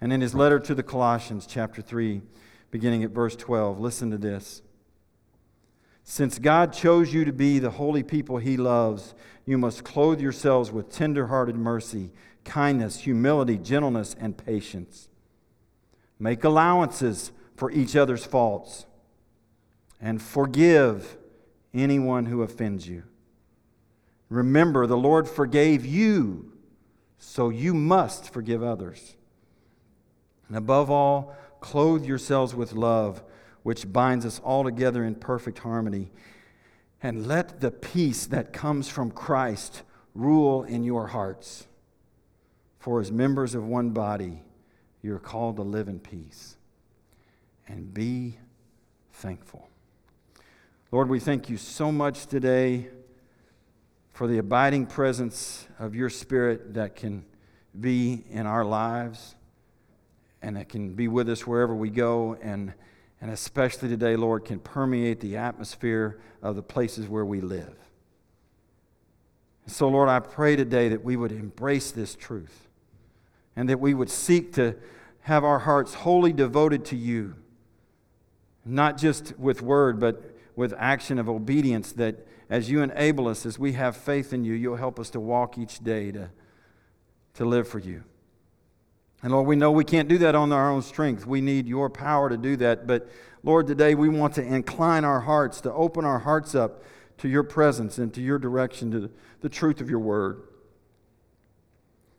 And 0.01 0.11
in 0.11 0.19
his 0.19 0.33
letter 0.33 0.59
to 0.61 0.73
the 0.73 0.81
Colossians, 0.81 1.45
chapter 1.45 1.83
3, 1.83 2.23
beginning 2.71 3.03
at 3.03 3.11
verse 3.11 3.35
12. 3.35 3.79
Listen 3.79 4.09
to 4.09 4.17
this. 4.17 4.63
Since 6.03 6.39
God 6.39 6.73
chose 6.73 7.13
you 7.13 7.23
to 7.25 7.31
be 7.31 7.59
the 7.59 7.69
holy 7.69 8.01
people 8.01 8.37
he 8.37 8.57
loves, 8.57 9.13
you 9.45 9.57
must 9.57 9.83
clothe 9.83 10.19
yourselves 10.19 10.71
with 10.71 10.91
tender-hearted 10.91 11.55
mercy, 11.55 12.11
kindness, 12.43 12.99
humility, 12.99 13.57
gentleness, 13.57 14.15
and 14.19 14.37
patience. 14.37 15.09
Make 16.19 16.43
allowances 16.43 17.31
for 17.55 17.71
each 17.71 17.95
other's 17.95 18.25
faults 18.25 18.85
and 19.99 20.21
forgive 20.21 21.17
anyone 21.73 22.25
who 22.25 22.41
offends 22.41 22.87
you. 22.87 23.03
Remember, 24.29 24.87
the 24.87 24.97
Lord 24.97 25.27
forgave 25.27 25.85
you, 25.85 26.53
so 27.17 27.49
you 27.49 27.73
must 27.73 28.31
forgive 28.31 28.63
others. 28.63 29.15
And 30.47 30.57
above 30.57 30.89
all, 30.89 31.35
Clothe 31.61 32.05
yourselves 32.05 32.53
with 32.55 32.73
love, 32.73 33.23
which 33.63 33.93
binds 33.93 34.25
us 34.25 34.39
all 34.43 34.63
together 34.63 35.03
in 35.03 35.15
perfect 35.15 35.59
harmony. 35.59 36.11
And 37.01 37.27
let 37.27 37.61
the 37.61 37.71
peace 37.71 38.25
that 38.27 38.51
comes 38.51 38.89
from 38.89 39.11
Christ 39.11 39.83
rule 40.13 40.63
in 40.63 40.83
your 40.83 41.07
hearts. 41.07 41.67
For 42.81 42.99
as 42.99 43.11
members 43.11 43.53
of 43.53 43.63
one 43.63 43.91
body, 43.91 44.41
you're 45.03 45.19
called 45.19 45.57
to 45.57 45.61
live 45.61 45.87
in 45.87 45.99
peace 45.99 46.57
and 47.67 47.93
be 47.93 48.39
thankful. 49.13 49.69
Lord, 50.91 51.07
we 51.07 51.19
thank 51.19 51.47
you 51.47 51.57
so 51.57 51.91
much 51.91 52.25
today 52.25 52.87
for 54.13 54.25
the 54.25 54.39
abiding 54.39 54.87
presence 54.87 55.67
of 55.77 55.93
your 55.93 56.09
Spirit 56.09 56.73
that 56.73 56.95
can 56.95 57.23
be 57.79 58.23
in 58.31 58.47
our 58.47 58.65
lives 58.65 59.35
and 60.41 60.57
that 60.57 60.67
can 60.67 60.95
be 60.95 61.07
with 61.07 61.29
us 61.29 61.45
wherever 61.45 61.75
we 61.75 61.91
go, 61.91 62.35
and, 62.41 62.73
and 63.21 63.29
especially 63.29 63.89
today, 63.89 64.15
Lord, 64.15 64.43
can 64.43 64.57
permeate 64.57 65.19
the 65.19 65.37
atmosphere 65.37 66.19
of 66.41 66.55
the 66.55 66.63
places 66.63 67.07
where 67.07 67.25
we 67.25 67.41
live. 67.41 67.75
So, 69.67 69.87
Lord, 69.87 70.09
I 70.09 70.19
pray 70.19 70.55
today 70.55 70.89
that 70.89 71.03
we 71.03 71.15
would 71.15 71.31
embrace 71.31 71.91
this 71.91 72.15
truth 72.15 72.69
and 73.55 73.69
that 73.69 73.79
we 73.79 73.93
would 73.93 74.09
seek 74.09 74.53
to 74.53 74.75
have 75.21 75.43
our 75.43 75.59
hearts 75.59 75.93
wholly 75.93 76.33
devoted 76.33 76.85
to 76.85 76.95
you, 76.95 77.35
not 78.65 78.97
just 78.97 79.37
with 79.37 79.61
word, 79.61 79.99
but 79.99 80.35
with 80.55 80.73
action 80.77 81.19
of 81.19 81.29
obedience, 81.29 81.91
that 81.93 82.27
as 82.49 82.69
you 82.69 82.81
enable 82.81 83.27
us, 83.27 83.45
as 83.45 83.57
we 83.57 83.73
have 83.73 83.95
faith 83.95 84.33
in 84.33 84.43
you, 84.43 84.53
you'll 84.53 84.75
help 84.75 84.99
us 84.99 85.09
to 85.11 85.19
walk 85.19 85.57
each 85.57 85.79
day 85.79 86.11
to, 86.11 86.29
to 87.35 87.45
live 87.45 87.67
for 87.67 87.79
you. 87.79 88.03
And 89.23 89.31
Lord, 89.31 89.47
we 89.47 89.55
know 89.55 89.71
we 89.71 89.83
can't 89.83 90.09
do 90.09 90.17
that 90.19 90.35
on 90.35 90.51
our 90.51 90.69
own 90.69 90.81
strength. 90.81 91.25
We 91.27 91.41
need 91.41 91.67
your 91.67 91.89
power 91.89 92.29
to 92.29 92.37
do 92.37 92.55
that. 92.57 92.87
But 92.87 93.07
Lord, 93.43 93.67
today 93.67 93.95
we 93.95 94.09
want 94.09 94.33
to 94.35 94.43
incline 94.43 95.05
our 95.05 95.21
hearts, 95.21 95.61
to 95.61 95.73
open 95.73 96.05
our 96.05 96.19
hearts 96.19 96.55
up 96.55 96.83
to 97.19 97.29
your 97.29 97.43
presence 97.43 97.99
and 97.99 98.13
to 98.15 98.21
your 98.21 98.39
direction, 98.39 98.91
to 98.91 99.11
the 99.41 99.49
truth 99.49 99.79
of 99.79 99.89
your 99.89 99.99
word. 99.99 100.41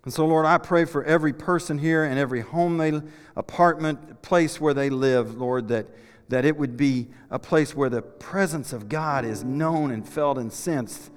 And 0.05 0.13
so, 0.13 0.27
Lord, 0.27 0.47
I 0.47 0.59
pray 0.59 0.85
for 0.85 1.05
every 1.05 1.33
person 1.33 1.79
here 1.79 2.05
and 2.05 2.19
every 2.19 2.41
home, 2.41 2.77
they, 2.79 3.01
apartment, 3.37 4.21
place 4.23 4.61
where 4.61 4.75
they 4.75 4.91
live, 4.91 5.37
Lord, 5.37 5.69
that, 5.69 5.87
that 6.29 6.45
it 6.45 6.57
would 6.57 6.77
be 6.77 7.09
a 7.31 7.39
place 7.39 7.75
where 7.75 7.89
the 7.89 8.03
presence 8.03 8.73
of 8.73 8.89
God 8.89 9.25
is 9.25 9.45
known 9.45 9.93
and 9.93 10.07
felt 10.09 10.39
and 10.39 10.53
sensed 10.53 11.13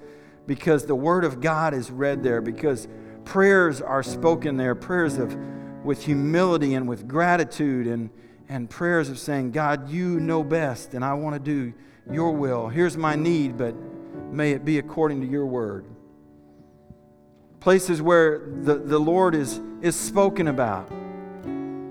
because 0.46 0.86
the 0.86 0.94
word 0.94 1.24
of 1.24 1.40
God 1.40 1.74
is 1.74 1.90
read 1.90 2.22
there, 2.22 2.40
because 2.40 2.86
prayers 3.24 3.80
are 3.80 4.04
spoken 4.04 4.56
there, 4.56 4.76
prayers 4.76 5.18
of 5.18 5.36
with 5.84 6.04
humility 6.04 6.74
and 6.74 6.88
with 6.88 7.08
gratitude 7.08 7.86
and, 7.86 8.10
and 8.48 8.70
prayers 8.70 9.08
of 9.08 9.18
saying, 9.18 9.52
God, 9.52 9.88
you 9.88 10.20
know 10.20 10.44
best, 10.44 10.94
and 10.94 11.04
I 11.04 11.14
want 11.14 11.34
to 11.34 11.40
do 11.40 11.72
your 12.10 12.32
will. 12.32 12.68
Here's 12.68 12.96
my 12.96 13.16
need, 13.16 13.56
but 13.56 13.74
may 14.30 14.52
it 14.52 14.64
be 14.64 14.78
according 14.78 15.20
to 15.22 15.26
your 15.26 15.46
word. 15.46 15.86
Places 17.66 18.00
where 18.00 18.42
the, 18.62 18.76
the 18.76 19.00
Lord 19.00 19.34
is, 19.34 19.60
is 19.82 19.96
spoken 19.96 20.46
about. 20.46 20.88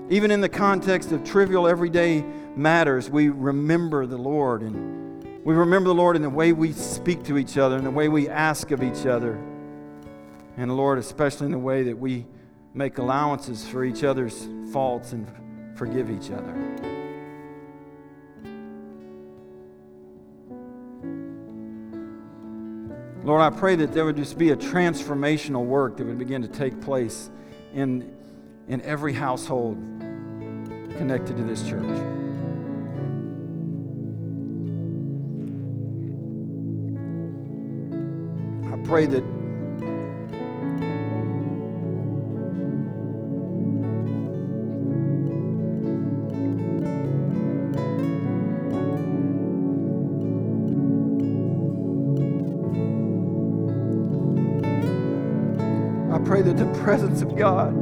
Even 0.08 0.30
in 0.30 0.40
the 0.40 0.48
context 0.48 1.12
of 1.12 1.22
trivial 1.22 1.68
everyday 1.68 2.22
matters, 2.56 3.10
we 3.10 3.28
remember 3.28 4.06
the 4.06 4.16
Lord 4.16 4.62
and 4.62 5.44
we 5.44 5.52
remember 5.52 5.88
the 5.88 5.94
Lord 5.94 6.16
in 6.16 6.22
the 6.22 6.30
way 6.30 6.54
we 6.54 6.72
speak 6.72 7.24
to 7.24 7.36
each 7.36 7.58
other, 7.58 7.76
in 7.76 7.84
the 7.84 7.90
way 7.90 8.08
we 8.08 8.26
ask 8.26 8.70
of 8.70 8.82
each 8.82 9.04
other. 9.04 9.38
And 10.56 10.74
Lord, 10.74 10.98
especially 10.98 11.44
in 11.44 11.52
the 11.52 11.58
way 11.58 11.82
that 11.82 11.98
we 11.98 12.24
make 12.72 12.96
allowances 12.96 13.68
for 13.68 13.84
each 13.84 14.02
other's 14.02 14.48
faults 14.72 15.12
and 15.12 15.30
forgive 15.76 16.08
each 16.10 16.30
other. 16.30 16.54
Lord, 23.26 23.42
I 23.42 23.50
pray 23.50 23.74
that 23.74 23.92
there 23.92 24.04
would 24.04 24.14
just 24.14 24.38
be 24.38 24.50
a 24.50 24.56
transformational 24.56 25.64
work 25.64 25.96
that 25.96 26.06
would 26.06 26.16
begin 26.16 26.42
to 26.42 26.48
take 26.48 26.80
place 26.80 27.28
in, 27.74 28.14
in 28.68 28.80
every 28.82 29.12
household 29.12 29.74
connected 30.96 31.36
to 31.36 31.42
this 31.42 31.68
church. 31.68 31.82
I 38.72 38.76
pray 38.86 39.06
that 39.06 39.24
the 56.56 56.66
presence 56.82 57.20
of 57.20 57.36
God 57.36 57.74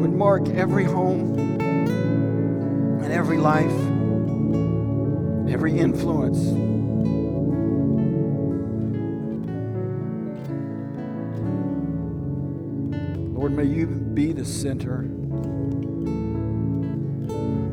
would 0.00 0.12
mark 0.12 0.48
every 0.48 0.84
home 0.84 1.38
and 3.02 3.12
every 3.12 3.36
life, 3.36 3.70
every 5.52 5.78
influence. 5.78 6.38
Lord, 13.36 13.52
may 13.52 13.64
you 13.64 13.86
be 13.86 14.32
the 14.32 14.44
center 14.46 15.00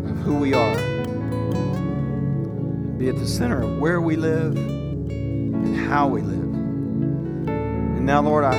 of 0.09 0.17
who 0.17 0.35
we 0.35 0.53
are, 0.53 0.75
be 2.97 3.07
at 3.07 3.15
the 3.15 3.25
center 3.25 3.61
of 3.61 3.79
where 3.79 4.01
we 4.01 4.17
live 4.17 4.57
and 4.57 5.75
how 5.77 6.07
we 6.07 6.21
live. 6.21 6.40
Now, 8.11 8.21
Lord, 8.21 8.43
I, 8.43 8.57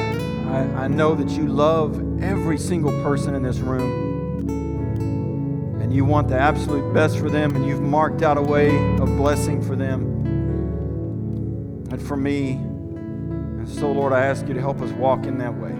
I, 0.48 0.84
I 0.84 0.88
know 0.88 1.14
that 1.14 1.28
you 1.28 1.46
love 1.46 2.22
every 2.22 2.56
single 2.56 2.90
person 3.02 3.34
in 3.34 3.42
this 3.42 3.58
room 3.58 4.48
and 5.78 5.92
you 5.92 6.06
want 6.06 6.28
the 6.28 6.38
absolute 6.38 6.94
best 6.94 7.18
for 7.18 7.28
them, 7.28 7.54
and 7.54 7.66
you've 7.66 7.82
marked 7.82 8.22
out 8.22 8.38
a 8.38 8.42
way 8.42 8.74
of 8.94 9.14
blessing 9.18 9.60
for 9.60 9.76
them 9.76 10.00
and 11.90 12.00
for 12.00 12.16
me. 12.16 12.52
And 12.52 13.68
so, 13.68 13.92
Lord, 13.92 14.14
I 14.14 14.24
ask 14.24 14.48
you 14.48 14.54
to 14.54 14.60
help 14.60 14.80
us 14.80 14.90
walk 14.92 15.26
in 15.26 15.36
that 15.36 15.52
way. 15.54 15.74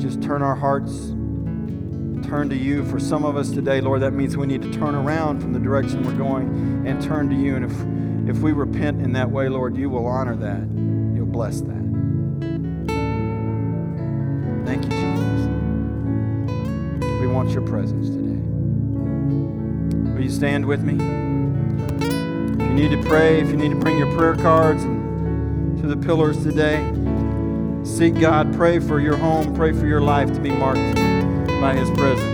Just 0.00 0.22
turn 0.22 0.40
our 0.40 0.54
hearts, 0.54 1.08
turn 2.28 2.48
to 2.48 2.56
you. 2.56 2.84
For 2.84 3.00
some 3.00 3.24
of 3.24 3.36
us 3.36 3.50
today, 3.50 3.80
Lord, 3.80 4.02
that 4.02 4.12
means 4.12 4.36
we 4.36 4.46
need 4.46 4.62
to 4.62 4.70
turn 4.70 4.94
around 4.94 5.40
from 5.40 5.52
the 5.52 5.58
direction 5.58 6.04
we're 6.04 6.16
going 6.16 6.86
and 6.86 7.02
turn 7.02 7.28
to 7.28 7.34
you. 7.34 7.56
And 7.56 7.64
if, 7.64 8.36
if 8.36 8.40
we 8.40 8.52
repent 8.52 9.02
in 9.02 9.14
that 9.14 9.32
way, 9.32 9.48
Lord, 9.48 9.76
you 9.76 9.90
will 9.90 10.06
honor 10.06 10.36
that. 10.36 10.60
You'll 11.16 11.26
bless 11.26 11.60
that. 11.62 11.79
Your 17.60 17.68
presence 17.68 18.08
today. 18.08 18.40
Will 20.12 20.22
you 20.22 20.30
stand 20.30 20.66
with 20.66 20.82
me? 20.82 20.94
If 20.94 22.68
you 22.68 22.74
need 22.74 22.90
to 22.90 23.02
pray, 23.08 23.40
if 23.40 23.48
you 23.48 23.56
need 23.56 23.70
to 23.70 23.76
bring 23.76 23.98
your 23.98 24.12
prayer 24.16 24.36
cards 24.36 24.82
to 24.82 25.86
the 25.86 25.96
pillars 25.96 26.42
today, 26.42 26.78
seek 27.84 28.18
God, 28.18 28.54
pray 28.54 28.78
for 28.78 29.00
your 29.00 29.16
home, 29.16 29.54
pray 29.54 29.72
for 29.72 29.86
your 29.86 30.00
life 30.00 30.32
to 30.32 30.40
be 30.40 30.50
marked 30.50 30.96
by 31.60 31.74
His 31.74 31.90
presence. 31.90 32.29